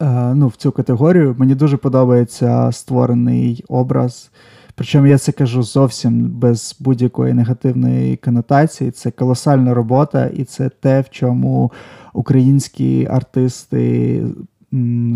[0.02, 1.36] е, ну, в цю категорію.
[1.38, 4.32] Мені дуже подобається створений образ.
[4.76, 8.91] Причому я це кажу зовсім без будь-якої негативної конотації.
[8.91, 11.72] Це колосальна робота, і це те, в чому
[12.14, 14.24] українські артисти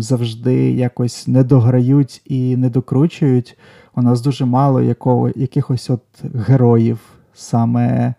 [0.00, 3.58] завжди якось не дограють і не докручують.
[3.94, 6.02] У нас дуже мало якого, якихось от
[6.34, 6.98] героїв,
[7.34, 8.14] саме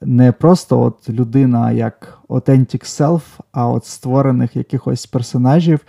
[0.00, 5.80] не просто от людина як authentic self, а от створених якихось персонажів.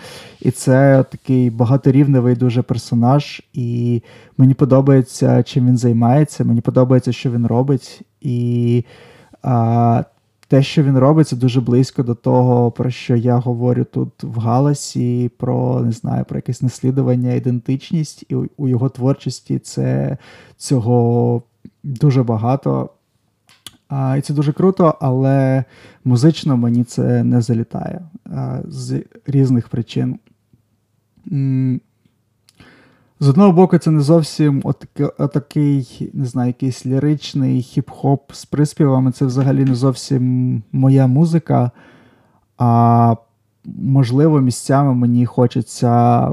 [0.41, 3.41] І це такий багаторівневий дуже персонаж.
[3.53, 4.01] І
[4.37, 8.01] мені подобається, чим він займається, мені подобається, що він робить.
[8.21, 8.85] І
[9.41, 10.03] а,
[10.51, 14.39] те, що він робить, це дуже близько до того, про що я говорю тут в
[14.39, 20.17] галасі, про не знаю, про якесь наслідування, ідентичність, і у його творчості це
[20.57, 21.43] цього
[21.83, 22.89] дуже багато.
[23.87, 25.63] А, І це дуже круто, але
[26.03, 30.19] музично мені це не залітає а, з різних причин.
[33.23, 39.11] З одного боку, це не зовсім отакий, отакий не знаю, якийсь ліричний хіп-хоп з приспівами.
[39.11, 41.71] Це взагалі не зовсім моя музика.
[42.57, 43.15] А
[43.65, 46.27] можливо, місцями мені хочеться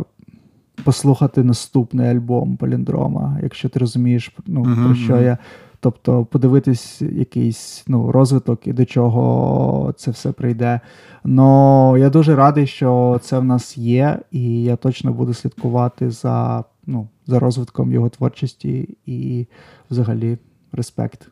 [0.85, 4.87] послухати наступний альбом Поліндрома, якщо ти розумієш, ну, uh-huh.
[4.87, 5.39] про що я.
[5.81, 10.81] Тобто подивитись якийсь ну, розвиток і до чого це все прийде.
[11.25, 16.65] Но я дуже радий, що це в нас є, і я точно буду слідкувати за
[16.89, 19.47] ну, за розвитком його творчості і
[19.91, 20.39] взагалі
[20.73, 21.29] респект.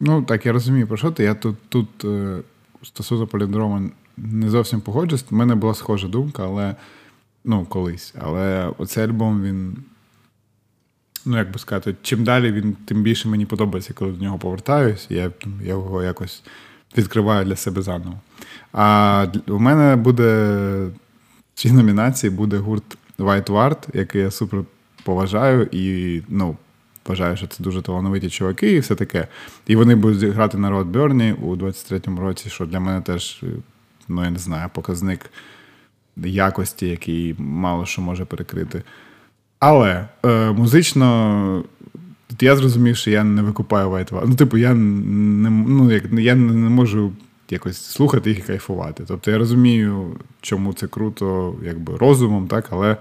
[0.00, 1.24] Ну, так, я розумію, про що ти.
[1.24, 2.38] Я тут тут е,
[2.82, 5.24] стосовно поліндрома не зовсім погоджуюсь.
[5.30, 6.76] У мене була схожа думка, але
[7.44, 8.14] ну, колись.
[8.18, 9.76] Але оцей альбом він
[11.24, 15.06] ну як би сказати, чим далі він, тим більше мені подобається, коли до нього повертаюсь,
[15.10, 16.42] я я його якось
[16.96, 18.20] відкриваю для себе заново.
[18.72, 20.24] А у мене буде
[21.54, 24.64] в цій номінації буде гурт White Ward, який я супер
[25.04, 26.56] поважаю і ну,
[27.06, 29.28] вважаю, що це дуже талановиті чуваки, і все таке.
[29.66, 33.42] І вони будуть грати на Род Берні у 23-му році, що для мене теж,
[34.08, 35.30] ну я не знаю, показник
[36.16, 38.82] якості, який мало що може перекрити.
[39.58, 41.64] Але е, музично
[42.40, 46.68] я зрозумів, що я не викупаю White Ну, типу, я не ну, як, я не
[46.68, 47.12] можу
[47.52, 49.04] якось слухати їх і кайфувати.
[49.08, 52.96] Тобто я розумію, чому це круто, якби розумом, так, але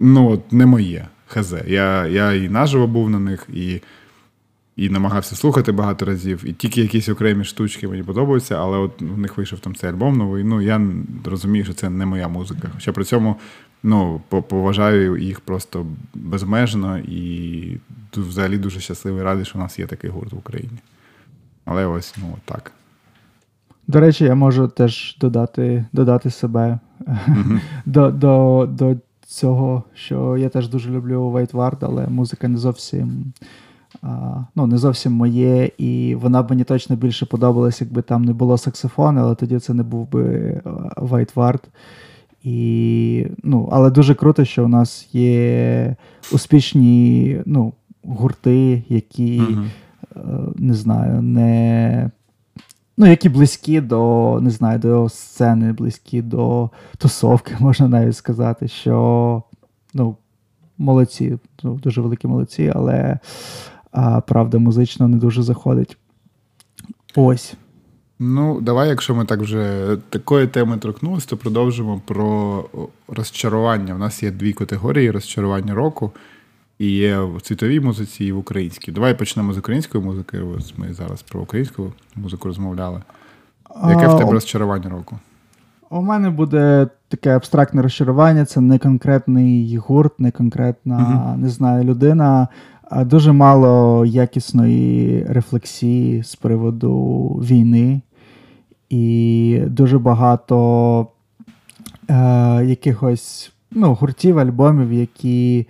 [0.00, 1.08] ну, от не моє.
[1.26, 1.54] Хз.
[1.66, 3.80] Я я і наживо був на них, і
[4.76, 6.42] і намагався слухати багато разів.
[6.46, 10.16] І тільки якісь окремі штучки мені подобаються, але от в них вийшов там цей альбом
[10.16, 10.44] новий.
[10.44, 10.80] Ну, я
[11.24, 12.70] розумію, що це не моя музика.
[12.74, 13.36] Хоча при цьому
[13.82, 17.78] ну, поважаю їх просто безмежно і
[18.16, 20.78] взагалі дуже щасливий радий, що у нас є такий гурт в Україні.
[21.64, 22.72] Але ось ну так.
[23.86, 27.60] До речі, я можу теж додати додати себе mm-hmm.
[27.86, 28.96] до до, до
[29.26, 33.32] цього, що я теж дуже люблю Вайтвард, але музика не зовсім
[34.02, 38.32] а, ну, не зовсім моє, і вона б мені точно більше подобалась, якби там не
[38.32, 40.60] було саксофону, але тоді це не був би
[40.96, 41.62] Вайтвард.
[42.42, 45.96] І, ну, Але дуже круто, що у нас є
[46.32, 47.72] успішні ну,
[48.04, 50.52] гурти, які uh-huh.
[50.56, 52.10] не знаю, не.
[52.96, 59.42] Ну, які близькі до не знаю, до сцени, близькі до тусовки, можна навіть сказати, що
[59.94, 60.16] ну,
[60.78, 63.18] молодці, ну, дуже великі молодці, але
[63.92, 65.96] а, правда, музично не дуже заходить.
[67.16, 67.54] Ось.
[68.18, 72.64] Ну, давай, якщо ми так вже такої теми торкнулися, то продовжимо про
[73.08, 73.94] розчарування.
[73.94, 76.12] У нас є дві категорії розчарування року.
[76.78, 78.92] І є в світовій музиці, і в українській.
[78.92, 80.38] Давай почнемо з української музики.
[80.40, 83.02] Ось ми зараз про українську музику розмовляли.
[83.88, 85.18] Яке в тебе розчарування року?
[85.90, 91.40] У мене буде таке абстрактне розчарування, це не конкретний гурт, не конкретна, uh-huh.
[91.40, 92.48] не знаю, людина.
[92.92, 98.00] Дуже мало якісної рефлексії з приводу війни,
[98.90, 101.06] і дуже багато
[102.08, 102.14] е,
[102.64, 105.66] якихось ну, гуртів, альбомів, які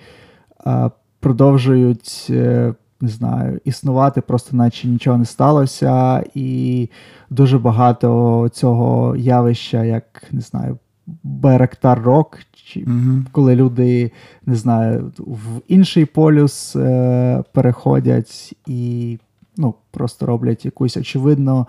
[1.21, 2.27] продовжують.
[2.31, 6.89] Е, не знаю, існувати, просто наче нічого не сталося, і
[7.31, 10.79] дуже багато цього явища, як не знаю,
[11.23, 14.11] Беректар Рок, чи mm коли люди
[14.47, 19.19] не знаю, в інший полюс е, переходять і
[19.57, 21.67] ну, просто роблять якусь очевидно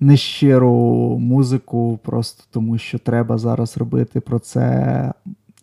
[0.00, 0.72] нещиру
[1.20, 5.12] музику, просто тому що треба зараз робити про це.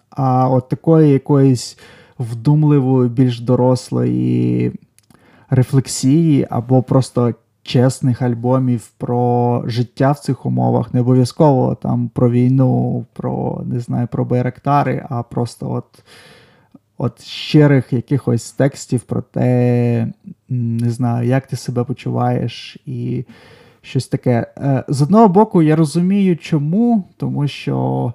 [0.10, 1.78] А от такої якоїсь
[2.20, 4.72] вдумливої, більш дорослої
[5.50, 7.34] рефлексії або просто
[7.64, 14.08] чесних альбомів про життя в цих умовах, не обов'язково там про війну, про не знаю,
[14.12, 15.86] про байрактари, а просто от.
[16.98, 20.08] От щирих якихось текстів про те,
[20.50, 23.26] не знаю, як ти себе почуваєш, і
[23.82, 24.48] щось таке.
[24.58, 28.14] Е, з одного боку, я розумію, чому, тому що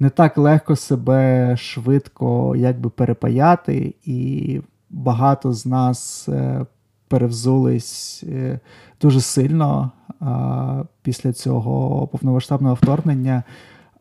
[0.00, 4.60] не так легко себе швидко якби перепаяти, і
[4.90, 6.66] багато з нас е,
[7.08, 8.60] перевзулись е,
[9.00, 9.90] дуже сильно
[10.20, 13.42] а, після цього повномасштабного вторгнення.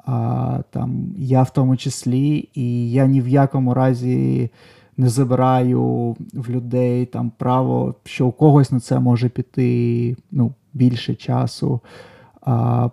[0.05, 4.49] А, там, Я в тому числі, і я ні в якому разі
[4.97, 11.15] не забираю в людей там право, що у когось на це може піти ну, більше
[11.15, 11.79] часу.
[12.41, 12.89] А,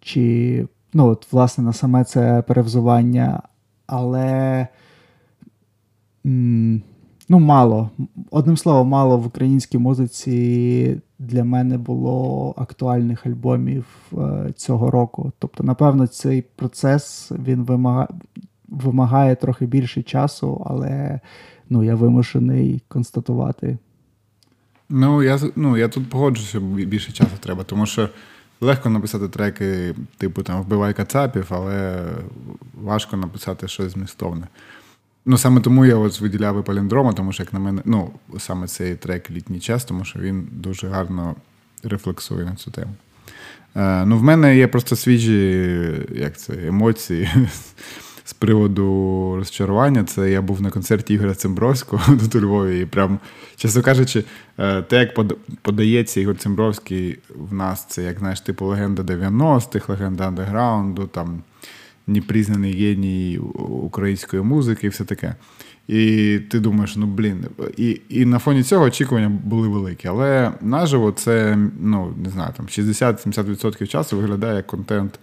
[0.00, 3.42] Чи, ну, от, власне, на саме це перевзування.
[3.86, 4.68] Але.
[6.26, 6.82] М-
[7.28, 7.90] Ну, мало.
[8.30, 15.32] Одним словом, мало в українській музиці для мене було актуальних альбомів е, цього року.
[15.38, 18.08] Тобто, напевно, цей процес він вимагає
[18.68, 21.20] вимагає трохи більше часу, але
[21.70, 23.78] ну, я вимушений констатувати.
[24.88, 28.08] Ну, я ну, я тут погоджуюся, більше часу треба, тому що
[28.64, 32.04] легко написати треки, типу там Вбивай кацапів, але
[32.74, 34.46] важко написати щось змістовне.
[35.26, 38.66] Ну, саме тому я ось виділяв і паліндрома, тому що, як на мене, ну, саме
[38.66, 41.34] цей трек літній час, тому що він дуже гарно
[41.82, 42.94] рефлексує на цю тему.
[43.76, 45.70] Е, Ну, в мене є просто свіжі
[46.14, 47.28] як це, емоції
[48.24, 48.84] з приводу
[49.36, 50.04] розчарування.
[50.04, 52.80] Це я був на концерті Ігоря Цимбровського тут у Львові.
[52.80, 53.18] І прям,
[53.56, 54.24] чесно кажучи,
[54.58, 55.14] е, те, як
[55.62, 61.06] подається Ігор Цимбровський в нас, це як знаєш, типу легенда 90-х, легенда андеграунду.
[61.06, 61.42] там
[62.06, 63.38] непризнаний геній
[63.82, 65.34] української музики і все таке.
[65.88, 67.44] І ти думаєш, ну блін,
[67.76, 70.08] і і на фоні цього очікування були великі.
[70.08, 75.18] Але наживо це ну, не знаю, там 60-70% часу виглядає як контент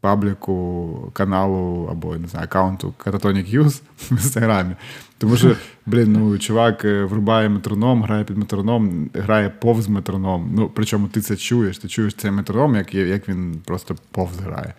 [0.00, 4.76] пабліку, каналу або не знаю, аккаунту Catatonic Use в інстаграмі.
[5.18, 5.56] Тому що,
[5.86, 10.50] блін, ну чувак е, врубає метроном, грає під метроном, грає повз метроном.
[10.54, 14.74] Ну, причому ти це чуєш, ти чуєш цей метроном, як як він просто повз грає.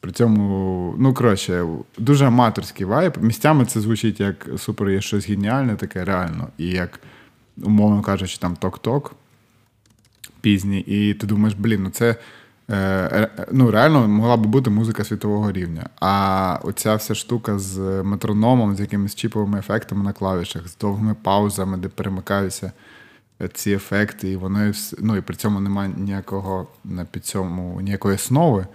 [0.00, 1.66] При цьому, ну коротше,
[1.98, 3.12] дуже аматорський вайб.
[3.20, 6.48] Місцями це звучить як супер є щось геніальне, таке реально.
[6.58, 7.00] І як,
[7.62, 9.14] умовно кажучи, там ток-ток
[10.40, 12.16] пізній, і ти думаєш, блін, ну це
[13.52, 15.88] ну реально могла би бути музика світового рівня.
[16.00, 21.76] А оця вся штука з метрономом, з якимись чіповими ефектами на клавішах, з довгими паузами,
[21.76, 22.72] де перемикаються
[23.52, 26.66] ці ефекти, і воно ну і при цьому немає ніякого
[27.10, 28.66] під цьому ніякої основи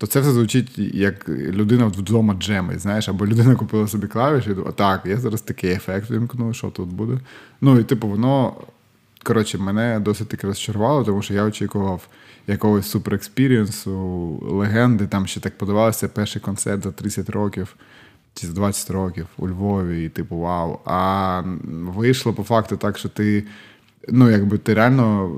[0.00, 4.54] то це все звучить як людина вдома джеми, знаєш, або людина купила собі клавіші, і
[4.54, 7.20] думає, так, я зараз такий ефект вимкну, що тут буде.
[7.60, 8.54] Ну, і типу, воно,
[9.22, 12.08] коротше, мене досить таки розчарувало, тому що я очікував
[12.50, 13.92] якогось суперекспірієнсу,
[14.42, 15.06] легенди.
[15.06, 17.76] Там ще так подавалося перший концерт за 30 років
[18.34, 20.78] чи за 20 років у Львові, і типу, вау.
[20.84, 23.44] А вийшло по факту так, що ти,
[24.08, 25.30] ну, якби ти реально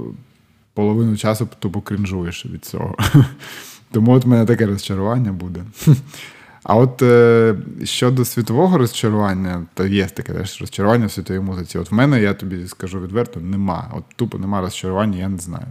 [0.75, 2.97] половину часу тупо крінжуєш від цього.
[3.91, 5.65] Тому от в мене таке розчарування буде.
[6.65, 11.79] А от е, щодо світового розчарування, то є таке теж розчарування в світовій музиці.
[11.79, 13.91] От в мене, я тобі скажу відверто, нема.
[13.95, 15.67] От тупо нема розчарування, я не знаю.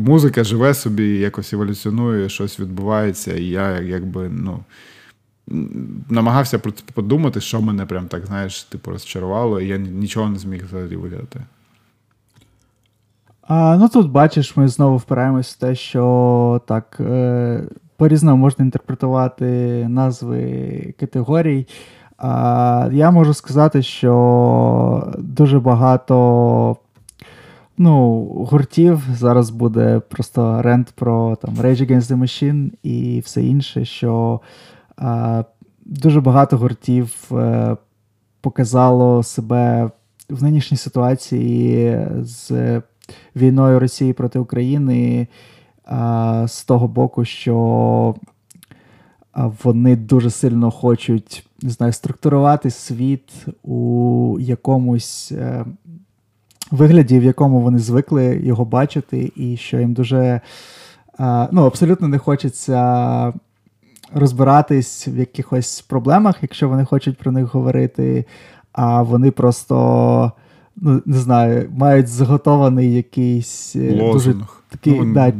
[0.00, 4.58] Музика живе собі, якось еволюціонує, щось відбувається, і я якби ну,
[6.08, 6.58] намагався
[6.94, 11.40] подумати, що мене прям так, знаєш, типу, розчарувало, і я нічого не зміг взагалі видати.
[13.42, 17.64] А, Ну тут бачиш, ми знову впираємось в те, що так е,
[17.96, 19.46] по-різному можна інтерпретувати
[19.88, 21.66] назви категорій.
[22.18, 26.76] А, Я можу сказати, що дуже багато
[27.80, 29.02] ну, гуртів.
[29.14, 34.40] Зараз буде просто рент про там Rage Against the Machine і все інше, що
[34.96, 35.44] а,
[35.84, 37.76] дуже багато гуртів а,
[38.40, 39.90] показало себе
[40.28, 42.52] в нинішній ситуації з
[43.36, 45.28] війною Росії проти України
[45.84, 48.14] а, з того боку, що
[49.62, 55.64] вони дуже сильно хочуть не знаю, структурувати світ у якомусь е,
[56.70, 60.40] вигляді, в якому вони звикли його бачити, і що їм дуже
[61.52, 63.32] ну, абсолютно не хочеться
[64.14, 68.24] розбиратись в якихось проблемах, якщо вони хочуть про них говорити,
[68.72, 70.32] а вони просто.
[70.82, 74.12] Ну, не знаю, мають заготований якийсь е, Лозунг.
[74.12, 74.34] дуже
[74.68, 75.32] такий ну, да,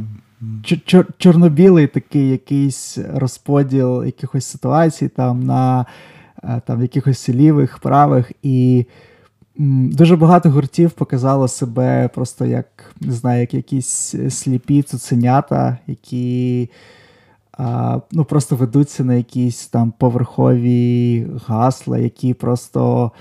[0.63, 5.85] чор- чорно-білий такий якийсь розподіл якихось ситуацій там на
[6.43, 8.31] е, там, якихось лівих, правих.
[8.43, 8.85] І
[9.57, 12.65] дуже багато гуртів показало себе просто як
[13.01, 16.69] не знаю, як якісь сліпі цуценята, які
[17.57, 23.11] а, ну, просто ведуться на якісь там поверхові гасла, які просто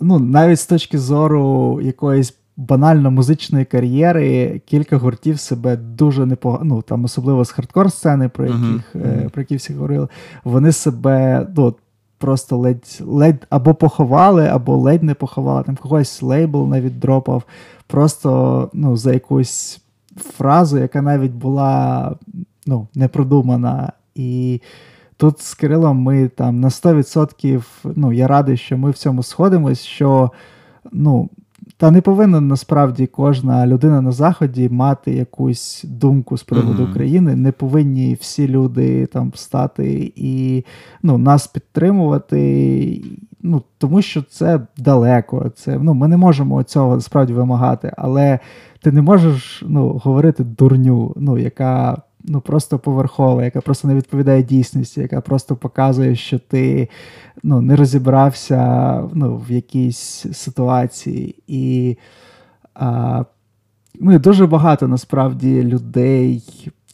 [0.00, 6.82] ну, навіть з точки зору якоїсь банально музичної кар'єри кілька гуртів себе дуже непогано, ну
[6.82, 9.28] там особливо з хардкор-сцени, про яких uh-huh.
[9.28, 10.08] про які всі говорили,
[10.44, 11.74] вони себе ну,
[12.18, 15.64] просто ледь ледь або поховали, або ледь не поховали.
[15.64, 17.42] Там когось лейбл навіть дропав,
[17.86, 19.80] просто ну, за якусь
[20.16, 22.14] фразу, яка навіть була
[22.66, 23.92] ну, непродумана.
[24.14, 24.60] І
[25.16, 29.82] тут з Кирилом ми там на 100%, ну, я радий, що ми в цьому сходимось,
[29.82, 30.30] що
[30.92, 31.28] ну,
[31.78, 36.90] та не повинна насправді кожна людина на Заході мати якусь думку з приводу mm-hmm.
[36.90, 37.36] України.
[37.36, 40.64] Не повинні всі люди там стати і
[41.02, 43.02] ну, нас підтримувати.
[43.42, 45.52] Ну, Тому що це далеко.
[45.54, 48.38] Це, ну, Ми не можемо цього справді вимагати, але
[48.82, 54.42] ти не можеш ну, говорити дурню, ну, яка ну, просто поверхова, яка просто не відповідає
[54.42, 56.88] дійсності, яка просто показує, що ти
[57.42, 61.34] ну, не розібрався ну, в якійсь ситуації.
[61.46, 61.96] І
[62.74, 63.24] а,
[64.00, 66.42] ну, дуже багато насправді людей,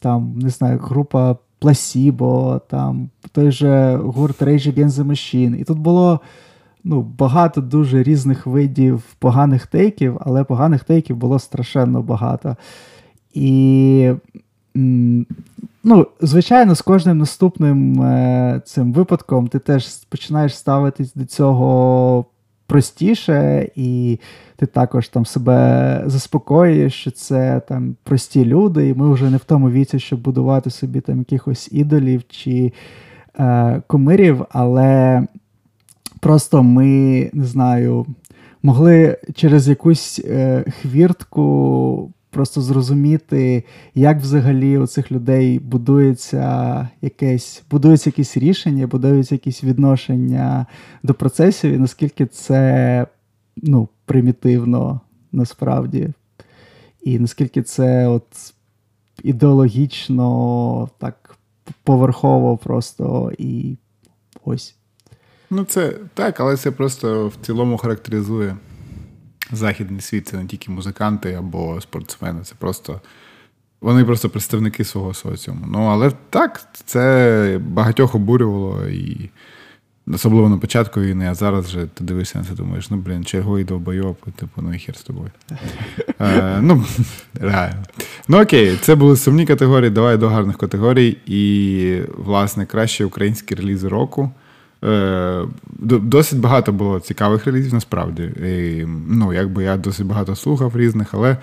[0.01, 5.55] там, не знаю, група Пласібо, там той же гурт Rage Against the Machine.
[5.55, 6.19] І тут було.
[6.87, 12.55] Ну, багато дуже різних видів поганих тейків, але поганих тейків було страшенно багато.
[13.33, 14.11] І
[15.83, 22.25] Ну, звичайно, з кожним наступним е, цим випадком ти теж починаєш ставитись до цього
[22.67, 24.19] простіше, і
[24.55, 29.43] ти також там себе заспокоюєш, що це там прості люди, і ми вже не в
[29.43, 32.73] тому віці, щоб будувати собі там якихось ідолів чи
[33.39, 35.23] е, кумирів, але
[36.19, 38.05] просто ми не знаю,
[38.63, 43.63] могли через якусь е, хвіртку просто зрозуміти,
[43.93, 50.65] як взагалі у цих людей будується якесь, будується якісь рішення, будуються якісь відношення
[51.03, 53.07] до процесів, і наскільки це
[53.57, 55.01] ну, примітивно
[55.31, 56.09] насправді.
[57.03, 58.27] І наскільки це от
[59.23, 61.37] ідеологічно так
[61.83, 63.77] поверхово просто і
[64.45, 64.75] ось.
[65.49, 68.57] Ну, це так, але це просто в цілому характеризує
[69.51, 73.01] західний світ це не тільки музиканти або спортсмени, це просто.
[73.81, 75.65] Вони просто представники свого соціуму.
[75.67, 79.29] Ну, але так, це багатьох обурювало, і
[80.07, 83.63] особливо на початку війни, а зараз вже ти дивишся на це, думаєш, ну, блін, черговий
[83.63, 85.31] довбойоб, типу, ну і хер з тобою.
[86.19, 86.85] Е, ну,
[87.33, 87.83] реально.
[88.27, 89.89] Ну окей, це були сумні категорії.
[89.89, 91.17] Давай до гарних категорій.
[91.25, 94.31] І, власне, кращі українські релізи року.
[94.83, 95.45] Е,
[95.79, 98.23] досить багато було цікавих релізів, насправді.
[98.23, 101.37] І, Ну, якби я досить багато слухав різних, але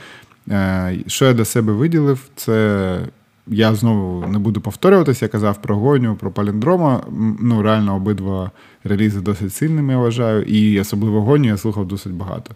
[0.51, 2.99] е, що я для себе виділив, це
[3.47, 7.03] я знову не буду повторюватися, я казав про гоню, про паліндрома.
[7.41, 8.51] Ну, реально, обидва
[8.85, 12.55] релізи досить сильними, я вважаю, і особливо гоню я слухав досить багато.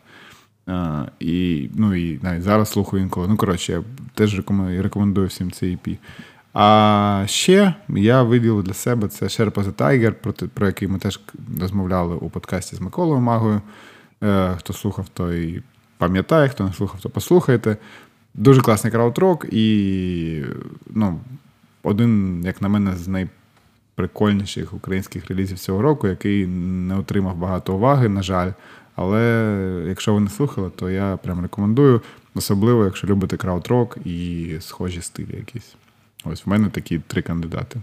[0.66, 3.28] Uh, і ну, і навіть зараз слухаю інколи.
[3.28, 3.82] Ну, коротше, я
[4.14, 4.42] теж
[4.78, 5.98] рекомендую всім цей EP.
[6.58, 11.20] А ще я виділив для себе це Sherpa the Tiger, про, про який ми теж
[11.60, 13.60] розмовляли у подкасті з Миколою Магою.
[14.22, 15.62] Е, Хто слухав, той
[15.98, 17.76] пам'ятає, хто не слухав, то послухайте.
[18.34, 20.44] Дуже класний краудрок і
[20.90, 21.20] ну,
[21.82, 28.08] один, як на мене, з найприкольніших українських релізів цього року, який не отримав багато уваги,
[28.08, 28.52] на жаль.
[28.94, 32.02] Але якщо ви не слухали, то я прям рекомендую,
[32.34, 35.76] особливо, якщо любите краудрок і схожі стилі якісь.
[36.24, 37.80] Ось в мене такі три кандидати.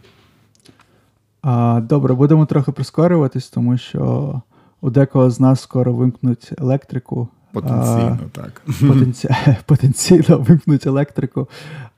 [1.42, 4.42] А, Добре, будемо трохи прискорюватись, тому що
[4.82, 8.62] у декого з нас скоро вимкнуть електрику Потенційно, так.
[8.88, 9.30] Потенці...
[9.66, 11.50] Потенційно вимкнуть електрику.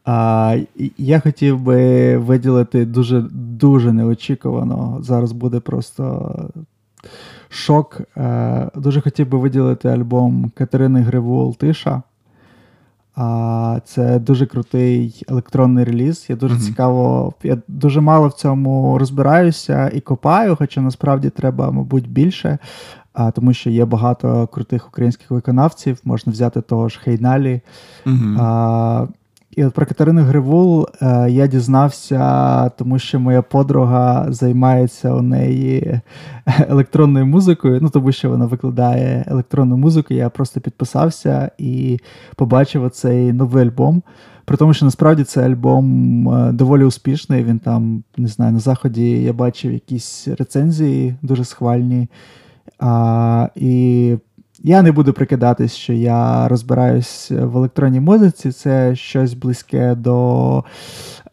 [0.06, 0.57] А,
[0.98, 4.98] Я хотів би виділити дуже дуже неочікувано.
[5.02, 6.36] Зараз буде просто
[7.49, 8.02] шок.
[8.16, 12.03] А, Дуже хотів би виділити альбом Катерини Гривул Тиша.
[13.15, 16.25] А, Це дуже крутий електронний реліз.
[16.29, 16.65] Я дуже mm-hmm.
[16.65, 22.57] цікаво, я дуже мало в цьому розбираюся і копаю, хоча насправді треба, мабуть, більше
[23.15, 25.99] а, тому що є багато крутих українських виконавців.
[26.03, 27.61] Можна взяти того ж Хейналі.
[28.05, 28.41] Mm-hmm.
[28.41, 29.07] А,
[29.56, 35.99] І от про Катерину Гривул е, я дізнався, тому що моя подруга займається у неї
[36.69, 37.80] електронною музикою.
[37.82, 40.14] Ну, тому що вона викладає електронну музику.
[40.14, 41.99] Я просто підписався і
[42.36, 44.03] побачив цей новий альбом.
[44.45, 47.44] При тому, що насправді цей альбом е, доволі успішний.
[47.44, 52.07] Він там, не знаю, на заході я бачив якісь рецензії дуже схвальні.
[52.80, 54.18] А, І
[54.65, 58.51] я не буду прикидатись, що я розбираюсь в електронній музиці.
[58.51, 60.63] Це щось близьке до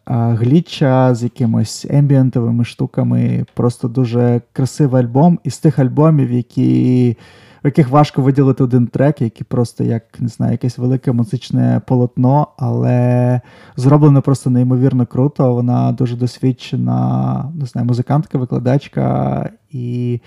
[0.05, 3.45] гліча з якимось ембієнтовими штуками.
[3.53, 5.39] Просто дуже красивий альбом.
[5.43, 7.17] Із тих альбомів, які.
[7.63, 12.47] В яких важко виділити один трек, який просто як не знаю, якесь велике музичне полотно,
[12.57, 13.41] але
[13.75, 15.53] зроблено просто неймовірно круто.
[15.53, 20.19] Вона дуже досвідчена, не знаю, музикантка, викладачка, і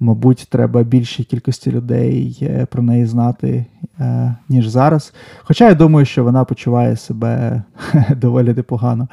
[0.00, 3.66] мабуть, треба більшій кількості людей е, про неї знати,
[4.00, 5.14] е, ніж зараз.
[5.42, 7.62] Хоча я думаю, що вона почуває себе
[8.16, 9.08] доволі непогано.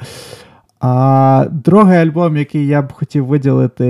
[0.84, 3.86] А другий альбом, який я б хотів виділити,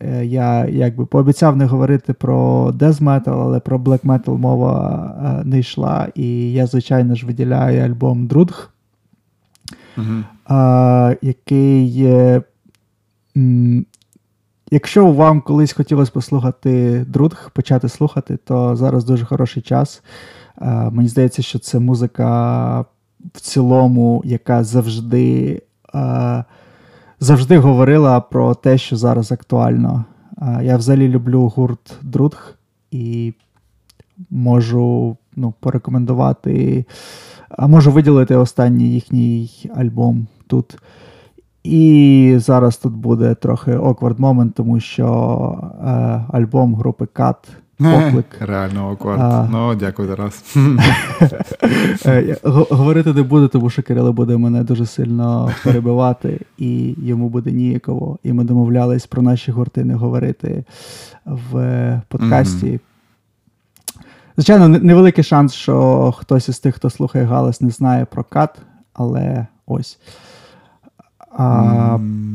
[0.00, 5.58] е, я якби пообіцяв не говорити про Death Metal, але про Black Metal мова не
[5.58, 6.08] йшла.
[6.14, 8.70] І я, звичайно ж, виділяю альбом Друдг,
[9.96, 10.22] uh-huh.
[10.46, 12.08] а, який
[14.70, 20.02] Якщо вам колись хотілося послухати Друдг, почати слухати, то зараз дуже хороший час.
[20.62, 22.80] Е, мені здається, що це музика
[23.34, 25.65] в цілому, яка завжди е,
[27.20, 30.04] завжди говорила про те, що зараз актуально.
[30.42, 32.54] Е, я взагалі люблю гурт Друдг
[32.90, 33.34] і
[34.30, 36.84] можу ну, порекомендувати,
[37.50, 40.78] а можу виділити останній їхній альбом тут.
[41.62, 45.06] І зараз тут буде трохи awkward момент, тому що
[45.84, 45.88] е,
[46.32, 47.48] альбом групи Кат.
[47.78, 48.26] Поклик.
[48.40, 49.20] Реально оквард.
[49.20, 49.48] А...
[49.50, 50.56] Ну, дякую Тарас.
[52.06, 57.52] Е, говорити не буду, тому що Кирило буде мене дуже сильно перебивати, і йому буде
[57.52, 58.18] ніяково.
[58.22, 60.64] І ми домовлялись про наші гурти не говорити
[61.24, 62.66] в подкасті.
[62.66, 62.80] Mm-hmm.
[64.36, 68.58] Звичайно, невеликий шанс, що хтось із тих, хто слухає галас, не знає про кат,
[68.94, 69.98] але ось.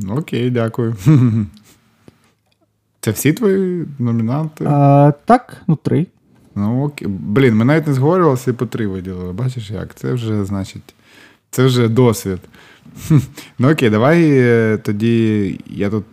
[0.10, 0.96] Окей, дякую.
[3.02, 4.66] Це всі твої номінанти?
[4.68, 6.08] А, Так, ну три.
[6.56, 7.08] Ну окей.
[7.08, 9.34] Блін, ми навіть не зговорювалися і по три виділили.
[9.34, 9.96] Бачиш як?
[9.96, 10.94] Це вже, значить,
[11.52, 12.40] це вже досвід.
[13.60, 16.06] Ну окей, давай е, тоді я тут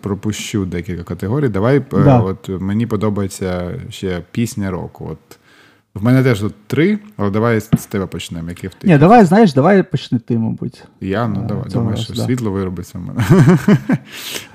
[0.00, 1.48] пропущу декілька категорій.
[1.48, 2.20] Давай, е, да.
[2.20, 5.08] от мені подобається ще пісня року.
[5.12, 5.38] От
[5.94, 8.72] в мене теж тут три, але давай з тебе почнемо, які в.
[8.82, 10.84] Ні, давай, знаєш, давай почни ти, мабуть.
[11.00, 11.28] Я?
[11.28, 11.70] Ну давай.
[11.70, 12.24] Думаю, що да.
[12.24, 13.24] світло виробиться в мене.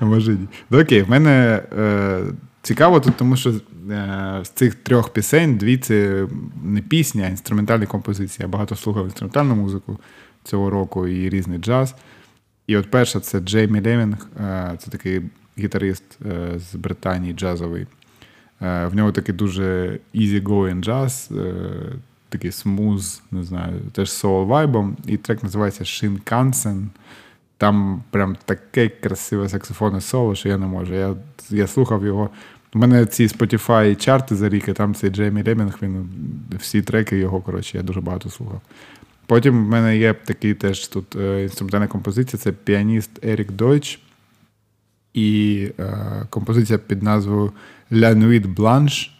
[0.00, 0.36] Може.
[0.70, 2.20] Ну, окей, в мене е,
[2.62, 6.26] цікаво тут, тому що е, з цих трьох пісень дві це
[6.64, 8.44] не пісня, а інструментальні композиції.
[8.44, 9.98] Я багато слухав інструментальну музику
[10.44, 11.94] цього року і різний джаз.
[12.66, 15.22] І от перша це Джеймі Левінг, е, це такий
[15.58, 17.86] гітарист е, з Британії джазовий.
[18.62, 21.64] Е, в нього такий дуже easy-going джаз, е,
[22.28, 24.96] такий смуз, не знаю, теж soul вайбом.
[25.06, 26.86] І трек називається Shinkansen.
[27.58, 30.94] Там прям таке красиве саксофонне соло, що я не можу.
[30.94, 31.14] Я
[31.50, 32.30] я слухав його.
[32.74, 36.08] У мене ці Spotify чарти за рік, і там цей Джеймі Лемінг, він
[36.58, 38.60] всі треки його, коротше, я дуже багато слухав.
[39.26, 44.00] Потім в мене є такий теж тут е, інструментальна композиція це піаніст Ерік Дойч.
[45.14, 47.52] І е, композиція під назвою
[47.92, 49.10] La Nuit Blanche.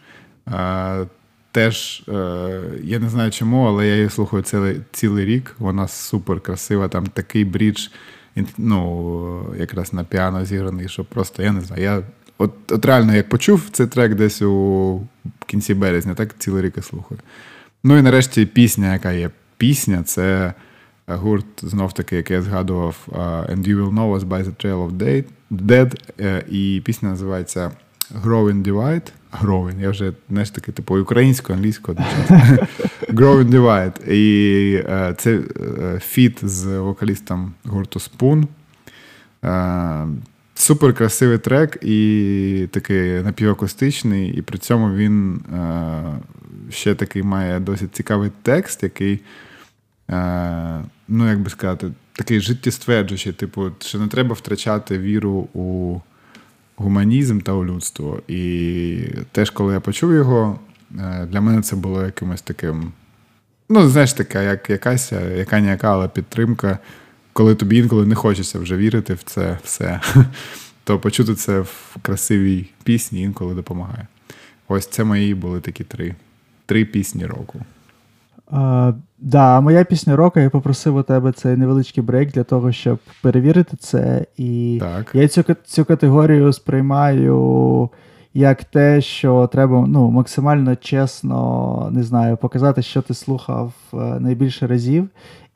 [1.52, 2.12] Теж е,
[2.82, 5.54] я не знаю чому, але я її слухаю цілий цілий рік.
[5.58, 6.88] Вона супер красива.
[6.88, 7.88] Там такий брідж,
[8.58, 11.82] ну, якраз на піано зіграний, що просто я не знаю.
[11.82, 12.02] Я
[12.38, 15.00] От от реально як почув цей трек десь у
[15.46, 17.20] кінці березня, так цілий рік і слухаю.
[17.84, 20.54] Ну і нарешті пісня, яка є пісня, це
[21.06, 22.96] гурт, знов таки, який я згадував,
[23.50, 25.94] And You Will Know Us by the Trail of Dead.
[26.20, 27.70] Е, і пісня називається.
[28.24, 29.10] Growing Divide.
[29.42, 32.66] Growing, я вже знаєш таки, типу, українською, англійською одночасно.
[33.08, 34.10] Growing Divide.
[34.10, 35.40] І е, це
[35.80, 38.46] е, фіт з вокалістом гурту Spoon.
[39.44, 40.06] Е,
[40.58, 46.02] Супер красивий трек і такий напівакустичний, і при цьому він е,
[46.70, 49.20] ще такий має досить цікавий текст, який,
[50.10, 56.00] е, ну, як би сказати, такий життєстверджуючий, типу, що не треба втрачати віру у
[56.76, 58.22] гуманізм та у людство.
[58.28, 58.98] І
[59.32, 60.58] теж, коли я почув його,
[60.98, 62.92] е, для мене це було якимось таким.
[63.68, 66.78] Ну, знаєш, така, як якась яка ніяка, але підтримка,
[67.32, 70.00] коли тобі інколи не хочеться вже вірити в це все,
[70.84, 74.06] то почути це в красивій пісні інколи допомагає.
[74.68, 76.14] Ось це мої були такі три
[76.66, 77.60] три пісні року.
[78.50, 82.98] А, Да, моя пісня року, я попросив у тебе цей невеличкий брейк для того, щоб
[83.22, 84.26] перевірити це.
[84.36, 85.10] І так.
[85.14, 87.90] я цю цю категорію сприймаю
[88.34, 94.66] як те, що треба ну, максимально чесно не знаю, показати, що ти слухав е, найбільше
[94.66, 95.08] разів.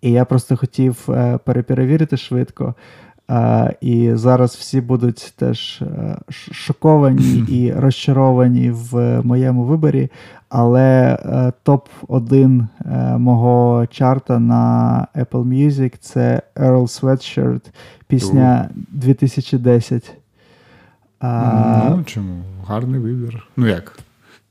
[0.02, 2.74] І я просто хотів е, переперевірити швидко.
[3.80, 6.16] І зараз всі будуть теж uh,
[6.52, 10.10] шоковані і розчаровані в моєму виборі.
[10.48, 12.66] Але uh, топ-1
[13.18, 17.60] мого чарта на Apple Music це Earl Sweatshirt,
[18.06, 20.12] пісня 2010.
[21.22, 22.42] Ну, чому?
[22.66, 23.46] Гарний вибір.
[23.56, 23.98] Ну як?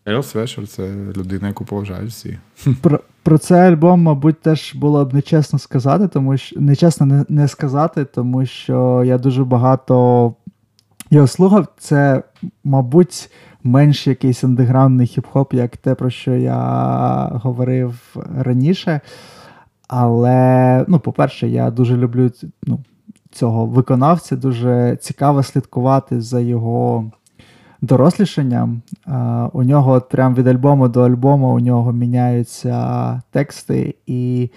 [0.09, 2.37] Ерл Свешер це людина, яку поважають всі.
[2.81, 7.47] Про про цей альбом, мабуть, теж було б нечесно сказати, тому що нечесно не, не
[7.47, 10.33] сказати, тому що я дуже багато
[11.11, 11.67] його слухав.
[11.77, 12.23] Це,
[12.63, 13.29] мабуть,
[13.63, 16.59] менш якийсь андеграундний хіп-хоп, як те, про що я
[17.33, 19.01] говорив раніше.
[19.87, 22.31] Але, ну, по-перше, я дуже люблю
[22.63, 22.79] ну,
[23.31, 27.11] цього виконавця, дуже цікаво слідкувати за його
[27.81, 28.81] дорослішанням.
[29.53, 34.49] У нього от прям від альбому до альбому у нього міняються тексти, і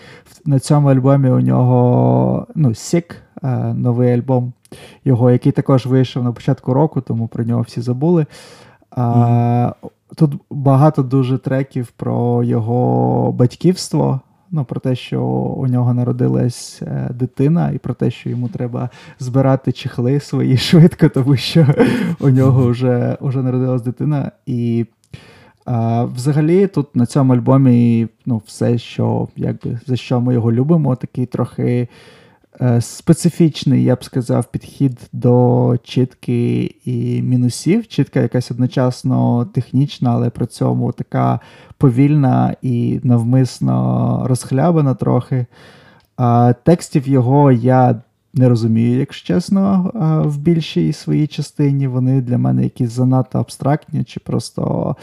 [0.45, 3.17] на цьому альбомі у нього ну, Сік,
[3.75, 4.53] новий альбом,
[5.05, 8.27] його, який також вийшов на початку року, тому про нього всі забули.
[8.97, 9.73] Mm.
[10.17, 14.21] Тут багато дуже треків про його батьківство
[14.53, 15.23] ну, про те, що
[15.57, 21.09] у нього народилась е, дитина, і про те, що йому треба збирати чехли свої швидко,
[21.09, 21.67] тому що
[22.21, 24.31] у нього вже вже народилась дитина.
[24.47, 24.87] І
[25.65, 30.97] а, взагалі тут на цьому альбомі ну, все, що якби за що ми його любимо,
[30.97, 31.89] такий трохи.
[32.63, 37.89] Е, специфічний, я б сказав, підхід до чітки і мінусів.
[37.89, 41.41] Чітка якась одночасно технічна, але при цьому така
[41.79, 45.47] повільна і навмисно розхлябана трохи.
[46.65, 48.01] Текстів його я
[48.35, 49.91] не розумію, якщо чесно,
[50.27, 51.87] в більшій своїй частині.
[51.87, 54.97] Вони для мене якісь занадто абстрактні, чи просто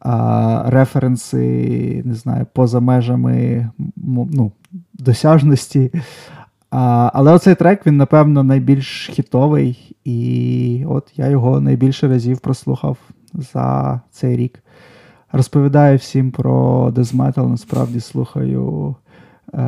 [0.00, 3.68] а, референси, не знаю, поза межами
[4.06, 4.52] ну,
[4.94, 5.90] досяжності.
[6.70, 12.98] А, Але оцей трек, він, напевно, найбільш хітовий, і от я його найбільше разів прослухав
[13.34, 14.62] за цей рік.
[15.32, 18.94] Розповідаю всім про Metal, насправді слухаю,
[19.54, 19.58] е,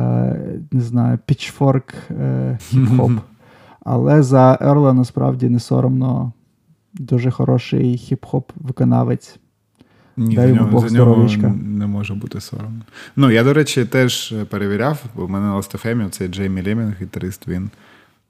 [0.71, 3.19] не знаю, Pitchfork е, хіп-хоп.
[3.83, 6.33] Але за Ерла насправді не соромно.
[6.93, 9.39] Дуже хороший хіп-хоп виконавець.
[10.21, 11.27] Ні, Дай за нього, Бог за нього
[11.63, 12.81] не може бути соромно.
[13.15, 17.47] Ну, я, до речі, теж перевіряв, бо в мене на Ластефемі цей Джеймі Лемінг, гітарист,
[17.47, 17.69] він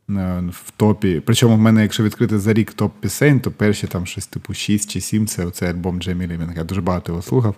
[0.09, 1.21] е, в топі.
[1.25, 4.91] Причому в мене, якщо відкрити за рік топ пісень, то перші там щось типу 6
[4.91, 6.57] чи 7 це оцей альбом Джеймі Лемінг.
[6.57, 7.55] Я дуже багато його слухав.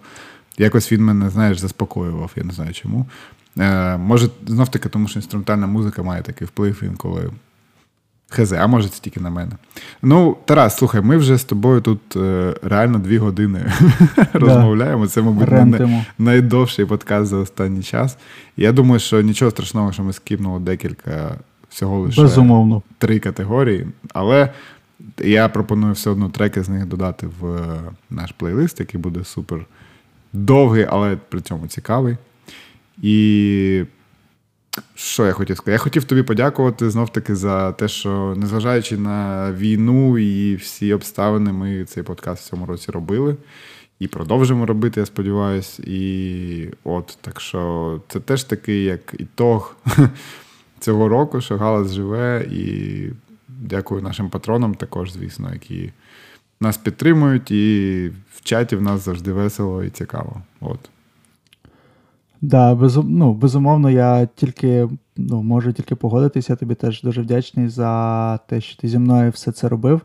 [0.58, 3.06] Якось він мене, знаєш, заспокоював, я не знаю чому.
[3.60, 7.32] Е, Може, знов таки, тому що інструментальна музика має такий вплив інколи
[8.36, 9.52] Хз, а може це тільки на мене.
[10.02, 13.66] Ну, Тарас, слухай, ми вже з тобою тут е, реально дві години
[14.34, 15.08] розмовляємо.
[15.08, 18.18] Це, мабуть, най- найдовший подкаст за останній час.
[18.58, 21.36] Я думаю, що нічого страшного, що ми скіпнули декілька
[21.70, 22.82] всього лише Безумовно.
[22.98, 23.88] три категорії.
[24.14, 24.50] Але
[25.20, 27.60] я пропоную все одно треки з них додати в
[28.10, 29.66] наш плейлист, який буде супер
[30.34, 32.18] довгий, але при цьому цікавий.
[33.02, 33.84] І
[34.96, 35.72] що я хотів сказати?
[35.72, 41.86] Я хотів тобі подякувати знов-таки за те, що незважаючи на війну і всі обставини, ми
[41.86, 43.36] цей подкаст в цьому році робили.
[44.00, 45.84] І продовжимо робити, я сподіваюся.
[45.86, 49.76] І от, так що це теж такий, як ітог
[50.80, 52.48] цього року, що Галас живе.
[52.52, 53.10] І
[53.48, 55.92] дякую нашим патронам також, звісно, які
[56.60, 57.52] нас підтримують.
[57.52, 60.42] І в чаті в нас завжди весело і цікаво.
[60.62, 60.80] От.
[62.44, 66.54] Да, безум, ну, безумовно, я тільки ну, можу тільки погодитися.
[66.54, 70.02] Я тобі теж дуже вдячний за те, що ти зі мною все це робив.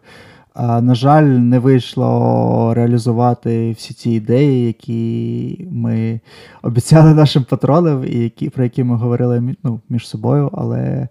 [0.55, 6.21] А, На жаль, не вийшло реалізувати всі ці ідеї, які ми
[6.63, 10.51] обіцяли нашим патронам, і які, про які ми говорили ну, між собою.
[10.53, 11.09] Але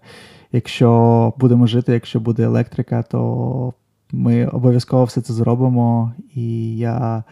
[0.52, 3.72] якщо будемо жити, якщо буде електрика, то
[4.12, 6.12] ми обов'язково все це зробимо.
[6.34, 7.24] І я,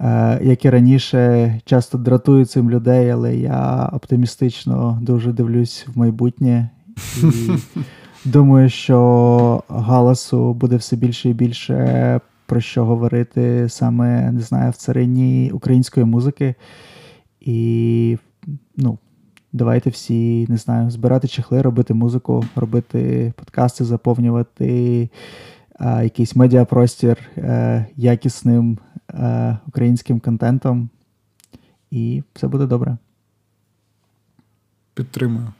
[0.00, 6.70] е, як і раніше, часто дратую цим людей, але я оптимістично дуже дивлюсь в майбутнє.
[7.22, 7.50] І
[8.24, 14.76] думаю, що галасу буде все більше і більше про що говорити саме не знаю, в
[14.76, 16.54] царині української музики.
[17.40, 18.18] І
[18.76, 18.98] ну,
[19.52, 25.08] давайте всі не знаю, збирати чехли, робити музику, робити подкасти, заповнювати
[25.78, 30.88] а, якийсь медіапростір а, якісним а, українським контентом.
[31.90, 32.96] І все буде добре.
[34.94, 35.52] Підтримую.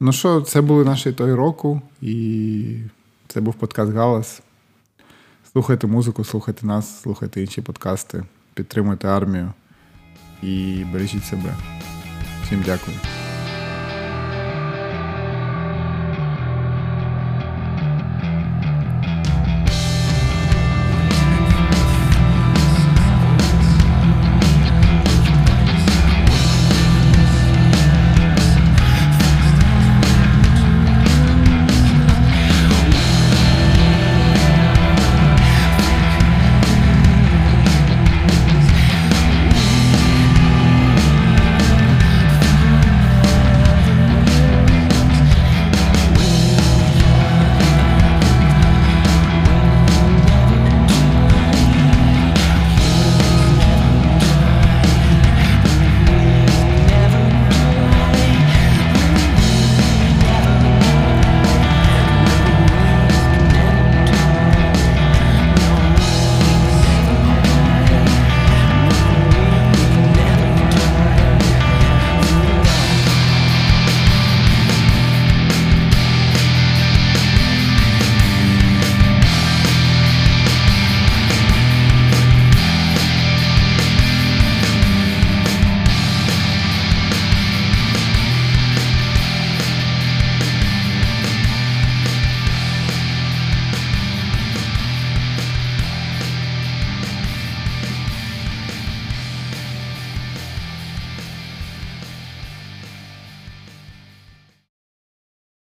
[0.00, 2.76] Ну що, це були наші той року, і
[3.28, 4.42] це був подкаст Галас.
[5.52, 9.52] Слухайте музику, слухайте нас, слухайте інші подкасти, підтримуйте армію
[10.42, 11.56] і бережіть себе.
[12.42, 13.19] Всім дякую.